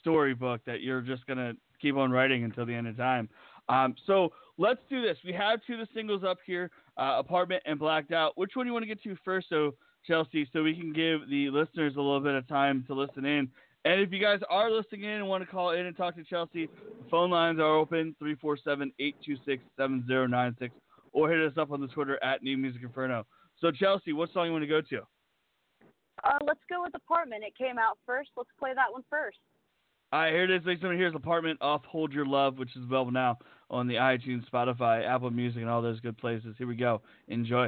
storybook 0.00 0.60
that 0.66 0.82
you're 0.82 1.00
just 1.00 1.26
gonna 1.26 1.54
keep 1.80 1.96
on 1.96 2.10
writing 2.10 2.44
until 2.44 2.66
the 2.66 2.74
end 2.74 2.86
of 2.86 2.96
time. 2.96 3.28
Um, 3.68 3.94
so 4.06 4.32
let's 4.58 4.80
do 4.90 5.02
this. 5.02 5.16
We 5.24 5.32
have 5.32 5.60
two 5.66 5.74
of 5.74 5.80
the 5.80 5.88
singles 5.94 6.22
up 6.24 6.38
here, 6.44 6.70
uh, 6.96 7.16
Apartment 7.18 7.62
and 7.66 7.78
Blacked 7.78 8.12
Out. 8.12 8.36
Which 8.36 8.52
one 8.54 8.66
do 8.66 8.68
you 8.68 8.72
want 8.72 8.82
to 8.82 8.88
get 8.88 9.02
to 9.04 9.16
first, 9.24 9.48
so 9.48 9.74
Chelsea, 10.06 10.48
so 10.52 10.62
we 10.62 10.74
can 10.74 10.92
give 10.92 11.28
the 11.28 11.50
listeners 11.50 11.94
a 11.96 12.00
little 12.00 12.20
bit 12.20 12.34
of 12.34 12.46
time 12.48 12.84
to 12.88 12.94
listen 12.94 13.24
in. 13.24 13.48
And 13.84 14.00
if 14.00 14.12
you 14.12 14.20
guys 14.20 14.38
are 14.48 14.70
listening 14.70 15.02
in 15.04 15.10
and 15.10 15.28
want 15.28 15.42
to 15.42 15.50
call 15.50 15.72
in 15.72 15.86
and 15.86 15.96
talk 15.96 16.14
to 16.16 16.24
Chelsea, 16.24 16.66
the 16.66 17.10
phone 17.10 17.30
lines 17.30 17.58
are 17.58 17.76
open 17.76 18.14
347-826-7096 18.22 20.70
or 21.12 21.30
hit 21.30 21.40
us 21.40 21.56
up 21.58 21.72
on 21.72 21.80
the 21.80 21.88
Twitter 21.88 22.22
at 22.22 22.42
New 22.42 22.56
Music 22.56 22.82
Inferno. 22.82 23.26
So 23.60 23.72
Chelsea, 23.72 24.12
what 24.12 24.32
song 24.32 24.46
you 24.46 24.52
want 24.52 24.62
to 24.62 24.68
go 24.68 24.80
to? 24.80 25.00
Uh, 26.24 26.38
let's 26.46 26.60
go 26.68 26.82
with 26.82 26.94
Apartment. 26.94 27.42
It 27.44 27.56
came 27.56 27.78
out 27.78 27.98
first. 28.06 28.30
Let's 28.36 28.50
play 28.58 28.70
that 28.74 28.92
one 28.92 29.02
first. 29.10 29.38
All 30.12 30.20
right, 30.20 30.32
here 30.32 30.44
it 30.44 30.50
is, 30.50 30.62
ladies 30.66 30.84
and. 30.84 30.98
Here's 30.98 31.14
Apartment 31.14 31.58
off 31.62 31.82
Hold 31.86 32.12
Your 32.12 32.26
Love, 32.26 32.58
which 32.58 32.76
is 32.76 32.82
available 32.84 33.12
now 33.12 33.38
on 33.70 33.88
the 33.88 33.94
iTunes, 33.94 34.46
Spotify, 34.50 35.08
Apple 35.08 35.30
Music, 35.30 35.62
and 35.62 35.70
all 35.70 35.80
those 35.80 36.00
good 36.00 36.18
places. 36.18 36.54
Here 36.58 36.66
we 36.66 36.76
go. 36.76 37.00
Enjoy. 37.28 37.66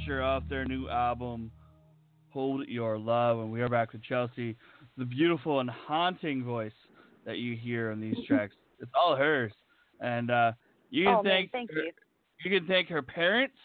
Dreamcatcher 0.00 0.24
off 0.24 0.42
their 0.48 0.64
new 0.64 0.88
album, 0.88 1.50
Hold 2.32 2.66
Your 2.68 2.98
Love. 2.98 3.38
And 3.38 3.50
we 3.50 3.60
are 3.60 3.68
back 3.68 3.92
with 3.92 4.02
Chelsea, 4.02 4.56
the 4.96 5.04
beautiful 5.04 5.60
and 5.60 5.70
haunting 5.70 6.44
voice 6.44 6.72
that 7.26 7.38
you 7.38 7.56
hear 7.56 7.90
on 7.90 8.00
these 8.00 8.16
tracks. 8.26 8.54
It's 8.80 8.90
all 8.94 9.16
hers. 9.16 9.52
And 10.00 10.30
uh, 10.30 10.52
you 10.90 11.04
can 11.04 11.14
Oh 11.14 11.22
man, 11.22 11.32
thank, 11.32 11.52
thank 11.52 11.72
her, 11.72 11.82
you. 11.82 11.92
you 12.44 12.58
can 12.60 12.68
thank 12.68 12.88
her 12.88 13.02
parents. 13.02 13.56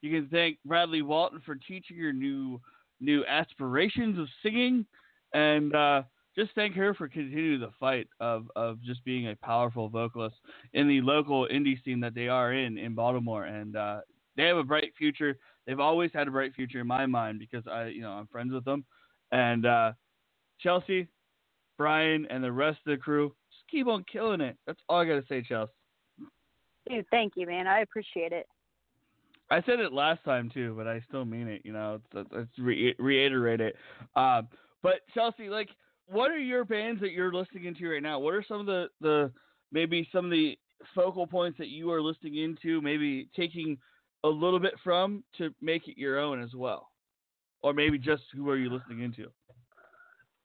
You 0.00 0.10
can 0.10 0.28
thank 0.28 0.58
Bradley 0.64 1.02
Walden 1.02 1.40
for 1.44 1.54
teaching 1.54 1.96
your 1.96 2.12
new 2.12 2.60
new 3.00 3.24
aspirations 3.26 4.18
of 4.18 4.28
singing, 4.42 4.86
and 5.32 5.74
uh, 5.74 6.02
just 6.36 6.50
thank 6.54 6.74
her 6.74 6.94
for 6.94 7.08
continuing 7.08 7.60
the 7.60 7.70
fight 7.80 8.06
of 8.20 8.46
of 8.54 8.82
just 8.82 9.04
being 9.04 9.28
a 9.28 9.36
powerful 9.36 9.88
vocalist 9.88 10.36
in 10.74 10.88
the 10.88 11.00
local 11.00 11.46
indie 11.50 11.82
scene 11.84 12.00
that 12.00 12.14
they 12.14 12.28
are 12.28 12.52
in 12.52 12.76
in 12.76 12.94
Baltimore. 12.94 13.44
And 13.44 13.76
uh, 13.76 14.00
they 14.36 14.44
have 14.44 14.56
a 14.56 14.64
bright 14.64 14.92
future. 14.98 15.38
They've 15.66 15.80
always 15.80 16.10
had 16.12 16.28
a 16.28 16.30
bright 16.30 16.54
future 16.54 16.80
in 16.80 16.86
my 16.86 17.06
mind 17.06 17.38
because 17.38 17.66
I 17.70 17.86
you 17.86 18.02
know 18.02 18.12
I'm 18.12 18.26
friends 18.26 18.52
with 18.52 18.64
them, 18.64 18.84
and 19.32 19.66
uh, 19.66 19.92
Chelsea, 20.60 21.08
Brian, 21.78 22.26
and 22.30 22.42
the 22.42 22.52
rest 22.52 22.78
of 22.86 22.90
the 22.90 22.96
crew 22.96 23.34
just 23.50 23.70
keep 23.70 23.86
on 23.86 24.04
killing 24.10 24.40
it. 24.40 24.56
That's 24.66 24.80
all 24.88 25.00
I 25.00 25.04
gotta 25.04 25.24
say, 25.28 25.42
Chelsea. 25.42 25.72
Dude, 26.88 27.06
thank 27.10 27.32
you, 27.36 27.46
man. 27.46 27.66
I 27.66 27.80
appreciate 27.80 28.32
it. 28.32 28.46
I 29.50 29.62
said 29.62 29.78
it 29.80 29.92
last 29.92 30.24
time 30.24 30.50
too, 30.52 30.74
but 30.76 30.86
I 30.86 31.02
still 31.08 31.24
mean 31.24 31.48
it. 31.48 31.62
You 31.64 31.72
know, 31.72 32.00
let's, 32.12 32.48
re- 32.58 32.94
reiterate 32.98 33.60
it. 33.60 33.76
Uh, 34.16 34.42
but 34.82 35.00
Chelsea, 35.14 35.48
like, 35.48 35.68
what 36.06 36.30
are 36.30 36.38
your 36.38 36.64
bands 36.64 37.00
that 37.00 37.12
you're 37.12 37.32
listening 37.32 37.64
into 37.64 37.88
right 37.88 38.02
now? 38.02 38.18
What 38.18 38.34
are 38.34 38.44
some 38.46 38.60
of 38.60 38.66
the 38.66 38.88
the 39.00 39.32
maybe 39.72 40.08
some 40.12 40.26
of 40.26 40.30
the 40.30 40.58
focal 40.94 41.26
points 41.26 41.58
that 41.58 41.68
you 41.68 41.90
are 41.92 42.02
listening 42.02 42.36
into? 42.36 42.80
Maybe 42.80 43.28
taking 43.36 43.78
a 44.24 44.28
little 44.28 44.58
bit 44.58 44.74
from 44.82 45.22
to 45.38 45.54
make 45.60 45.86
it 45.86 45.96
your 45.96 46.18
own 46.18 46.42
as 46.42 46.54
well, 46.54 46.90
or 47.62 47.72
maybe 47.72 47.98
just 47.98 48.22
who 48.34 48.50
are 48.50 48.56
you 48.56 48.70
listening 48.70 49.02
into? 49.02 49.30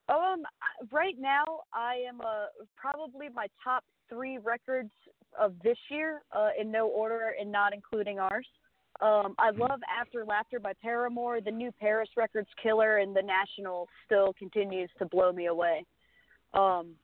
Um, 0.09 0.43
right 0.91 1.15
now 1.19 1.45
I 1.73 2.03
am 2.07 2.21
uh 2.21 2.47
probably 2.75 3.27
my 3.33 3.47
top 3.63 3.83
three 4.09 4.37
records 4.37 4.91
of 5.39 5.53
this 5.63 5.77
year, 5.89 6.21
uh, 6.35 6.49
in 6.59 6.71
no 6.71 6.87
order 6.87 7.33
and 7.39 7.51
not 7.51 7.73
including 7.73 8.19
ours. 8.19 8.47
Um, 9.01 9.35
I 9.39 9.51
love 9.51 9.79
After 9.99 10.25
Laughter 10.25 10.59
by 10.59 10.73
Paramore. 10.81 11.39
The 11.39 11.51
new 11.51 11.71
PVRIS 11.81 12.17
Records 12.17 12.49
Killer 12.61 12.97
and 12.97 13.15
the 13.15 13.21
National 13.21 13.87
still 14.05 14.33
continues 14.33 14.89
to 14.99 15.05
blow 15.05 15.31
me 15.31 15.45
away. 15.45 15.85
Um, 16.53 16.95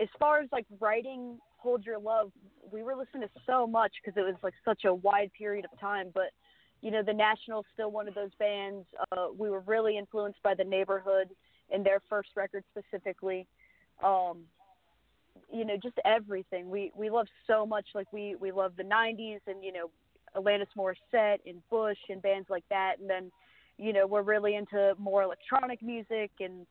as 0.00 0.08
far 0.18 0.40
as 0.40 0.48
like 0.50 0.66
writing 0.80 1.38
Hold 1.64 1.86
Your 1.86 1.98
Love, 1.98 2.30
we 2.70 2.82
were 2.82 2.94
listening 2.94 3.22
to 3.22 3.40
so 3.46 3.66
much 3.66 3.92
because 4.04 4.18
it 4.18 4.22
was 4.24 4.36
like 4.42 4.52
such 4.66 4.84
a 4.84 4.92
wide 4.94 5.30
period 5.36 5.64
of 5.64 5.80
time. 5.80 6.10
But 6.12 6.30
you 6.82 6.90
know, 6.90 7.02
the 7.02 7.14
National's 7.14 7.64
still 7.72 7.90
one 7.90 8.06
of 8.06 8.14
those 8.14 8.34
bands. 8.38 8.84
Uh, 9.10 9.28
we 9.36 9.48
were 9.48 9.60
really 9.60 9.96
influenced 9.96 10.42
by 10.42 10.54
the 10.54 10.62
Neighborhood 10.62 11.30
and 11.72 11.84
their 11.84 12.00
first 12.10 12.28
record 12.36 12.64
specifically. 12.70 13.46
Um, 14.02 14.42
you 15.50 15.64
know 15.64 15.76
just 15.82 15.96
everything. 16.04 16.68
We 16.68 16.92
we 16.94 17.08
love 17.08 17.28
so 17.46 17.64
much. 17.64 17.86
Like 17.94 18.12
we 18.12 18.36
we 18.38 18.52
love 18.52 18.74
the 18.76 18.82
'90s 18.82 19.40
and 19.46 19.64
you 19.64 19.72
know 19.72 19.90
Alanis 20.36 20.66
Morissette 20.76 21.38
and 21.46 21.62
Bush 21.70 21.98
and 22.10 22.20
bands 22.20 22.48
like 22.50 22.64
that. 22.68 22.96
And 23.00 23.08
then 23.08 23.32
you 23.78 23.94
know 23.94 24.06
we're 24.06 24.22
really 24.22 24.54
into 24.54 24.94
more 24.98 25.22
electronic 25.22 25.82
music 25.82 26.30
and 26.40 26.66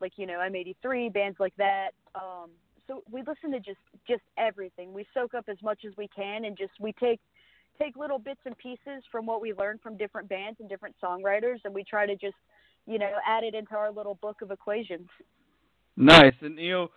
like 0.00 0.12
you 0.16 0.26
know 0.26 0.38
M83 0.38 1.12
bands 1.12 1.38
like 1.40 1.56
that. 1.56 1.90
Um, 2.14 2.50
so 2.88 3.02
we 3.10 3.20
listen 3.20 3.52
to 3.52 3.60
just 3.60 3.78
just 4.08 4.22
everything. 4.36 4.92
We 4.92 5.06
soak 5.14 5.34
up 5.34 5.44
as 5.48 5.58
much 5.62 5.84
as 5.86 5.92
we 5.96 6.08
can 6.08 6.46
and 6.46 6.56
just 6.56 6.72
we 6.80 6.92
take 6.94 7.20
take 7.80 7.96
little 7.96 8.18
bits 8.18 8.40
and 8.44 8.58
pieces 8.58 9.04
from 9.12 9.26
what 9.26 9.40
we 9.40 9.52
learn 9.52 9.78
from 9.80 9.96
different 9.96 10.28
bands 10.28 10.58
and 10.58 10.68
different 10.68 10.96
songwriters 11.02 11.58
and 11.64 11.72
we 11.72 11.84
try 11.84 12.06
to 12.06 12.16
just 12.16 12.34
you 12.86 12.98
know 12.98 13.12
add 13.26 13.44
it 13.44 13.54
into 13.54 13.74
our 13.76 13.92
little 13.92 14.14
book 14.16 14.42
of 14.42 14.50
equations. 14.50 15.08
Nice, 15.96 16.34
and 16.40 16.58
you 16.58 16.70
know, 16.70 16.90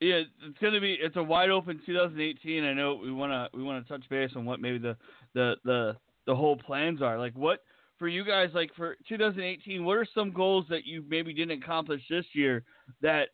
yeah, 0.00 0.22
it's 0.42 0.58
gonna 0.60 0.80
be 0.80 0.96
it's 1.00 1.16
a 1.16 1.22
wide 1.22 1.50
open 1.50 1.80
2018. 1.86 2.64
I 2.64 2.74
know 2.74 2.94
we 2.94 3.10
wanna 3.10 3.48
we 3.54 3.62
wanna 3.62 3.82
touch 3.82 4.08
base 4.10 4.30
on 4.36 4.44
what 4.44 4.60
maybe 4.60 4.78
the 4.78 4.96
the 5.34 5.54
the 5.64 5.96
the 6.26 6.34
whole 6.34 6.56
plans 6.56 7.00
are. 7.00 7.18
Like 7.18 7.34
what 7.34 7.60
for 7.98 8.06
you 8.06 8.24
guys, 8.24 8.50
like 8.54 8.70
for 8.76 8.96
2018, 9.08 9.84
what 9.84 9.96
are 9.96 10.06
some 10.14 10.30
goals 10.30 10.66
that 10.70 10.84
you 10.84 11.04
maybe 11.08 11.32
didn't 11.32 11.62
accomplish 11.62 12.02
this 12.08 12.24
year 12.32 12.62
that 13.02 13.30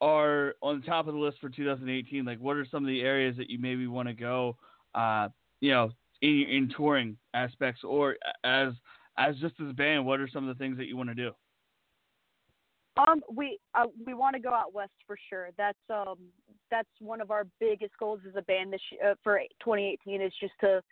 are 0.00 0.54
on 0.62 0.80
the 0.80 0.86
top 0.86 1.08
of 1.08 1.14
the 1.14 1.20
list 1.20 1.38
for 1.40 1.48
2018? 1.48 2.24
Like 2.24 2.38
what 2.38 2.56
are 2.56 2.66
some 2.70 2.84
of 2.84 2.88
the 2.88 3.00
areas 3.00 3.36
that 3.36 3.50
you 3.50 3.58
maybe 3.58 3.86
want 3.86 4.08
to 4.08 4.14
go, 4.14 4.56
uh, 4.94 5.28
you 5.60 5.70
know, 5.70 5.90
in 6.22 6.46
in 6.48 6.72
touring 6.76 7.16
aspects 7.34 7.82
or 7.84 8.16
as 8.44 8.72
as 9.18 9.36
just 9.36 9.54
as 9.60 9.70
a 9.70 9.74
band? 9.74 10.06
What 10.06 10.20
are 10.20 10.28
some 10.28 10.48
of 10.48 10.56
the 10.56 10.62
things 10.62 10.76
that 10.78 10.86
you 10.86 10.96
want 10.96 11.08
to 11.10 11.14
do? 11.14 11.32
Um, 13.06 13.22
we 13.32 13.58
uh, 13.74 13.84
we 14.04 14.14
want 14.14 14.34
to 14.34 14.40
go 14.40 14.50
out 14.50 14.74
west 14.74 14.92
for 15.06 15.16
sure. 15.28 15.50
That's 15.56 15.78
um 15.90 16.18
that's 16.70 16.88
one 17.00 17.20
of 17.20 17.30
our 17.30 17.46
biggest 17.60 17.92
goals 17.98 18.20
as 18.28 18.34
a 18.36 18.42
band 18.42 18.72
this 18.72 18.80
uh, 19.04 19.14
for 19.22 19.40
2018 19.60 20.20
is 20.20 20.32
just 20.40 20.54
to 20.60 20.82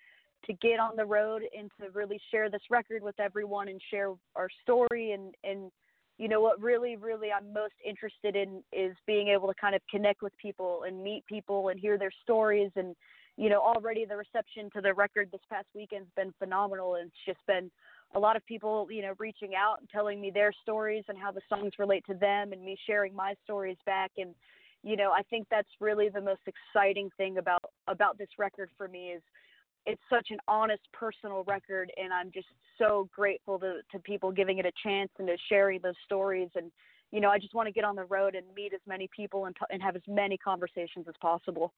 to 0.45 0.53
get 0.55 0.79
on 0.79 0.97
the 0.97 1.05
road 1.05 1.43
and 1.57 1.71
to 1.81 1.91
really 1.91 2.21
share 2.31 2.49
this 2.49 2.63
record 2.71 3.03
with 3.03 3.19
everyone 3.19 3.69
and 3.69 3.81
share 3.91 4.13
our 4.37 4.49
story 4.63 5.13
and 5.13 5.35
and 5.43 5.71
you 6.19 6.29
know 6.29 6.41
what 6.41 6.61
really 6.61 6.97
really 6.97 7.29
I'm 7.33 7.53
most 7.53 7.75
interested 7.87 8.37
in 8.37 8.63
is 8.73 8.97
being 9.07 9.29
able 9.29 9.49
to 9.49 9.55
kind 9.55 9.75
of 9.75 9.83
connect 9.91 10.23
with 10.23 10.37
people 10.39 10.85
and 10.87 11.03
meet 11.03 11.25
people 11.27 11.69
and 11.69 11.79
hear 11.79 11.99
their 11.99 12.13
stories. 12.23 12.71
And 12.77 12.95
you 13.37 13.49
know 13.49 13.61
already 13.61 14.05
the 14.05 14.17
reception 14.17 14.71
to 14.75 14.81
the 14.81 14.95
record 14.95 15.29
this 15.31 15.43
past 15.51 15.67
weekend's 15.75 16.11
been 16.17 16.33
phenomenal. 16.39 16.95
It's 16.95 17.11
just 17.27 17.45
been 17.47 17.71
a 18.15 18.19
lot 18.19 18.37
of 18.37 18.47
people, 18.47 18.87
you 18.91 19.03
know, 19.03 19.15
reaching 19.19 19.53
out 19.55 19.81
and 19.81 19.91
telling 19.91 20.21
me 20.21 20.31
their 20.31 20.53
stories 20.63 21.05
and 21.09 21.19
how 21.19 21.33
the 21.33 21.41
songs 21.49 21.73
relate 21.79 22.05
to 22.07 22.15
them 22.15 22.53
and 22.53 22.65
me 22.65 22.77
sharing 22.87 23.15
my 23.15 23.35
stories 23.45 23.77
back. 23.85 24.13
And 24.17 24.35
you 24.83 24.97
know, 24.97 25.11
I 25.11 25.23
think 25.23 25.49
that's 25.51 25.69
really 25.81 26.09
the 26.09 26.21
most 26.21 26.43
exciting 26.47 27.11
thing 27.17 27.39
about 27.39 27.65
about 27.89 28.19
this 28.19 28.29
record 28.39 28.71
for 28.77 28.89
me 28.89 29.09
is 29.09 29.23
it's 29.87 30.03
such 30.11 30.29
an 30.31 30.39
honest 30.49 30.83
personal 30.93 31.45
record 31.45 31.93
and 31.97 32.13
I'm 32.13 32.31
just 32.33 32.49
so 32.79 33.09
grateful 33.15 33.59
to 33.61 33.81
to 33.93 33.99
people 34.01 34.33
giving 34.33 34.59
it 34.59 34.67
a 34.67 34.73
chance 34.83 35.11
and 35.19 35.29
to 35.29 35.37
sharing 35.49 35.81
those 35.83 35.95
stories 36.05 36.49
and 36.55 36.71
you 37.13 37.21
know, 37.21 37.31
I 37.31 37.39
just 37.39 37.55
want 37.55 37.67
to 37.67 37.73
get 37.73 37.85
on 37.85 37.97
the 37.97 38.05
road 38.05 38.35
and 38.35 38.45
meet 38.55 38.73
as 38.73 38.81
many 38.87 39.09
people 39.15 39.47
and 39.47 39.57
and 39.71 39.83
have 39.83 39.97
as 39.97 40.03
many 40.09 40.37
conversations 40.37 41.07
as 41.09 41.15
possible. 41.21 41.73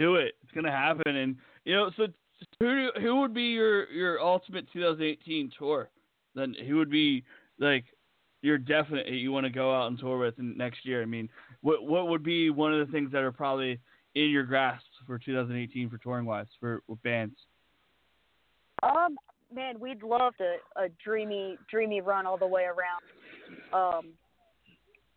Do 0.00 0.16
it. 0.16 0.34
It's 0.42 0.52
gonna 0.52 0.72
happen, 0.72 1.16
and 1.16 1.36
you 1.64 1.74
know. 1.74 1.90
So 1.96 2.06
who 2.58 2.90
who 3.00 3.20
would 3.20 3.34
be 3.34 3.42
your 3.42 3.88
your 3.90 4.20
ultimate 4.20 4.66
2018 4.72 5.52
tour? 5.58 5.90
Then 6.34 6.54
who 6.66 6.76
would 6.76 6.90
be 6.90 7.24
like 7.58 7.84
you're 8.40 8.58
definite 8.58 9.06
you 9.08 9.30
want 9.30 9.44
to 9.44 9.50
go 9.50 9.74
out 9.74 9.88
and 9.88 9.98
tour 9.98 10.18
with 10.18 10.34
next 10.38 10.84
year? 10.84 11.02
I 11.02 11.06
mean, 11.06 11.28
what 11.60 11.84
what 11.84 12.08
would 12.08 12.22
be 12.22 12.50
one 12.50 12.72
of 12.72 12.84
the 12.84 12.92
things 12.92 13.12
that 13.12 13.22
are 13.22 13.32
probably 13.32 13.78
in 14.14 14.30
your 14.30 14.44
grasp 14.44 14.84
for 15.06 15.18
2018 15.18 15.90
for 15.90 15.98
touring 15.98 16.26
wise 16.26 16.46
for 16.60 16.82
with 16.88 17.02
bands? 17.02 17.34
Um, 18.82 19.16
man, 19.54 19.78
we'd 19.78 20.02
love 20.02 20.34
a, 20.40 20.84
a 20.84 20.88
dreamy 21.04 21.58
dreamy 21.70 22.00
run 22.00 22.26
all 22.26 22.38
the 22.38 22.46
way 22.46 22.64
around. 22.64 23.02
Um, 23.72 24.12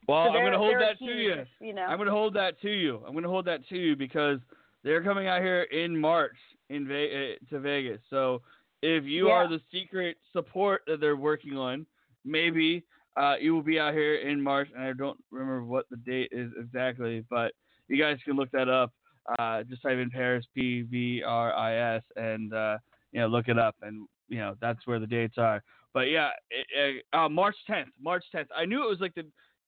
well, 0.08 0.26
so 0.26 0.34
I'm 0.34 0.42
going 0.42 0.52
to 0.52 0.58
hold 0.58 0.76
that 0.76 0.98
huge, 1.00 1.10
to 1.10 1.24
you. 1.24 1.68
You 1.68 1.74
know, 1.74 1.84
I'm 1.84 1.98
going 1.98 2.08
to 2.08 2.14
hold 2.14 2.36
that 2.36 2.62
to 2.62 2.70
you. 2.70 3.02
I'm 3.06 3.14
going 3.14 3.24
to 3.24 3.30
hold 3.30 3.46
that 3.46 3.68
to 3.70 3.76
you 3.78 3.96
because 3.96 4.40
they're 4.84 5.04
coming 5.04 5.28
out 5.28 5.42
here 5.42 5.64
in 5.64 6.00
March 6.00 6.38
in 6.70 6.88
Ve- 6.88 7.38
uh, 7.42 7.50
to 7.50 7.60
Vegas. 7.60 8.02
So 8.10 8.42
if 8.82 9.04
you 9.04 9.28
Yeah. 9.28 9.34
are 9.34 9.48
the 9.48 9.62
secret 9.72 10.18
support 10.32 10.84
that 10.88 11.00
they're 11.00 11.16
working 11.16 11.58
on, 11.58 11.88
maybe 12.24 12.84
uh, 13.18 13.36
you 13.40 13.56
will 13.56 13.64
be 13.64 13.80
out 13.80 13.94
here 13.94 14.16
in 14.16 14.42
March. 14.42 14.70
And 14.76 14.84
I 14.84 14.94
don't 14.94 15.18
remember 15.32 15.64
what 15.64 15.90
the 15.90 15.98
date 15.98 16.30
is 16.32 16.52
exactly, 16.60 17.26
but 17.30 17.54
you 17.88 17.98
guys 17.98 18.20
can 18.24 18.36
look 18.36 18.52
that 18.52 18.70
up. 18.70 18.92
Uh, 19.40 19.64
just 19.64 19.82
type 19.82 19.98
in 19.98 20.12
PVRIS 20.12 20.44
P 20.54 20.84
V 20.84 21.24
R 21.26 21.54
I 21.54 21.96
S 21.96 22.04
and 22.16 22.54
uh, 22.54 22.78
you 23.12 23.20
know 23.20 23.28
look 23.28 23.48
it 23.48 23.58
up, 23.58 23.76
and 23.82 24.08
you 24.30 24.38
know 24.38 24.56
that's 24.62 24.86
where 24.86 25.00
the 25.00 25.08
dates 25.08 25.38
are. 25.38 25.64
But 25.94 26.10
yeah, 26.10 26.30
it, 26.52 26.68
it, 26.76 27.06
uh, 27.14 27.30
March 27.30 27.56
10th. 27.70 27.86
March 28.02 28.24
10th. 28.36 28.48
I 28.56 28.66
knew 28.66 28.84
it 28.84 28.90
was 28.90 29.00
like 29.00 29.16
the 29.16 29.26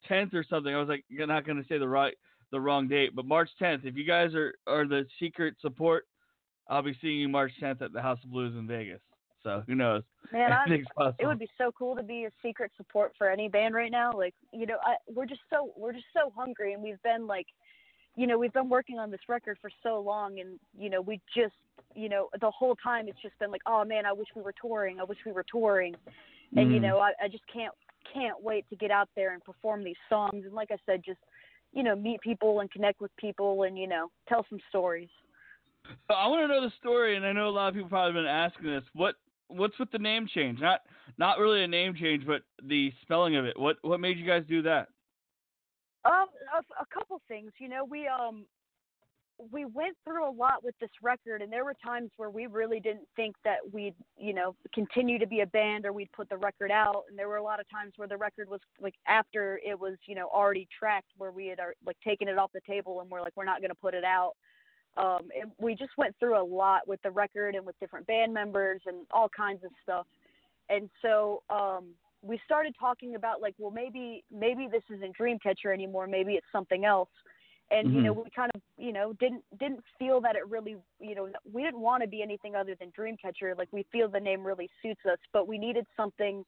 10th 0.09 0.33
or 0.33 0.43
something. 0.47 0.75
I 0.75 0.77
was 0.77 0.89
like, 0.89 1.05
you're 1.07 1.25
not 1.25 1.45
going 1.45 1.57
to 1.57 1.67
say 1.69 1.77
the 1.77 1.87
right 1.87 2.13
the 2.51 2.59
wrong 2.59 2.87
date, 2.87 3.15
but 3.15 3.25
March 3.25 3.49
10th. 3.61 3.85
If 3.85 3.95
you 3.95 4.05
guys 4.05 4.33
are 4.35 4.53
are 4.67 4.87
the 4.87 5.05
secret 5.19 5.55
support, 5.61 6.05
I'll 6.69 6.81
be 6.81 6.97
seeing 7.01 7.19
you 7.19 7.29
March 7.29 7.51
10th 7.61 7.81
at 7.81 7.93
the 7.93 8.01
House 8.01 8.19
of 8.23 8.31
Blues 8.31 8.55
in 8.57 8.67
Vegas. 8.67 9.01
So 9.43 9.63
who 9.67 9.75
knows? 9.75 10.03
man, 10.33 10.51
it 11.19 11.25
would 11.25 11.39
be 11.39 11.49
so 11.57 11.71
cool 11.71 11.95
to 11.95 12.03
be 12.03 12.25
a 12.25 12.31
secret 12.43 12.71
support 12.75 13.13
for 13.17 13.29
any 13.29 13.47
band 13.47 13.75
right 13.75 13.91
now. 13.91 14.11
Like, 14.13 14.33
you 14.51 14.65
know, 14.65 14.77
I, 14.83 14.95
we're 15.07 15.25
just 15.25 15.41
so 15.51 15.71
we're 15.77 15.93
just 15.93 16.07
so 16.13 16.33
hungry, 16.35 16.73
and 16.73 16.83
we've 16.83 17.01
been 17.03 17.27
like, 17.27 17.47
you 18.17 18.25
know, 18.25 18.37
we've 18.37 18.51
been 18.51 18.67
working 18.67 18.97
on 18.97 19.11
this 19.11 19.21
record 19.29 19.57
for 19.61 19.69
so 19.83 20.01
long, 20.01 20.39
and 20.39 20.59
you 20.77 20.89
know, 20.89 20.99
we 20.99 21.21
just, 21.35 21.53
you 21.95 22.09
know, 22.09 22.29
the 22.41 22.51
whole 22.51 22.75
time 22.75 23.07
it's 23.07 23.21
just 23.21 23.37
been 23.39 23.51
like, 23.51 23.61
oh 23.67 23.85
man, 23.85 24.05
I 24.05 24.11
wish 24.11 24.27
we 24.35 24.41
were 24.41 24.55
touring. 24.59 24.99
I 24.99 25.03
wish 25.03 25.19
we 25.25 25.31
were 25.31 25.45
touring, 25.49 25.95
and 26.57 26.73
you 26.73 26.79
Mhm. 26.79 26.81
know, 26.81 26.97
I, 26.97 27.11
I 27.23 27.27
just 27.29 27.43
can't 27.53 27.73
can't 28.13 28.41
wait 28.41 28.67
to 28.69 28.75
get 28.75 28.89
out 28.89 29.07
there 29.15 29.33
and 29.33 29.43
perform 29.43 29.83
these 29.83 29.95
songs. 30.09 30.45
And 30.45 30.53
like 30.53 30.71
I 30.71 30.77
said, 30.85 31.03
just 31.05 31.19
you 31.73 31.83
know, 31.83 31.95
meet 31.95 32.19
people 32.21 32.59
and 32.61 32.71
connect 32.71 33.01
with 33.01 33.15
people, 33.17 33.63
and 33.63 33.77
you 33.77 33.87
know, 33.87 34.09
tell 34.27 34.45
some 34.49 34.59
stories. 34.69 35.09
I 36.09 36.27
want 36.27 36.41
to 36.41 36.47
know 36.47 36.61
the 36.61 36.73
story, 36.79 37.15
and 37.15 37.25
I 37.25 37.33
know 37.33 37.47
a 37.47 37.51
lot 37.51 37.67
of 37.69 37.75
people 37.75 37.89
probably 37.89 38.13
been 38.13 38.25
asking 38.25 38.65
this. 38.65 38.83
What 38.93 39.15
what's 39.47 39.77
with 39.77 39.91
the 39.91 39.99
name 39.99 40.27
change? 40.33 40.59
Not 40.59 40.81
not 41.19 41.37
really 41.37 41.63
a 41.63 41.67
name 41.67 41.93
change, 41.93 42.25
but 42.25 42.41
the 42.63 42.91
spelling 43.03 43.35
of 43.35 43.45
it. 43.45 43.59
What 43.59 43.77
what 43.83 43.99
made 43.99 44.17
you 44.17 44.25
guys 44.25 44.43
do 44.49 44.63
that? 44.63 44.87
Um, 46.05 46.27
a, 46.55 46.81
a 46.81 46.85
couple 46.93 47.21
things. 47.27 47.51
You 47.59 47.69
know, 47.69 47.83
we 47.83 48.07
um 48.07 48.45
we 49.51 49.65
went 49.65 49.95
through 50.03 50.27
a 50.27 50.31
lot 50.31 50.63
with 50.63 50.73
this 50.79 50.89
record, 51.01 51.41
and 51.41 51.51
there 51.51 51.63
were 51.63 51.75
times 51.83 52.09
where 52.17 52.31
we 52.31 52.47
really 52.47 52.79
didn't 52.79 53.07
think 53.15 53.35
that 53.43 53.57
we'd 53.71 53.93
you 54.17 54.33
know 54.33 54.55
continue 54.73 55.19
to 55.19 55.27
be 55.27 55.41
a 55.41 55.45
band 55.45 55.85
or 55.85 55.93
we'd 55.93 56.11
put 56.11 56.29
the 56.29 56.37
record 56.37 56.71
out. 56.71 57.03
And 57.09 57.17
there 57.17 57.27
were 57.27 57.37
a 57.37 57.43
lot 57.43 57.59
of 57.59 57.69
times 57.69 57.93
where 57.97 58.07
the 58.07 58.17
record 58.17 58.49
was 58.49 58.61
like 58.81 58.95
after 59.07 59.59
it 59.65 59.79
was 59.79 59.95
you 60.07 60.15
know 60.15 60.27
already 60.33 60.67
tracked, 60.77 61.11
where 61.17 61.31
we 61.31 61.47
had 61.47 61.59
uh, 61.59 61.65
like 61.85 61.97
taken 62.03 62.27
it 62.27 62.37
off 62.37 62.51
the 62.53 62.61
table 62.67 63.01
and 63.01 63.09
we're 63.09 63.21
like 63.21 63.33
we're 63.35 63.45
not 63.45 63.59
going 63.61 63.69
to 63.69 63.75
put 63.75 63.93
it 63.93 64.03
out. 64.03 64.33
Um, 64.97 65.29
and 65.39 65.51
we 65.59 65.75
just 65.75 65.91
went 65.97 66.15
through 66.19 66.41
a 66.41 66.43
lot 66.43 66.87
with 66.87 66.99
the 67.03 67.11
record 67.11 67.53
and 67.53 67.63
with 67.63 67.79
different 67.79 68.07
band 68.07 68.33
members 68.33 68.81
and 68.87 69.05
all 69.11 69.29
kinds 69.29 69.63
of 69.63 69.69
stuff. 69.83 70.07
And 70.69 70.89
so 71.03 71.43
um, 71.51 71.89
we 72.27 72.39
started 72.45 72.75
talking 72.79 73.15
about 73.15 73.41
like, 73.41 73.55
well, 73.57 73.71
maybe 73.71 74.23
maybe 74.31 74.67
this 74.71 74.83
isn't 74.93 75.17
Dreamcatcher 75.17 75.73
anymore. 75.73 76.07
Maybe 76.07 76.33
it's 76.33 76.47
something 76.51 76.85
else. 76.85 77.09
And 77.69 77.93
you 77.93 78.01
know, 78.01 78.13
we 78.13 78.29
kind 78.33 78.49
of 78.55 78.61
you 78.77 78.93
know 78.93 79.13
didn't 79.13 79.43
didn't 79.59 79.83
feel 79.99 80.21
that 80.21 80.35
it 80.35 80.47
really 80.47 80.77
you 80.99 81.15
know 81.15 81.29
we 81.51 81.63
didn't 81.63 81.81
want 81.81 82.01
to 82.01 82.07
be 82.07 82.21
anything 82.21 82.55
other 82.55 82.75
than 82.79 82.91
Dreamcatcher. 82.97 83.57
Like 83.57 83.67
we 83.71 83.85
feel 83.91 84.07
the 84.07 84.19
name 84.19 84.45
really 84.45 84.69
suits 84.81 85.01
us, 85.09 85.17
but 85.33 85.47
we 85.47 85.57
needed 85.57 85.85
something. 85.97 86.45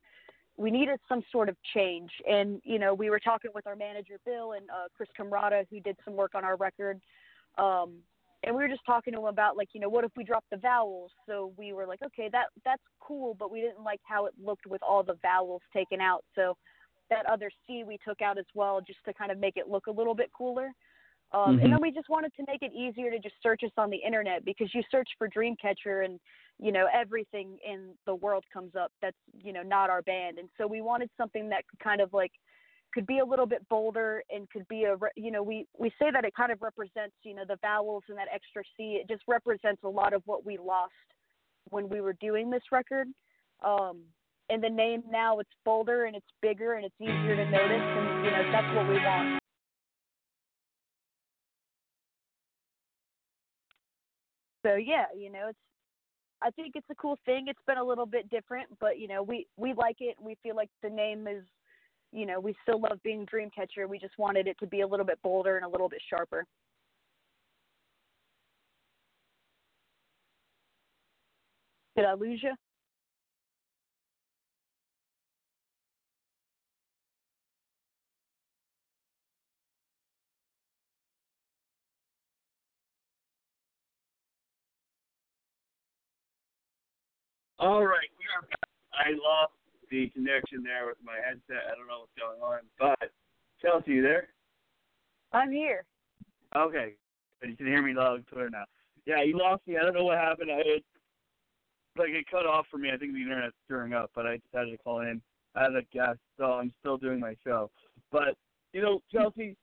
We 0.55 0.71
needed 0.71 0.99
some 1.07 1.23
sort 1.32 1.49
of 1.49 1.55
change, 1.73 2.09
and 2.30 2.61
you 2.63 2.80
know, 2.80 2.93
we 2.93 3.09
were 3.09 3.19
talking 3.19 3.51
with 3.53 3.67
our 3.67 3.75
manager 3.75 4.15
Bill 4.25 4.53
and 4.53 4.69
uh, 4.69 4.88
Chris 4.95 5.09
Kamrada, 5.17 5.65
who 5.69 5.80
did 5.82 5.97
some 6.05 6.15
work 6.15 6.36
on 6.36 6.43
our 6.45 6.55
record. 6.55 7.01
Um, 7.57 7.97
and 8.43 8.55
we 8.55 8.61
were 8.63 8.69
just 8.69 8.85
talking 8.85 9.13
to 9.13 9.19
him 9.19 9.25
about 9.25 9.57
like 9.57 9.69
you 9.73 9.79
know 9.81 9.89
what 9.89 10.03
if 10.05 10.11
we 10.15 10.23
drop 10.23 10.45
the 10.51 10.57
vowels? 10.57 11.11
So 11.27 11.53
we 11.57 11.73
were 11.73 11.85
like 11.85 12.01
okay 12.03 12.29
that 12.31 12.47
that's 12.65 12.83
cool 12.99 13.35
but 13.37 13.51
we 13.51 13.61
didn't 13.61 13.83
like 13.83 14.01
how 14.03 14.25
it 14.25 14.33
looked 14.41 14.65
with 14.67 14.81
all 14.83 15.03
the 15.03 15.17
vowels 15.21 15.61
taken 15.73 16.01
out. 16.01 16.23
So 16.35 16.55
that 17.09 17.25
other 17.25 17.49
c 17.67 17.83
we 17.83 17.97
took 18.07 18.21
out 18.21 18.37
as 18.37 18.45
well 18.53 18.81
just 18.81 18.99
to 19.05 19.13
kind 19.13 19.31
of 19.31 19.39
make 19.39 19.57
it 19.57 19.67
look 19.67 19.87
a 19.87 19.91
little 19.91 20.15
bit 20.15 20.31
cooler. 20.37 20.71
Um, 21.31 21.59
Mhm. 21.59 21.63
and 21.63 21.71
then 21.71 21.79
we 21.81 21.91
just 21.91 22.09
wanted 22.09 22.33
to 22.37 22.43
make 22.47 22.63
it 22.63 22.73
easier 22.73 23.11
to 23.11 23.19
just 23.19 23.35
search 23.43 23.63
us 23.63 23.71
on 23.77 23.89
the 23.91 23.97
internet 23.97 24.45
because 24.45 24.73
you 24.73 24.81
search 24.89 25.09
for 25.17 25.29
dreamcatcher 25.29 26.05
and 26.05 26.19
you 26.59 26.71
know 26.71 26.87
everything 26.93 27.57
in 27.65 27.93
the 28.05 28.15
world 28.15 28.43
comes 28.51 28.75
up 28.75 28.91
that's 29.01 29.17
you 29.43 29.53
know 29.53 29.61
not 29.63 29.89
our 29.89 30.01
band. 30.01 30.39
And 30.39 30.49
so 30.57 30.65
we 30.67 30.81
wanted 30.81 31.09
something 31.17 31.49
that 31.49 31.67
could 31.67 31.79
kind 31.79 32.01
of 32.01 32.13
like 32.13 32.31
could 32.93 33.05
be 33.05 33.19
a 33.19 33.25
little 33.25 33.45
bit 33.45 33.67
bolder 33.69 34.23
and 34.29 34.49
could 34.49 34.67
be 34.67 34.83
a 34.85 34.95
you 35.15 35.31
know 35.31 35.43
we 35.43 35.65
we 35.77 35.89
say 35.99 36.09
that 36.11 36.25
it 36.25 36.33
kind 36.35 36.51
of 36.51 36.61
represents 36.61 37.15
you 37.23 37.35
know 37.35 37.43
the 37.47 37.57
vowels 37.61 38.03
and 38.09 38.17
that 38.17 38.27
extra 38.33 38.63
c. 38.75 38.99
It 39.01 39.07
just 39.07 39.23
represents 39.27 39.83
a 39.83 39.89
lot 39.89 40.13
of 40.13 40.23
what 40.25 40.45
we 40.45 40.57
lost 40.57 40.93
when 41.69 41.89
we 41.89 42.01
were 42.01 42.13
doing 42.13 42.49
this 42.49 42.63
record. 42.71 43.07
Um 43.63 44.01
and 44.49 44.63
the 44.63 44.69
name 44.69 45.03
now 45.09 45.39
it's 45.39 45.49
bolder 45.63 46.05
and 46.05 46.15
it's 46.15 46.25
bigger 46.41 46.73
and 46.73 46.85
it's 46.85 46.95
easier 46.99 47.35
to 47.35 47.45
notice 47.45 47.69
and 47.69 48.25
you 48.25 48.31
know 48.31 48.51
that's 48.51 48.75
what 48.75 48.87
we 48.87 48.95
want. 48.95 49.39
So 54.65 54.75
yeah 54.75 55.05
you 55.15 55.31
know 55.31 55.47
it's 55.49 55.59
i 56.41 56.49
think 56.51 56.73
it's 56.75 56.89
a 56.89 56.95
cool 56.95 57.17
thing. 57.25 57.45
It's 57.47 57.59
been 57.67 57.77
a 57.77 57.83
little 57.83 58.07
bit 58.07 58.29
different 58.29 58.67
but 58.79 58.97
you 58.97 59.07
know 59.07 59.21
we 59.21 59.45
we 59.57 59.73
like 59.73 59.97
it 59.99 60.15
we 60.19 60.35
feel 60.41 60.55
like 60.55 60.69
the 60.81 60.89
name 60.89 61.27
is 61.27 61.43
you 62.12 62.26
know, 62.26 62.39
we 62.39 62.55
still 62.64 62.82
love 62.82 62.99
being 63.03 63.26
Dreamcatcher. 63.26 63.88
We 63.88 63.99
just 63.99 64.18
wanted 64.18 64.47
it 64.47 64.57
to 64.60 64.68
be 64.68 64.82
a 64.82 64.88
little 64.88 65.05
bit 65.05 65.20
bolder 65.22 65.57
and 65.57 65.66
a 65.66 65.70
little 65.70 65.89
bit 65.89 66.01
sharper. 66.10 66.45
Did 71.95 72.05
I 72.05 72.14
lose 72.14 72.39
you? 72.41 72.53
All 87.60 87.86
right, 87.86 88.07
we 88.18 88.24
are 88.34 88.47
back. 88.47 88.70
I 88.93 89.12
lost 89.12 89.51
the 89.89 90.09
connection 90.09 90.63
there 90.63 90.87
with 90.87 90.97
my 91.03 91.17
headset. 91.23 91.69
I 91.71 91.75
don't 91.75 91.87
know 91.87 92.05
what's 92.05 92.17
going 92.17 92.41
on, 92.41 92.59
but 92.77 93.11
Chelsea, 93.61 93.99
you 93.99 94.01
there? 94.01 94.29
I'm 95.33 95.51
here. 95.51 95.85
Okay, 96.55 96.93
but 97.39 97.49
you 97.49 97.55
can 97.55 97.67
hear 97.67 97.81
me 97.81 97.93
loud 97.93 98.15
and 98.15 98.27
clear 98.27 98.49
now. 98.49 98.65
Yeah, 99.05 99.23
you 99.23 99.37
lost 99.37 99.61
me. 99.67 99.77
I 99.77 99.83
don't 99.83 99.93
know 99.93 100.05
what 100.05 100.17
happened. 100.17 100.51
I 100.51 100.59
it, 100.65 100.83
like 101.97 102.09
it 102.09 102.25
cut 102.29 102.45
off 102.45 102.65
for 102.71 102.77
me. 102.77 102.89
I 102.93 102.97
think 102.97 103.13
the 103.13 103.21
internet's 103.21 103.55
stirring 103.65 103.93
up, 103.93 104.11
but 104.15 104.25
I 104.25 104.39
decided 104.51 104.71
to 104.71 104.77
call 104.83 105.01
in 105.01 105.21
as 105.55 105.69
a 105.77 105.81
guest, 105.93 106.19
so 106.37 106.45
I'm 106.45 106.71
still 106.79 106.97
doing 106.97 107.19
my 107.19 107.35
show. 107.43 107.69
But 108.11 108.35
you 108.73 108.81
know, 108.81 109.01
Chelsea, 109.11 109.55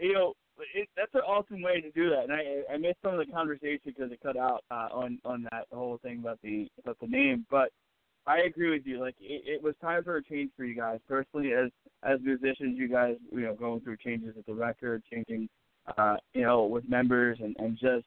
you 0.00 0.12
know, 0.12 0.34
it, 0.74 0.88
that's 0.96 1.14
an 1.14 1.20
awesome 1.20 1.62
way 1.62 1.80
to 1.80 1.90
do 1.92 2.10
that. 2.10 2.24
And 2.24 2.32
I 2.32 2.74
I 2.74 2.76
missed 2.76 2.98
some 3.02 3.18
of 3.18 3.24
the 3.24 3.32
conversation 3.32 3.80
because 3.84 4.10
it 4.12 4.20
cut 4.22 4.36
out 4.36 4.64
uh, 4.70 4.88
on 4.92 5.18
on 5.24 5.46
that 5.50 5.66
whole 5.72 5.98
thing 6.02 6.20
about 6.20 6.38
the 6.42 6.68
about 6.82 6.98
the 7.00 7.06
name. 7.06 7.46
But 7.50 7.70
I 8.26 8.40
agree 8.40 8.70
with 8.70 8.86
you. 8.86 9.00
Like 9.00 9.16
it, 9.20 9.42
it 9.46 9.62
was 9.62 9.74
time 9.80 10.04
for 10.04 10.16
a 10.16 10.22
change 10.22 10.50
for 10.56 10.64
you 10.64 10.76
guys 10.76 11.00
personally 11.08 11.52
as 11.52 11.70
as 12.02 12.18
musicians. 12.22 12.78
You 12.78 12.88
guys, 12.88 13.16
you 13.32 13.40
know, 13.40 13.54
going 13.54 13.80
through 13.80 13.96
changes 13.98 14.36
with 14.36 14.46
the 14.46 14.54
record, 14.54 15.02
changing, 15.12 15.48
uh, 15.98 16.16
you 16.32 16.42
know, 16.42 16.64
with 16.64 16.88
members 16.88 17.38
and 17.40 17.56
and 17.58 17.76
just 17.78 18.04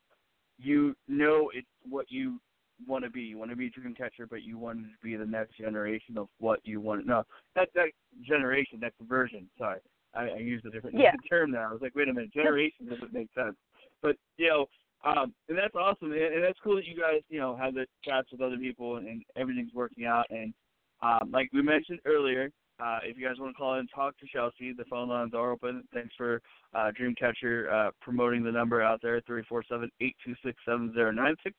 you 0.58 0.96
know 1.08 1.52
it's 1.54 1.68
what 1.90 2.06
you 2.10 2.40
want 2.88 3.04
to 3.04 3.10
be. 3.10 3.22
You 3.22 3.38
want 3.38 3.52
to 3.52 3.58
be 3.58 3.68
a 3.68 3.70
dream 3.70 3.94
catcher, 3.94 4.26
but 4.26 4.44
you 4.44 4.58
want 4.58 4.80
to 4.80 4.86
be 5.04 5.16
the 5.16 5.26
next 5.26 5.58
generation 5.58 6.18
of 6.18 6.28
what 6.40 6.60
you 6.64 6.80
want. 6.80 7.06
No, 7.06 7.24
that 7.56 7.70
that 7.76 7.90
generation, 8.26 8.80
that 8.82 8.94
version. 9.08 9.50
Sorry, 9.58 9.80
I, 10.14 10.30
I 10.30 10.38
used 10.38 10.66
a 10.66 10.70
different 10.70 10.98
Yeah. 10.98 11.12
term 11.30 11.52
there. 11.52 11.68
I 11.68 11.72
was 11.72 11.82
like, 11.82 11.96
wait 11.96 12.08
a 12.08 12.14
minute, 12.14 12.34
generation 12.34 12.88
doesn't 12.90 13.14
make 13.14 13.30
sense. 13.36 13.56
But 14.02 14.16
you 14.38 14.48
know, 14.48 14.66
um, 15.06 15.34
and 15.50 15.58
that's 15.58 15.76
awesome, 15.76 16.12
and, 16.12 16.44
that's 16.44 16.60
cool 16.64 16.76
that 16.76 16.86
you 16.86 16.96
guys, 17.00 17.22
you 17.30 17.40
know, 17.40 17.56
have 17.56 17.76
the 17.76 17.86
chats 18.04 18.32
with 18.32 18.42
other 18.42 18.58
people 18.58 18.98
and, 18.98 19.08
and 19.08 19.24
everything's 19.36 19.74
working 19.74 20.06
out. 20.06 20.26
And 20.30 20.54
um, 21.02 21.32
like 21.32 21.50
we 21.54 21.62
mentioned 21.62 22.00
earlier, 22.06 22.50
uh, 22.80 23.00
if 23.04 23.18
you 23.18 23.26
guys 23.26 23.38
want 23.40 23.56
to 23.56 23.58
call 23.58 23.74
in 23.74 23.82
and 23.82 23.90
talk 23.94 24.18
to 24.18 24.26
Chelsea, 24.28 24.74
the 24.74 24.84
phone 24.90 25.08
lines 25.08 25.34
are 25.34 25.52
open. 25.52 25.84
Thanks 25.94 26.14
for 26.18 26.42
uh, 26.74 26.92
Dreamcatcher 27.00 27.72
uh, 27.72 27.92
promoting 28.02 28.44
the 28.44 28.52
number 28.52 28.82
out 28.82 29.00
there, 29.02 29.22
three 29.22 29.44
four 29.48 29.64
seven 29.70 29.90
eight 30.02 30.16
two 30.26 30.36
six 30.44 30.58
seven 30.66 30.92
zero 30.94 31.12
nine 31.12 31.36
six. 31.44 31.56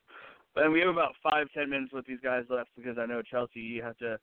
And 0.56 0.72
we 0.72 0.80
have 0.80 0.88
about 0.88 1.12
five, 1.22 1.46
ten 1.54 1.70
minutes 1.70 1.92
with 1.92 2.06
these 2.06 2.20
guys 2.22 2.44
left 2.50 2.70
because 2.76 2.98
I 2.98 3.06
know 3.06 3.22
Chelsea, 3.22 3.60
you 3.60 3.82
have 3.82 3.96
to 3.98 4.18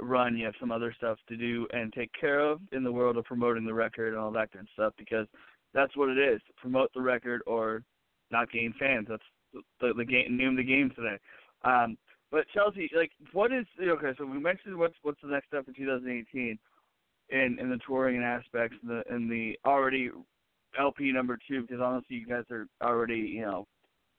run, 0.00 0.36
you 0.36 0.44
have 0.44 0.54
some 0.60 0.70
other 0.70 0.94
stuff 0.96 1.18
to 1.28 1.36
do 1.36 1.66
and 1.72 1.92
take 1.92 2.10
care 2.18 2.40
of 2.40 2.60
in 2.72 2.84
the 2.84 2.92
world 2.92 3.16
of 3.16 3.24
promoting 3.24 3.64
the 3.64 3.74
record 3.74 4.08
and 4.08 4.18
all 4.18 4.30
that 4.30 4.52
good 4.52 4.68
stuff 4.74 4.92
because 4.96 5.26
that's 5.74 5.96
what 5.96 6.08
it 6.08 6.18
is. 6.18 6.40
Promote 6.56 6.90
the 6.94 7.00
record 7.00 7.42
or 7.46 7.82
not 8.30 8.50
gain 8.52 8.74
fans. 8.78 9.06
That's 9.08 9.22
the, 9.80 9.92
the 9.96 10.04
game 10.04 10.36
name 10.36 10.50
of 10.50 10.56
the 10.56 10.64
game 10.64 10.90
today. 10.94 11.18
Um, 11.64 11.96
but 12.30 12.46
Chelsea, 12.54 12.88
like, 12.94 13.10
what 13.32 13.52
is 13.52 13.66
okay? 13.80 14.12
So 14.16 14.24
we 14.24 14.38
mentioned 14.38 14.76
what's 14.76 14.94
what's 15.02 15.20
the 15.22 15.28
next 15.28 15.48
step 15.48 15.66
for 15.66 15.72
2018 15.72 16.58
in 17.30 17.58
in 17.58 17.70
the 17.70 17.78
touring 17.86 18.16
and 18.16 18.24
aspects 18.24 18.76
and 18.82 18.90
the 18.90 19.02
and 19.12 19.30
the 19.30 19.58
already 19.64 20.10
LP 20.78 21.12
number 21.12 21.38
two 21.48 21.62
because 21.62 21.80
honestly, 21.80 22.16
you 22.16 22.26
guys 22.26 22.44
are 22.50 22.66
already 22.82 23.18
you 23.18 23.42
know 23.42 23.66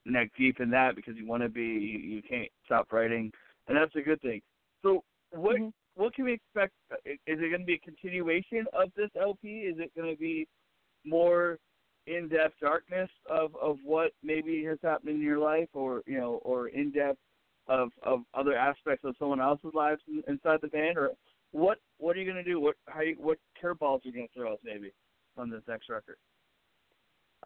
neck 0.04 0.30
deep 0.36 0.60
in 0.60 0.70
that 0.70 0.96
because 0.96 1.14
you 1.16 1.26
want 1.26 1.42
to 1.42 1.48
be 1.48 1.62
you, 1.62 1.98
you 1.98 2.22
can't 2.22 2.48
stop 2.66 2.92
writing 2.92 3.32
and 3.68 3.76
that's 3.76 3.94
a 3.94 4.00
good 4.00 4.20
thing. 4.20 4.40
So 4.82 5.04
what 5.30 5.56
Mhm. 5.56 5.72
what 5.94 6.14
can 6.14 6.24
we 6.24 6.32
expect? 6.32 6.72
Is 7.04 7.18
it 7.26 7.50
going 7.50 7.60
to 7.60 7.66
be 7.66 7.74
a 7.74 7.78
continuation 7.78 8.66
of 8.72 8.92
this 8.94 9.10
LP? 9.14 9.66
Is 9.66 9.78
it 9.78 9.94
going 9.94 10.10
to 10.10 10.18
be 10.18 10.48
more 11.04 11.58
in-depth 12.06 12.54
darkness 12.60 13.10
of 13.30 13.54
of 13.56 13.78
what 13.84 14.12
maybe 14.22 14.64
has 14.64 14.78
happened 14.82 15.16
in 15.16 15.20
your 15.20 15.38
life, 15.38 15.68
or 15.72 16.02
you 16.06 16.18
know, 16.18 16.40
or 16.42 16.68
in-depth 16.68 17.18
of 17.68 17.90
of 18.02 18.20
other 18.34 18.56
aspects 18.56 19.04
of 19.04 19.14
someone 19.18 19.40
else's 19.40 19.74
lives 19.74 20.02
inside 20.28 20.58
the 20.62 20.68
band, 20.68 20.98
or 20.98 21.10
what 21.52 21.78
what 21.98 22.16
are 22.16 22.20
you 22.20 22.30
going 22.30 22.42
to 22.42 22.50
do? 22.50 22.60
What 22.60 22.76
how 22.86 23.02
you, 23.02 23.16
what 23.18 23.38
curveballs 23.62 24.04
are 24.04 24.08
you 24.08 24.12
going 24.12 24.28
to 24.28 24.34
throw 24.34 24.52
us 24.52 24.58
maybe 24.64 24.92
on 25.36 25.50
this 25.50 25.62
next 25.68 25.88
record? 25.88 26.16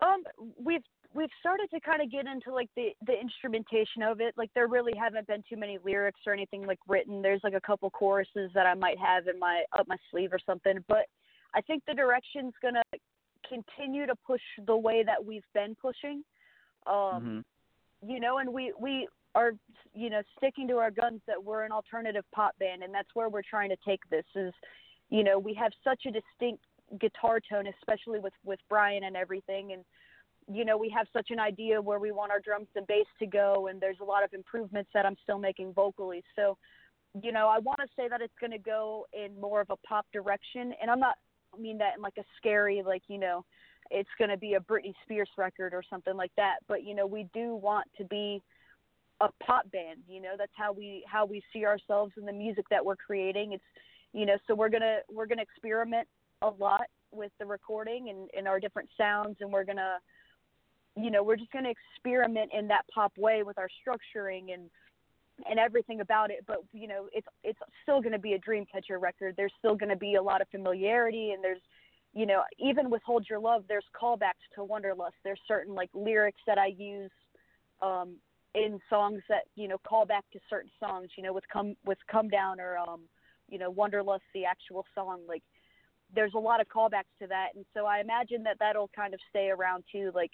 Um, 0.02 0.22
we've 0.62 0.82
we've 1.14 1.30
started 1.40 1.68
to 1.72 1.80
kind 1.80 2.02
of 2.02 2.10
get 2.10 2.26
into 2.26 2.52
like 2.52 2.68
the 2.76 2.90
the 3.06 3.18
instrumentation 3.18 4.02
of 4.02 4.20
it. 4.20 4.34
Like 4.36 4.50
there 4.54 4.68
really 4.68 4.92
haven't 4.98 5.26
been 5.26 5.42
too 5.48 5.56
many 5.56 5.78
lyrics 5.84 6.20
or 6.26 6.32
anything 6.32 6.66
like 6.66 6.78
written. 6.88 7.22
There's 7.22 7.40
like 7.42 7.54
a 7.54 7.60
couple 7.60 7.90
choruses 7.90 8.50
that 8.54 8.66
I 8.66 8.74
might 8.74 8.98
have 8.98 9.26
in 9.28 9.38
my 9.38 9.64
up 9.78 9.86
my 9.88 9.96
sleeve 10.10 10.32
or 10.32 10.38
something. 10.44 10.84
But 10.88 11.06
I 11.54 11.60
think 11.62 11.82
the 11.86 11.94
direction's 11.94 12.52
gonna 12.62 12.82
continue 13.48 14.06
to 14.06 14.14
push 14.26 14.40
the 14.66 14.76
way 14.76 15.02
that 15.04 15.24
we've 15.24 15.46
been 15.54 15.74
pushing. 15.80 16.22
Um, 16.86 17.44
you 18.06 18.20
know, 18.20 18.38
and 18.38 18.52
we 18.52 18.72
we 18.78 19.08
are 19.34 19.52
you 19.94 20.10
know 20.10 20.22
sticking 20.36 20.68
to 20.68 20.76
our 20.76 20.90
guns 20.90 21.20
that 21.26 21.42
we're 21.42 21.64
an 21.64 21.72
alternative 21.72 22.24
pop 22.34 22.58
band, 22.58 22.82
and 22.82 22.92
that's 22.92 23.08
where 23.14 23.28
we're 23.28 23.42
trying 23.48 23.70
to 23.70 23.76
take 23.86 24.00
this. 24.10 24.24
Is 24.34 24.52
you 25.10 25.24
know 25.24 25.38
we 25.38 25.54
have 25.54 25.72
such 25.84 26.02
a 26.06 26.10
distinct 26.10 26.62
guitar 27.00 27.40
tone, 27.40 27.66
especially 27.80 28.18
with 28.18 28.32
with 28.44 28.60
Brian 28.68 29.04
and 29.04 29.16
everything, 29.16 29.72
and 29.72 29.84
you 30.52 30.64
know 30.64 30.76
we 30.76 30.88
have 30.96 31.06
such 31.12 31.28
an 31.30 31.40
idea 31.40 31.80
where 31.80 31.98
we 31.98 32.12
want 32.12 32.30
our 32.30 32.40
drums 32.40 32.68
and 32.76 32.86
bass 32.86 33.06
to 33.18 33.26
go, 33.26 33.68
and 33.68 33.80
there's 33.80 34.00
a 34.00 34.04
lot 34.04 34.24
of 34.24 34.32
improvements 34.32 34.90
that 34.94 35.04
I'm 35.04 35.16
still 35.22 35.38
making 35.38 35.72
vocally. 35.72 36.22
So, 36.36 36.56
you 37.22 37.32
know, 37.32 37.48
I 37.48 37.58
want 37.58 37.80
to 37.80 37.88
say 37.96 38.08
that 38.08 38.20
it's 38.20 38.34
going 38.40 38.52
to 38.52 38.58
go 38.58 39.06
in 39.12 39.38
more 39.40 39.60
of 39.60 39.70
a 39.70 39.76
pop 39.86 40.06
direction, 40.12 40.72
and 40.80 40.90
I'm 40.90 41.00
not 41.00 41.16
mean 41.60 41.78
that 41.78 41.96
in 41.96 42.02
like 42.02 42.18
a 42.18 42.24
scary 42.38 42.82
like 42.84 43.02
you 43.08 43.18
know 43.18 43.44
it's 43.90 44.08
going 44.18 44.30
to 44.30 44.36
be 44.36 44.54
a 44.54 44.60
Britney 44.60 44.94
Spears 45.04 45.28
record 45.36 45.72
or 45.72 45.82
something 45.88 46.16
like 46.16 46.32
that. 46.36 46.56
But 46.68 46.84
you 46.84 46.94
know, 46.94 47.06
we 47.06 47.28
do 47.32 47.54
want 47.54 47.86
to 47.98 48.04
be 48.04 48.42
a 49.20 49.28
pop 49.44 49.70
band. 49.70 50.00
You 50.08 50.20
know, 50.20 50.34
that's 50.36 50.52
how 50.56 50.72
we 50.72 51.04
how 51.06 51.24
we 51.24 51.42
see 51.52 51.64
ourselves 51.64 52.12
in 52.16 52.26
the 52.26 52.32
music 52.32 52.66
that 52.70 52.84
we're 52.84 52.96
creating. 52.96 53.52
It's 53.52 53.64
you 54.12 54.26
know, 54.26 54.36
so 54.46 54.54
we're 54.54 54.68
gonna 54.68 54.98
we're 55.10 55.26
gonna 55.26 55.42
experiment 55.42 56.06
a 56.42 56.48
lot 56.48 56.86
with 57.12 57.32
the 57.38 57.46
recording 57.46 58.10
and, 58.10 58.28
and 58.36 58.46
our 58.48 58.60
different 58.60 58.88
sounds, 58.96 59.36
and 59.40 59.50
we're 59.50 59.64
gonna 59.64 59.98
you 60.96 61.10
know 61.10 61.22
we're 61.22 61.36
just 61.36 61.52
gonna 61.52 61.70
experiment 61.70 62.50
in 62.56 62.68
that 62.68 62.84
pop 62.92 63.12
way 63.16 63.42
with 63.42 63.58
our 63.58 63.68
structuring 63.68 64.52
and 64.52 64.70
and 65.48 65.58
everything 65.58 66.00
about 66.00 66.30
it 66.30 66.44
but 66.46 66.58
you 66.72 66.88
know 66.88 67.08
it's 67.12 67.26
it's 67.44 67.58
still 67.82 68.00
going 68.00 68.12
to 68.12 68.18
be 68.18 68.32
a 68.32 68.38
dreamcatcher 68.38 69.00
record. 69.00 69.34
There's 69.36 69.52
still 69.58 69.74
going 69.74 69.90
to 69.90 69.96
be 69.96 70.14
a 70.14 70.22
lot 70.22 70.40
of 70.40 70.48
familiarity 70.48 71.32
and 71.32 71.44
there's 71.44 71.60
you 72.14 72.26
know 72.26 72.42
even 72.58 72.90
with 72.90 73.02
hold 73.04 73.26
your 73.28 73.38
love 73.38 73.64
there's 73.68 73.84
callbacks 74.00 74.44
to 74.54 74.62
wonderlust 74.62 75.18
there's 75.24 75.40
certain 75.46 75.74
like 75.74 75.90
lyrics 75.94 76.40
that 76.46 76.58
i 76.58 76.66
use 76.66 77.10
um 77.82 78.16
in 78.54 78.80
songs 78.88 79.20
that 79.28 79.42
you 79.54 79.68
know 79.68 79.76
call 79.86 80.06
back 80.06 80.24
to 80.32 80.38
certain 80.48 80.70
songs 80.80 81.08
you 81.16 81.22
know 81.22 81.32
with 81.32 81.44
come 81.52 81.74
with 81.84 81.98
come 82.10 82.28
down 82.28 82.58
or 82.58 82.78
um 82.78 83.02
you 83.48 83.58
know 83.58 83.70
wonderlust 83.70 84.20
the 84.32 84.44
actual 84.44 84.84
song 84.94 85.20
like 85.28 85.42
there's 86.14 86.34
a 86.34 86.38
lot 86.38 86.60
of 86.60 86.68
callbacks 86.68 87.10
to 87.20 87.26
that. 87.26 87.48
And 87.54 87.64
so 87.74 87.86
i 87.86 88.00
imagine 88.00 88.42
that 88.44 88.56
that'll 88.58 88.90
kind 88.94 89.14
of 89.14 89.20
stay 89.28 89.48
around 89.48 89.84
too 89.90 90.10
like 90.14 90.30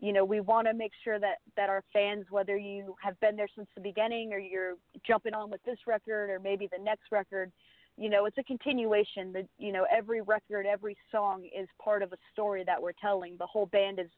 you 0.00 0.12
know 0.12 0.24
we 0.24 0.40
want 0.40 0.66
to 0.66 0.74
make 0.74 0.92
sure 1.02 1.18
that 1.18 1.36
that 1.56 1.68
our 1.68 1.82
fans 1.92 2.26
whether 2.30 2.56
you 2.56 2.94
have 3.00 3.18
been 3.20 3.36
there 3.36 3.48
since 3.54 3.68
the 3.74 3.80
beginning 3.80 4.32
or 4.32 4.38
you're 4.38 4.74
jumping 5.06 5.34
on 5.34 5.50
with 5.50 5.62
this 5.64 5.78
record 5.86 6.30
or 6.30 6.38
maybe 6.38 6.68
the 6.76 6.82
next 6.82 7.04
record 7.10 7.50
you 7.96 8.10
know 8.10 8.26
it's 8.26 8.38
a 8.38 8.42
continuation. 8.42 9.32
That 9.32 9.46
you 9.58 9.72
know 9.72 9.86
every 9.90 10.20
record 10.20 10.66
every 10.66 10.96
song 11.10 11.44
is 11.56 11.68
part 11.82 12.02
of 12.02 12.12
a 12.12 12.16
story 12.32 12.64
that 12.64 12.80
we're 12.80 12.92
telling. 12.92 13.36
The 13.38 13.46
whole 13.46 13.66
band 13.66 14.00
is 14.00 14.10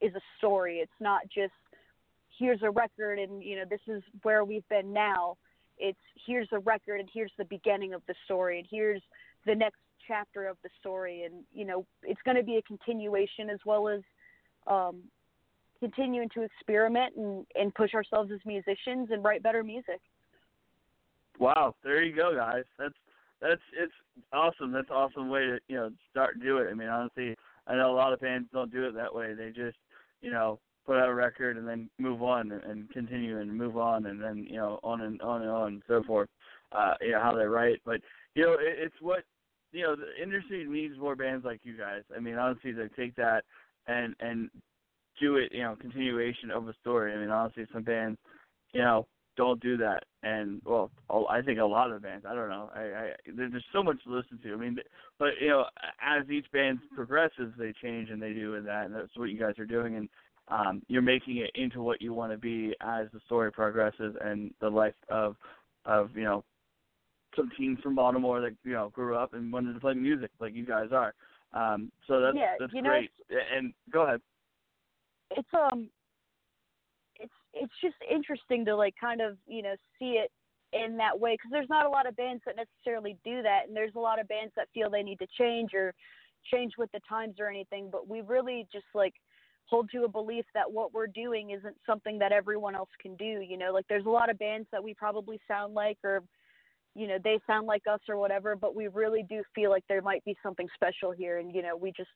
is 0.00 0.14
a 0.14 0.20
story. 0.38 0.78
It's 0.78 1.00
not 1.00 1.22
just 1.24 1.52
here's 2.38 2.62
a 2.62 2.70
record 2.70 3.18
and 3.18 3.42
you 3.42 3.56
know 3.56 3.64
this 3.68 3.80
is 3.88 4.02
where 4.22 4.44
we've 4.44 4.68
been 4.68 4.92
now. 4.92 5.36
It's 5.78 5.98
here's 6.26 6.48
a 6.52 6.60
record 6.60 7.00
and 7.00 7.08
here's 7.12 7.32
the 7.36 7.44
beginning 7.44 7.94
of 7.94 8.02
the 8.06 8.14
story 8.24 8.58
and 8.58 8.68
here's 8.70 9.02
the 9.44 9.54
next 9.54 9.80
chapter 10.06 10.46
of 10.46 10.56
the 10.62 10.70
story. 10.78 11.24
And 11.24 11.44
you 11.52 11.64
know 11.64 11.84
it's 12.04 12.22
going 12.24 12.36
to 12.36 12.44
be 12.44 12.56
a 12.56 12.62
continuation 12.62 13.50
as 13.50 13.58
well 13.66 13.88
as 13.88 14.02
um 14.68 15.02
continuing 15.78 16.28
to 16.30 16.42
experiment 16.42 17.14
and, 17.16 17.46
and 17.54 17.74
push 17.74 17.94
ourselves 17.94 18.30
as 18.32 18.40
musicians 18.44 19.08
and 19.10 19.24
write 19.24 19.42
better 19.42 19.62
music. 19.62 20.00
Wow, 21.38 21.74
there 21.84 22.02
you 22.02 22.14
go, 22.14 22.34
guys. 22.34 22.64
That's 22.78 22.94
that's 23.40 23.60
it's 23.78 23.92
awesome. 24.32 24.72
That's 24.72 24.88
an 24.88 24.96
awesome 24.96 25.28
way 25.28 25.40
to 25.40 25.58
you 25.68 25.76
know 25.76 25.90
start 26.10 26.40
do 26.40 26.58
it. 26.58 26.68
I 26.70 26.74
mean, 26.74 26.88
honestly, 26.88 27.36
I 27.66 27.74
know 27.74 27.92
a 27.92 27.96
lot 27.96 28.12
of 28.12 28.20
bands 28.20 28.48
don't 28.52 28.72
do 28.72 28.86
it 28.86 28.94
that 28.94 29.14
way. 29.14 29.34
They 29.34 29.48
just 29.48 29.76
you 30.22 30.30
know 30.30 30.58
put 30.86 30.96
out 30.96 31.08
a 31.08 31.14
record 31.14 31.56
and 31.56 31.66
then 31.66 31.90
move 31.98 32.22
on 32.22 32.52
and, 32.52 32.88
continue 32.90 33.40
and 33.40 33.52
move 33.52 33.76
on 33.76 34.06
and 34.06 34.22
then 34.22 34.46
you 34.48 34.56
know 34.56 34.78
on 34.84 35.00
and 35.00 35.20
on 35.20 35.42
and 35.42 35.50
on 35.50 35.66
and 35.68 35.82
so 35.88 36.02
forth. 36.04 36.28
Uh, 36.72 36.94
you 37.00 37.12
know 37.12 37.20
how 37.20 37.32
they 37.32 37.44
write, 37.44 37.80
but 37.84 38.00
you 38.34 38.44
know 38.44 38.52
it, 38.52 38.76
it's 38.78 38.94
what 39.00 39.24
you 39.72 39.82
know 39.82 39.94
the 39.96 40.22
industry 40.22 40.64
needs 40.66 40.98
more 40.98 41.16
bands 41.16 41.44
like 41.44 41.60
you 41.64 41.76
guys. 41.76 42.02
I 42.16 42.20
mean 42.20 42.36
honestly, 42.36 42.72
they 42.72 42.88
take 42.96 43.14
that 43.16 43.44
and 43.86 44.14
and 44.20 44.50
do 45.20 45.36
it 45.36 45.52
you 45.52 45.62
know 45.62 45.76
continuation 45.80 46.50
of 46.50 46.68
a 46.68 46.74
story. 46.80 47.12
I 47.12 47.18
mean 47.18 47.30
honestly, 47.30 47.66
some 47.72 47.82
bands 47.82 48.18
you 48.72 48.82
know 48.82 49.06
don't 49.36 49.60
do 49.60 49.76
that. 49.76 50.04
And 50.22 50.60
well, 50.64 50.90
I 51.30 51.42
think 51.42 51.58
a 51.58 51.64
lot 51.64 51.92
of 51.92 52.02
bands. 52.02 52.24
I 52.28 52.34
don't 52.34 52.48
know. 52.48 52.70
I, 52.74 52.80
I 52.80 53.12
there's 53.34 53.64
so 53.72 53.82
much 53.82 54.02
to 54.04 54.10
listen 54.10 54.38
to. 54.42 54.54
I 54.54 54.56
mean, 54.56 54.76
but 55.18 55.28
you 55.40 55.48
know, 55.48 55.64
as 56.02 56.28
each 56.28 56.50
band 56.52 56.78
progresses, 56.94 57.52
they 57.58 57.72
change 57.82 58.10
and 58.10 58.20
they 58.20 58.32
do 58.32 58.54
and 58.54 58.66
that, 58.66 58.86
and 58.86 58.94
that's 58.94 59.16
what 59.16 59.30
you 59.30 59.38
guys 59.38 59.58
are 59.58 59.66
doing. 59.66 59.96
And 59.96 60.08
um, 60.48 60.82
you're 60.88 61.02
making 61.02 61.36
it 61.38 61.50
into 61.54 61.82
what 61.82 62.00
you 62.00 62.12
want 62.12 62.32
to 62.32 62.38
be 62.38 62.74
as 62.80 63.06
the 63.12 63.20
story 63.26 63.52
progresses 63.52 64.14
and 64.20 64.52
the 64.60 64.68
life 64.68 64.94
of 65.08 65.36
of 65.84 66.10
you 66.16 66.24
know 66.24 66.42
some 67.36 67.50
teens 67.56 67.78
from 67.82 67.94
Baltimore 67.94 68.40
that 68.40 68.56
you 68.64 68.72
know 68.72 68.90
grew 68.90 69.16
up 69.16 69.34
and 69.34 69.52
wanted 69.52 69.74
to 69.74 69.80
play 69.80 69.94
music 69.94 70.30
like 70.40 70.54
you 70.54 70.66
guys 70.66 70.88
are. 70.92 71.14
Um, 71.52 71.92
so 72.08 72.20
that's 72.20 72.36
Yeah, 72.36 72.54
that's 72.58 72.72
great. 72.72 73.10
and 73.54 73.72
go 73.92 74.02
ahead. 74.02 74.20
It's 75.30 75.48
um 75.54 75.88
it's 77.18 77.32
it's 77.52 77.72
just 77.82 77.96
interesting 78.10 78.64
to 78.64 78.76
like 78.76 78.94
kind 79.00 79.20
of 79.20 79.36
you 79.46 79.62
know 79.62 79.74
see 79.98 80.20
it 80.22 80.30
in 80.72 80.96
that 80.96 81.18
way 81.18 81.34
because 81.34 81.50
there's 81.50 81.68
not 81.68 81.86
a 81.86 81.88
lot 81.88 82.06
of 82.06 82.16
bands 82.16 82.42
that 82.44 82.56
necessarily 82.56 83.16
do 83.24 83.42
that 83.42 83.62
and 83.66 83.76
there's 83.76 83.94
a 83.96 84.00
lot 84.00 84.20
of 84.20 84.28
bands 84.28 84.52
that 84.56 84.68
feel 84.74 84.90
they 84.90 85.02
need 85.02 85.18
to 85.18 85.26
change 85.38 85.70
or 85.74 85.94
change 86.52 86.72
with 86.76 86.90
the 86.92 87.00
times 87.08 87.36
or 87.38 87.48
anything 87.48 87.88
but 87.90 88.08
we 88.08 88.20
really 88.20 88.66
just 88.72 88.84
like 88.94 89.14
hold 89.68 89.90
to 89.90 90.04
a 90.04 90.08
belief 90.08 90.44
that 90.54 90.70
what 90.70 90.92
we're 90.92 91.06
doing 91.06 91.50
isn't 91.50 91.76
something 91.84 92.18
that 92.18 92.32
everyone 92.32 92.74
else 92.76 92.90
can 93.00 93.16
do 93.16 93.40
you 93.40 93.56
know? 93.56 93.72
Like 93.72 93.86
there's 93.88 94.06
a 94.06 94.10
lot 94.10 94.30
of 94.30 94.38
bands 94.38 94.68
that 94.70 94.82
we 94.82 94.94
probably 94.94 95.40
sound 95.48 95.74
like 95.74 95.98
or 96.04 96.22
you 96.94 97.06
know 97.06 97.18
they 97.22 97.38
sound 97.46 97.66
like 97.66 97.82
us 97.90 98.00
or 98.08 98.16
whatever 98.16 98.56
but 98.56 98.74
we 98.74 98.88
really 98.88 99.22
do 99.28 99.42
feel 99.54 99.70
like 99.70 99.84
there 99.88 100.02
might 100.02 100.24
be 100.24 100.36
something 100.42 100.66
special 100.74 101.12
here 101.12 101.38
and 101.38 101.54
you 101.54 101.62
know 101.62 101.76
we 101.76 101.92
just 101.92 102.08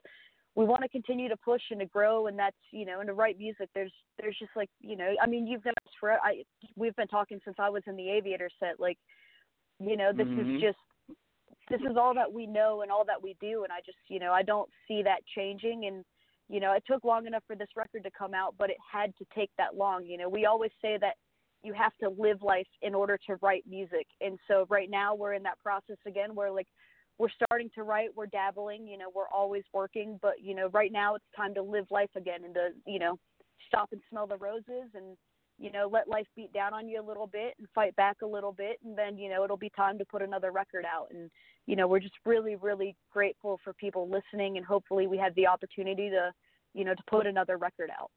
we 0.60 0.66
want 0.66 0.82
to 0.82 0.88
continue 0.90 1.26
to 1.26 1.36
push 1.38 1.62
and 1.70 1.80
to 1.80 1.86
grow 1.86 2.26
and 2.26 2.38
that's 2.38 2.56
you 2.70 2.84
know 2.84 3.00
and 3.00 3.06
to 3.08 3.14
write 3.14 3.38
music 3.38 3.70
there's 3.74 3.92
there's 4.20 4.36
just 4.38 4.50
like 4.54 4.68
you 4.82 4.94
know 4.94 5.14
i 5.22 5.26
mean 5.26 5.46
you've 5.46 5.64
known 5.64 5.72
us 5.86 5.92
for 5.98 6.12
i 6.22 6.42
we've 6.76 6.94
been 6.96 7.08
talking 7.08 7.40
since 7.46 7.56
i 7.58 7.70
was 7.70 7.82
in 7.86 7.96
the 7.96 8.10
aviator 8.10 8.50
set 8.60 8.78
like 8.78 8.98
you 9.78 9.96
know 9.96 10.12
this 10.12 10.26
Mhm. 10.26 10.56
is 10.56 10.60
just 10.60 10.78
this 11.70 11.80
is 11.80 11.96
all 11.96 12.12
that 12.14 12.30
we 12.30 12.46
know 12.46 12.82
and 12.82 12.90
all 12.92 13.06
that 13.06 13.22
we 13.22 13.34
do 13.40 13.64
and 13.64 13.72
i 13.72 13.80
just 13.86 13.96
you 14.08 14.18
know 14.18 14.32
i 14.32 14.42
don't 14.42 14.68
see 14.86 15.02
that 15.02 15.20
changing 15.34 15.86
and 15.86 16.04
you 16.50 16.60
know 16.60 16.72
it 16.72 16.84
took 16.86 17.04
long 17.04 17.26
enough 17.26 17.42
for 17.46 17.56
this 17.56 17.68
record 17.74 18.04
to 18.04 18.10
come 18.10 18.34
out 18.34 18.54
but 18.58 18.68
it 18.68 18.76
had 18.92 19.16
to 19.16 19.24
take 19.34 19.50
that 19.56 19.76
long 19.76 20.04
you 20.04 20.18
know 20.18 20.28
we 20.28 20.44
always 20.44 20.72
say 20.82 20.98
that 21.00 21.14
you 21.62 21.72
have 21.72 21.92
to 22.02 22.10
live 22.18 22.42
life 22.42 22.68
in 22.82 22.94
order 22.94 23.18
to 23.26 23.36
write 23.40 23.64
music 23.66 24.06
and 24.20 24.38
so 24.46 24.66
right 24.68 24.90
now 24.90 25.14
we're 25.14 25.32
in 25.32 25.42
that 25.42 25.58
process 25.62 25.96
again 26.06 26.34
where 26.34 26.50
like 26.50 26.68
we're 27.20 27.28
starting 27.28 27.70
to 27.74 27.82
write 27.82 28.08
we're 28.16 28.26
dabbling 28.26 28.86
you 28.88 28.96
know 28.96 29.10
we're 29.14 29.28
always 29.28 29.62
working 29.74 30.18
but 30.22 30.42
you 30.42 30.54
know 30.54 30.68
right 30.72 30.90
now 30.90 31.14
it's 31.14 31.24
time 31.36 31.52
to 31.52 31.62
live 31.62 31.84
life 31.90 32.10
again 32.16 32.44
and 32.44 32.54
to 32.54 32.68
you 32.86 32.98
know 32.98 33.18
stop 33.68 33.90
and 33.92 34.00
smell 34.08 34.26
the 34.26 34.38
roses 34.38 34.88
and 34.94 35.16
you 35.58 35.70
know 35.70 35.88
let 35.92 36.08
life 36.08 36.26
beat 36.34 36.52
down 36.54 36.72
on 36.72 36.88
you 36.88 36.98
a 36.98 37.06
little 37.06 37.26
bit 37.26 37.54
and 37.58 37.68
fight 37.74 37.94
back 37.96 38.16
a 38.22 38.26
little 38.26 38.52
bit 38.52 38.78
and 38.84 38.96
then 38.96 39.18
you 39.18 39.28
know 39.28 39.44
it'll 39.44 39.56
be 39.58 39.70
time 39.76 39.98
to 39.98 40.04
put 40.06 40.22
another 40.22 40.50
record 40.50 40.86
out 40.86 41.08
and 41.10 41.30
you 41.66 41.76
know 41.76 41.86
we're 41.86 42.00
just 42.00 42.14
really 42.24 42.56
really 42.56 42.96
grateful 43.12 43.60
for 43.62 43.74
people 43.74 44.08
listening 44.08 44.56
and 44.56 44.64
hopefully 44.64 45.06
we 45.06 45.18
have 45.18 45.34
the 45.34 45.46
opportunity 45.46 46.08
to 46.08 46.32
you 46.72 46.86
know 46.86 46.94
to 46.94 47.02
put 47.06 47.26
another 47.26 47.58
record 47.58 47.90
out 48.00 48.10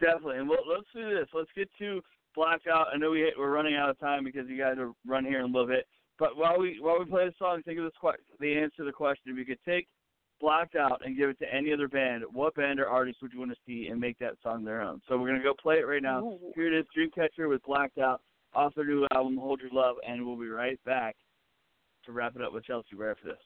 Definitely, 0.00 0.38
and 0.38 0.48
we'll, 0.48 0.58
let's 0.68 0.88
do 0.92 1.14
this. 1.14 1.28
Let's 1.32 1.50
get 1.54 1.68
to 1.78 2.00
blackout. 2.34 2.88
I 2.92 2.98
know 2.98 3.10
we 3.10 3.32
we're 3.38 3.52
running 3.52 3.76
out 3.76 3.88
of 3.88 4.00
time 4.00 4.24
because 4.24 4.48
you 4.48 4.58
guys 4.58 4.76
are 4.78 4.90
run 5.06 5.24
here 5.24 5.38
in 5.38 5.44
a 5.44 5.46
little 5.46 5.66
bit. 5.66 5.86
But 6.22 6.36
while 6.36 6.56
we 6.56 6.78
while 6.80 7.00
we 7.00 7.04
play 7.04 7.26
the 7.26 7.34
song, 7.36 7.62
think 7.64 7.80
of 7.80 7.84
this 7.84 7.94
que- 8.00 8.12
the 8.38 8.56
answer 8.56 8.76
to 8.76 8.84
the 8.84 8.92
question. 8.92 9.32
If 9.32 9.38
you 9.38 9.44
could 9.44 9.58
take 9.66 9.88
blacked 10.40 10.76
out 10.76 11.02
and 11.04 11.16
give 11.16 11.28
it 11.28 11.38
to 11.40 11.52
any 11.52 11.72
other 11.72 11.88
band, 11.88 12.22
what 12.32 12.54
band 12.54 12.78
or 12.78 12.86
artist 12.86 13.18
would 13.22 13.32
you 13.32 13.40
want 13.40 13.50
to 13.50 13.56
see 13.66 13.88
and 13.88 14.00
make 14.00 14.20
that 14.20 14.34
song 14.40 14.62
their 14.62 14.82
own? 14.82 15.02
So 15.08 15.18
we're 15.18 15.26
gonna 15.26 15.42
go 15.42 15.52
play 15.52 15.80
it 15.80 15.84
right 15.88 16.00
now. 16.00 16.20
Ooh. 16.22 16.52
Here 16.54 16.72
it 16.72 16.78
is, 16.78 16.86
Dreamcatcher 16.96 17.48
with 17.48 17.60
Blacked 17.64 17.98
Out 17.98 18.22
off 18.54 18.72
their 18.76 18.84
new 18.84 19.04
album 19.12 19.36
Hold 19.36 19.62
Your 19.62 19.72
Love, 19.72 19.96
and 20.06 20.24
we'll 20.24 20.36
be 20.36 20.46
right 20.46 20.78
back 20.84 21.16
to 22.04 22.12
wrap 22.12 22.36
it 22.36 22.42
up 22.42 22.52
with 22.52 22.66
Chelsea 22.66 22.94
right 22.94 23.18
for 23.18 23.26
this. 23.26 23.42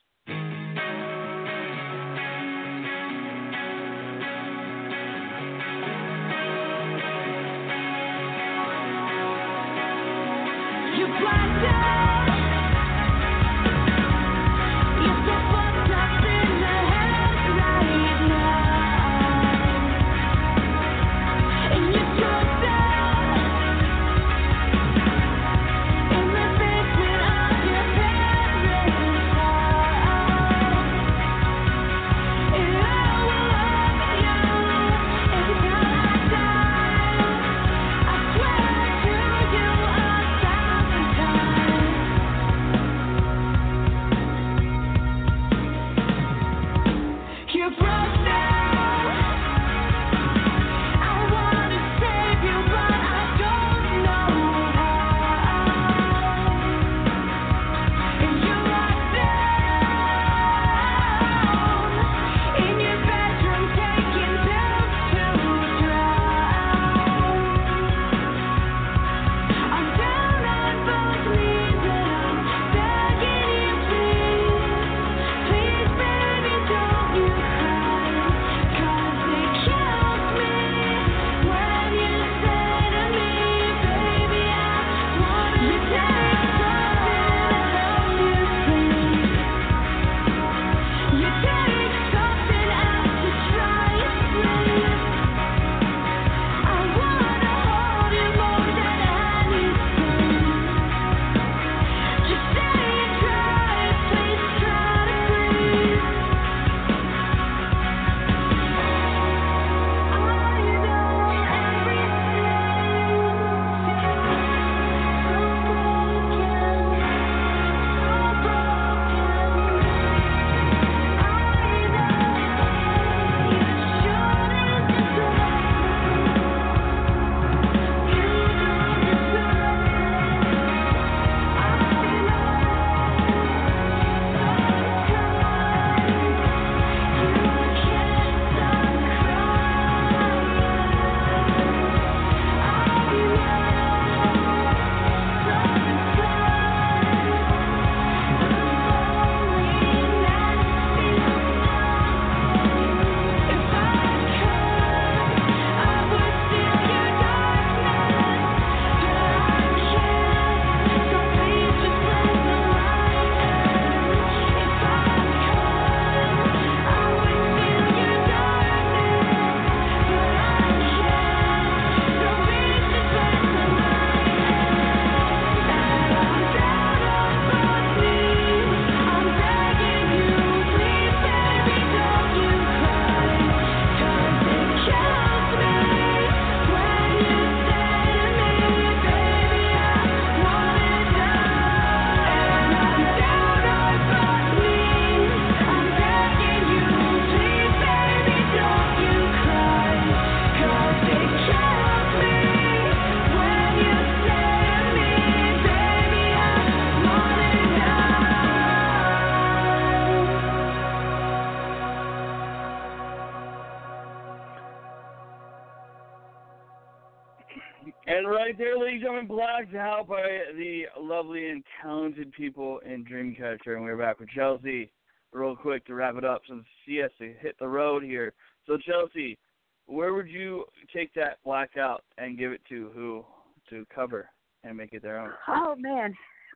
Out 219.76 220.08
by 220.08 220.22
the 220.56 220.84
lovely 220.98 221.50
and 221.50 221.62
talented 221.82 222.32
people 222.32 222.80
in 222.80 223.04
Dreamcatcher. 223.04 223.76
And 223.76 223.82
we're 223.82 223.96
back 223.96 224.20
with 224.20 224.28
Chelsea 224.30 224.90
real 225.32 225.56
quick 225.56 225.84
to 225.86 225.94
wrap 225.94 226.16
it 226.16 226.24
up 226.24 226.42
since 226.48 226.64
to 226.86 227.34
hit 227.40 227.56
the 227.58 227.68
road 227.68 228.02
here. 228.02 228.32
So, 228.66 228.78
Chelsea, 228.78 229.38
where 229.86 230.14
would 230.14 230.28
you 230.28 230.64
take 230.94 231.12
that 231.14 231.38
blackout 231.44 232.04
and 232.18 232.38
give 232.38 232.52
it 232.52 232.60
to 232.68 232.90
who 232.94 233.24
to 233.70 233.86
cover 233.94 234.28
and 234.64 234.76
make 234.76 234.92
it 234.92 235.02
their 235.02 235.20
own? 235.20 235.30
Oh 235.48 235.74
man, 235.76 236.14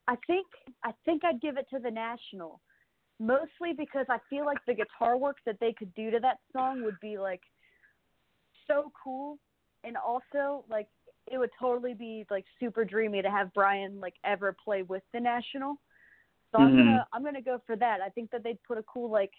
I 0.09 0.17
think 0.27 0.47
I 0.85 0.93
think 1.05 1.25
I'd 1.25 1.41
give 1.41 1.57
it 1.57 1.67
to 1.71 1.79
the 1.79 1.91
National, 1.91 2.61
mostly 3.19 3.73
because 3.77 4.07
I 4.09 4.19
feel 4.29 4.45
like 4.47 4.59
the 4.67 4.75
guitar 4.75 5.17
work 5.17 5.37
that 5.47 5.59
they 5.61 5.73
could 5.73 5.95
do 5.95 6.11
to 6.11 6.21
that 6.21 6.39
song 6.53 6.83
would 6.85 6.99
be 7.01 7.19
like 7.19 7.43
so 8.67 8.91
cool, 9.03 9.39
and 9.85 9.97
also 9.97 10.65
like 10.69 10.89
it 11.31 11.39
would 11.39 11.51
totally 11.59 11.95
be 11.95 12.27
like 12.31 12.45
super 12.59 12.85
dreamy 12.85 13.23
to 13.23 13.31
have 13.31 13.55
Brian 13.55 14.01
like 14.01 14.15
ever 14.25 14.55
play 14.63 14.83
with 14.83 15.03
the 15.13 15.21
National. 15.21 15.77
So 16.53 16.59
I'm 16.59 16.73
Mhm. 16.73 16.77
gonna 16.77 17.07
I'm 17.13 17.25
gonna 17.25 17.41
go 17.41 17.63
for 17.67 17.77
that. 17.77 18.01
I 18.01 18.09
think 18.09 18.31
that 18.33 18.43
they'd 18.43 18.63
put 18.65 18.79
a 18.79 18.83
cool 18.83 19.09
like 19.11 19.33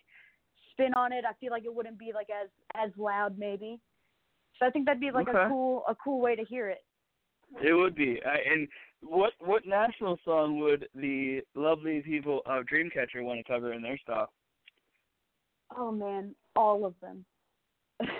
spin 0.71 0.93
on 0.95 1.11
it. 1.11 1.25
I 1.25 1.33
feel 1.33 1.51
like 1.51 1.65
it 1.65 1.73
wouldn't 1.73 1.99
be 1.99 2.13
like 2.13 2.29
as 2.29 2.49
as 2.75 2.91
loud 2.97 3.37
maybe. 3.37 3.79
So 4.57 4.65
I 4.65 4.69
think 4.69 4.85
that'd 4.85 5.01
be 5.01 5.11
like 5.11 5.27
Okay. 5.27 5.43
a 5.43 5.47
cool 5.47 5.83
a 5.87 5.95
cool 5.95 6.21
way 6.21 6.35
to 6.35 6.43
hear 6.45 6.69
it. 6.69 6.83
It 7.61 7.73
would 7.73 7.95
be. 7.95 8.21
I, 8.25 8.37
and 8.49 8.67
what 9.01 9.33
what 9.39 9.65
national 9.65 10.17
song 10.23 10.59
would 10.59 10.87
the 10.95 11.41
lovely 11.55 12.01
people 12.01 12.41
of 12.45 12.65
Dreamcatcher 12.65 13.21
want 13.23 13.39
to 13.39 13.51
cover 13.51 13.73
in 13.73 13.81
their 13.81 13.97
style? 13.97 14.31
Oh 15.75 15.91
man, 15.91 16.33
all 16.55 16.85
of 16.85 16.95
them. 17.01 17.25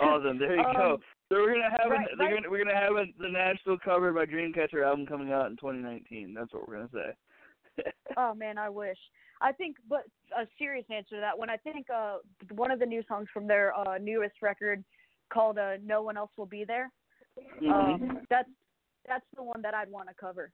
All 0.00 0.16
of 0.16 0.22
them. 0.22 0.38
There 0.38 0.56
you 0.56 0.64
go. 0.76 1.00
So 1.32 1.38
we're 1.40 1.54
gonna 1.54 1.70
have 1.70 1.90
right- 1.90 2.06
an, 2.12 2.18
right- 2.18 2.34
gonna, 2.34 2.50
we're 2.50 2.62
gonna 2.62 2.78
have 2.78 2.92
a, 2.92 3.06
the 3.18 3.28
national 3.30 3.78
covered 3.78 4.14
by 4.14 4.26
Dreamcatcher 4.26 4.84
album 4.84 5.06
coming 5.06 5.32
out 5.32 5.46
in 5.50 5.56
2019. 5.56 6.34
That's 6.34 6.52
what 6.52 6.68
we're 6.68 6.76
gonna 6.76 6.88
say. 6.92 7.82
Oh 8.18 8.34
man, 8.34 8.58
I 8.58 8.68
wish. 8.68 8.98
I 9.40 9.50
think, 9.52 9.76
but 9.88 10.02
a 10.38 10.46
serious 10.58 10.84
answer 10.90 11.14
to 11.14 11.20
that 11.20 11.38
one. 11.38 11.48
I 11.48 11.56
think 11.56 11.86
uh 11.88 12.18
one 12.50 12.70
of 12.70 12.78
the 12.78 12.84
new 12.84 13.02
songs 13.08 13.28
from 13.32 13.46
their 13.48 13.72
uh 13.74 13.96
newest 13.96 14.34
record 14.42 14.84
called 15.32 15.56
uh 15.56 15.76
"No 15.82 16.02
One 16.02 16.18
Else 16.18 16.30
Will 16.36 16.44
Be 16.44 16.64
There." 16.64 16.90
Mhm. 17.62 17.72
Um, 17.72 18.18
that's 18.28 18.50
that's 19.08 19.24
the 19.34 19.42
one 19.42 19.62
that 19.62 19.72
I'd 19.72 19.90
want 19.90 20.08
to 20.10 20.14
cover. 20.14 20.52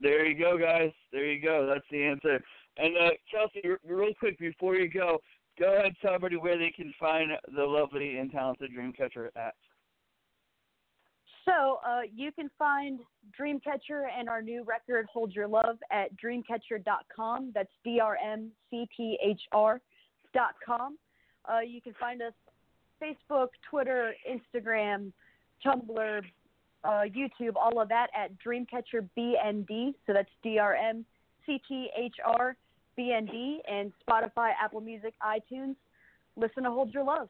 There 0.00 0.24
you 0.24 0.38
go, 0.38 0.56
guys. 0.56 0.90
There 1.12 1.30
you 1.30 1.42
go. 1.42 1.66
That's 1.66 1.84
the 1.90 2.02
answer. 2.02 2.42
And 2.78 2.96
uh, 2.96 3.10
Chelsea, 3.30 3.60
r- 3.68 3.78
real 3.86 4.14
quick 4.18 4.38
before 4.38 4.76
you 4.76 4.88
go, 4.88 5.18
go 5.58 5.74
ahead 5.74 5.94
tell 6.00 6.14
everybody 6.14 6.36
where 6.36 6.58
they 6.58 6.70
can 6.70 6.92
find 6.98 7.30
the 7.56 7.64
lovely 7.64 8.18
and 8.18 8.30
talented 8.30 8.70
Dreamcatcher 8.76 9.28
at. 9.36 9.54
So 11.44 11.80
uh, 11.86 12.00
you 12.14 12.32
can 12.32 12.50
find 12.58 13.00
Dreamcatcher 13.38 14.06
and 14.18 14.28
our 14.28 14.40
new 14.40 14.64
record 14.64 15.06
"Hold 15.12 15.34
Your 15.34 15.46
Love" 15.46 15.76
at 15.92 16.08
dreamcatcher.com. 16.16 17.52
That's 17.54 17.70
D 17.84 18.00
R 18.00 18.16
M 18.16 18.50
C 18.70 18.88
T 18.96 19.18
H 19.22 19.42
R 19.52 19.80
dot 20.32 20.54
com. 20.64 20.96
Uh, 21.46 21.60
you 21.60 21.82
can 21.82 21.94
find 22.00 22.22
us 22.22 22.32
Facebook, 23.02 23.48
Twitter, 23.68 24.14
Instagram, 24.30 25.12
Tumblr, 25.64 26.22
uh, 26.84 26.88
YouTube, 26.88 27.56
all 27.56 27.80
of 27.80 27.88
that 27.88 28.08
at 28.16 28.30
Dreamcatcher 28.38 29.08
BND. 29.16 29.94
So 30.06 30.14
that's 30.14 30.30
D 30.42 30.58
R 30.58 30.74
M 30.74 31.04
C 31.44 31.60
T 31.68 31.90
H 31.96 32.16
R 32.24 32.56
B 32.96 33.12
N 33.16 33.26
D 33.26 33.60
and 33.70 33.92
Spotify, 34.06 34.52
Apple 34.62 34.80
Music, 34.80 35.14
iTunes. 35.22 35.76
Listen 36.36 36.64
to 36.64 36.70
Hold 36.70 36.92
Your 36.92 37.04
Love. 37.04 37.28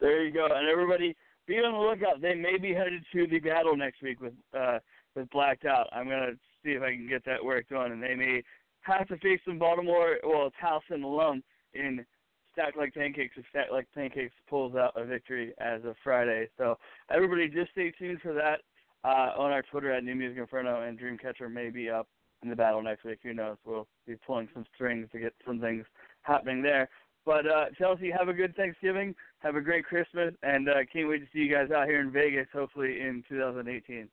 There 0.00 0.24
you 0.24 0.32
go. 0.32 0.46
And 0.54 0.68
everybody, 0.68 1.16
be 1.46 1.54
on 1.56 1.72
the 1.72 1.78
lookout. 1.78 2.20
They 2.20 2.34
may 2.34 2.58
be 2.58 2.74
headed 2.74 3.04
to 3.12 3.26
the 3.26 3.38
battle 3.38 3.76
next 3.76 4.02
week 4.02 4.20
with 4.20 4.34
uh 4.58 4.78
with 5.14 5.30
Blacked 5.30 5.64
Out. 5.64 5.88
I'm 5.92 6.08
gonna 6.08 6.32
see 6.62 6.70
if 6.70 6.82
I 6.82 6.90
can 6.90 7.08
get 7.08 7.24
that 7.24 7.44
work 7.44 7.68
done, 7.68 7.92
and 7.92 8.02
they 8.02 8.14
may 8.14 8.42
have 8.82 9.08
to 9.08 9.16
face 9.18 9.40
some 9.46 9.58
Baltimore, 9.58 10.18
well, 10.24 10.50
Towson 10.62 11.02
alum 11.04 11.42
in 11.72 12.04
Stack 12.52 12.76
Like 12.76 12.94
Pancakes 12.94 13.34
if 13.36 13.44
Stack 13.50 13.68
Like 13.72 13.86
Pancakes 13.94 14.34
pulls 14.48 14.74
out 14.74 14.92
a 14.96 15.04
victory 15.04 15.52
as 15.58 15.84
of 15.84 15.96
Friday. 16.04 16.48
So 16.58 16.78
everybody, 17.10 17.48
just 17.48 17.72
stay 17.72 17.92
tuned 17.98 18.20
for 18.20 18.34
that 18.34 18.60
uh, 19.04 19.32
on 19.38 19.52
our 19.52 19.62
Twitter 19.62 19.92
at 19.92 20.04
New 20.04 20.14
Music 20.14 20.38
Inferno, 20.38 20.82
and 20.82 20.98
Dreamcatcher 20.98 21.50
may 21.50 21.70
be 21.70 21.88
up 21.90 22.08
in 22.44 22.50
the 22.50 22.56
battle 22.56 22.82
next 22.82 23.04
week. 23.04 23.18
Who 23.22 23.34
knows? 23.34 23.56
We'll 23.64 23.88
be 24.06 24.16
pulling 24.26 24.48
some 24.54 24.64
strings 24.74 25.08
to 25.12 25.18
get 25.18 25.34
some 25.46 25.60
things 25.60 25.84
happening 26.22 26.62
there. 26.62 26.88
But 27.26 27.46
uh, 27.46 27.66
Chelsea, 27.76 28.10
have 28.10 28.28
a 28.28 28.34
good 28.34 28.54
Thanksgiving. 28.54 29.14
Have 29.38 29.56
a 29.56 29.60
great 29.60 29.84
Christmas, 29.84 30.34
and 30.42 30.68
uh, 30.68 30.74
can't 30.92 31.08
wait 31.08 31.20
to 31.20 31.26
see 31.32 31.40
you 31.40 31.52
guys 31.52 31.70
out 31.70 31.86
here 31.86 32.00
in 32.00 32.12
Vegas, 32.12 32.46
hopefully 32.52 33.00
in 33.00 33.24
2018. 33.28 34.08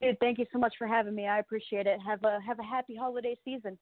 Dude, 0.00 0.18
thank 0.20 0.38
you 0.38 0.46
so 0.52 0.58
much 0.58 0.74
for 0.78 0.86
having 0.86 1.14
me. 1.14 1.26
I 1.26 1.40
appreciate 1.40 1.86
it. 1.86 1.98
Have 2.04 2.22
a 2.24 2.38
have 2.46 2.58
a 2.58 2.64
happy 2.64 2.96
holiday 2.96 3.36
season. 3.44 3.78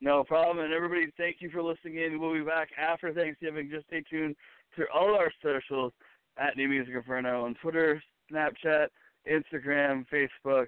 No 0.00 0.24
problem. 0.24 0.64
And 0.64 0.72
everybody, 0.72 1.06
thank 1.16 1.36
you 1.40 1.50
for 1.50 1.62
listening 1.62 1.98
in. 1.98 2.20
We'll 2.20 2.34
be 2.34 2.40
back 2.40 2.68
after 2.78 3.12
Thanksgiving. 3.12 3.70
Just 3.70 3.86
stay 3.86 4.02
tuned 4.08 4.36
to 4.76 4.84
all 4.92 5.16
our 5.16 5.32
socials 5.42 5.92
at 6.36 6.56
New 6.56 6.68
Music 6.68 6.94
Inferno 6.94 7.44
on 7.44 7.54
Twitter, 7.54 8.02
Snapchat, 8.30 8.88
Instagram, 9.30 10.04
Facebook, 10.12 10.66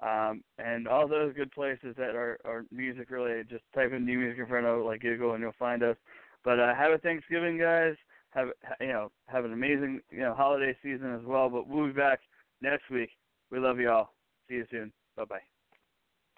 um, 0.00 0.42
and 0.58 0.86
all 0.86 1.08
those 1.08 1.34
good 1.34 1.50
places 1.52 1.94
that 1.96 2.14
are, 2.14 2.38
are 2.44 2.64
music 2.70 3.10
related. 3.10 3.48
Just 3.48 3.64
type 3.74 3.92
in 3.92 4.04
New 4.04 4.18
Music 4.18 4.38
Inferno 4.38 4.84
like 4.86 5.00
Google 5.00 5.32
and 5.32 5.42
you'll 5.42 5.52
find 5.58 5.82
us. 5.82 5.96
But 6.44 6.60
uh, 6.60 6.74
have 6.74 6.92
a 6.92 6.98
Thanksgiving, 6.98 7.58
guys. 7.58 7.94
Have 8.30 8.48
you 8.80 8.88
know 8.88 9.10
have 9.26 9.44
an 9.44 9.52
amazing 9.52 10.00
you 10.10 10.20
know 10.20 10.34
holiday 10.34 10.76
season 10.82 11.14
as 11.14 11.24
well. 11.24 11.48
But 11.48 11.66
we'll 11.66 11.86
be 11.86 11.92
back 11.92 12.20
next 12.60 12.90
week. 12.90 13.10
We 13.50 13.58
love 13.58 13.80
you 13.80 13.90
all. 13.90 14.14
See 14.48 14.54
you 14.54 14.66
soon. 14.70 14.92
Bye 15.16 15.24
bye. 15.24 15.57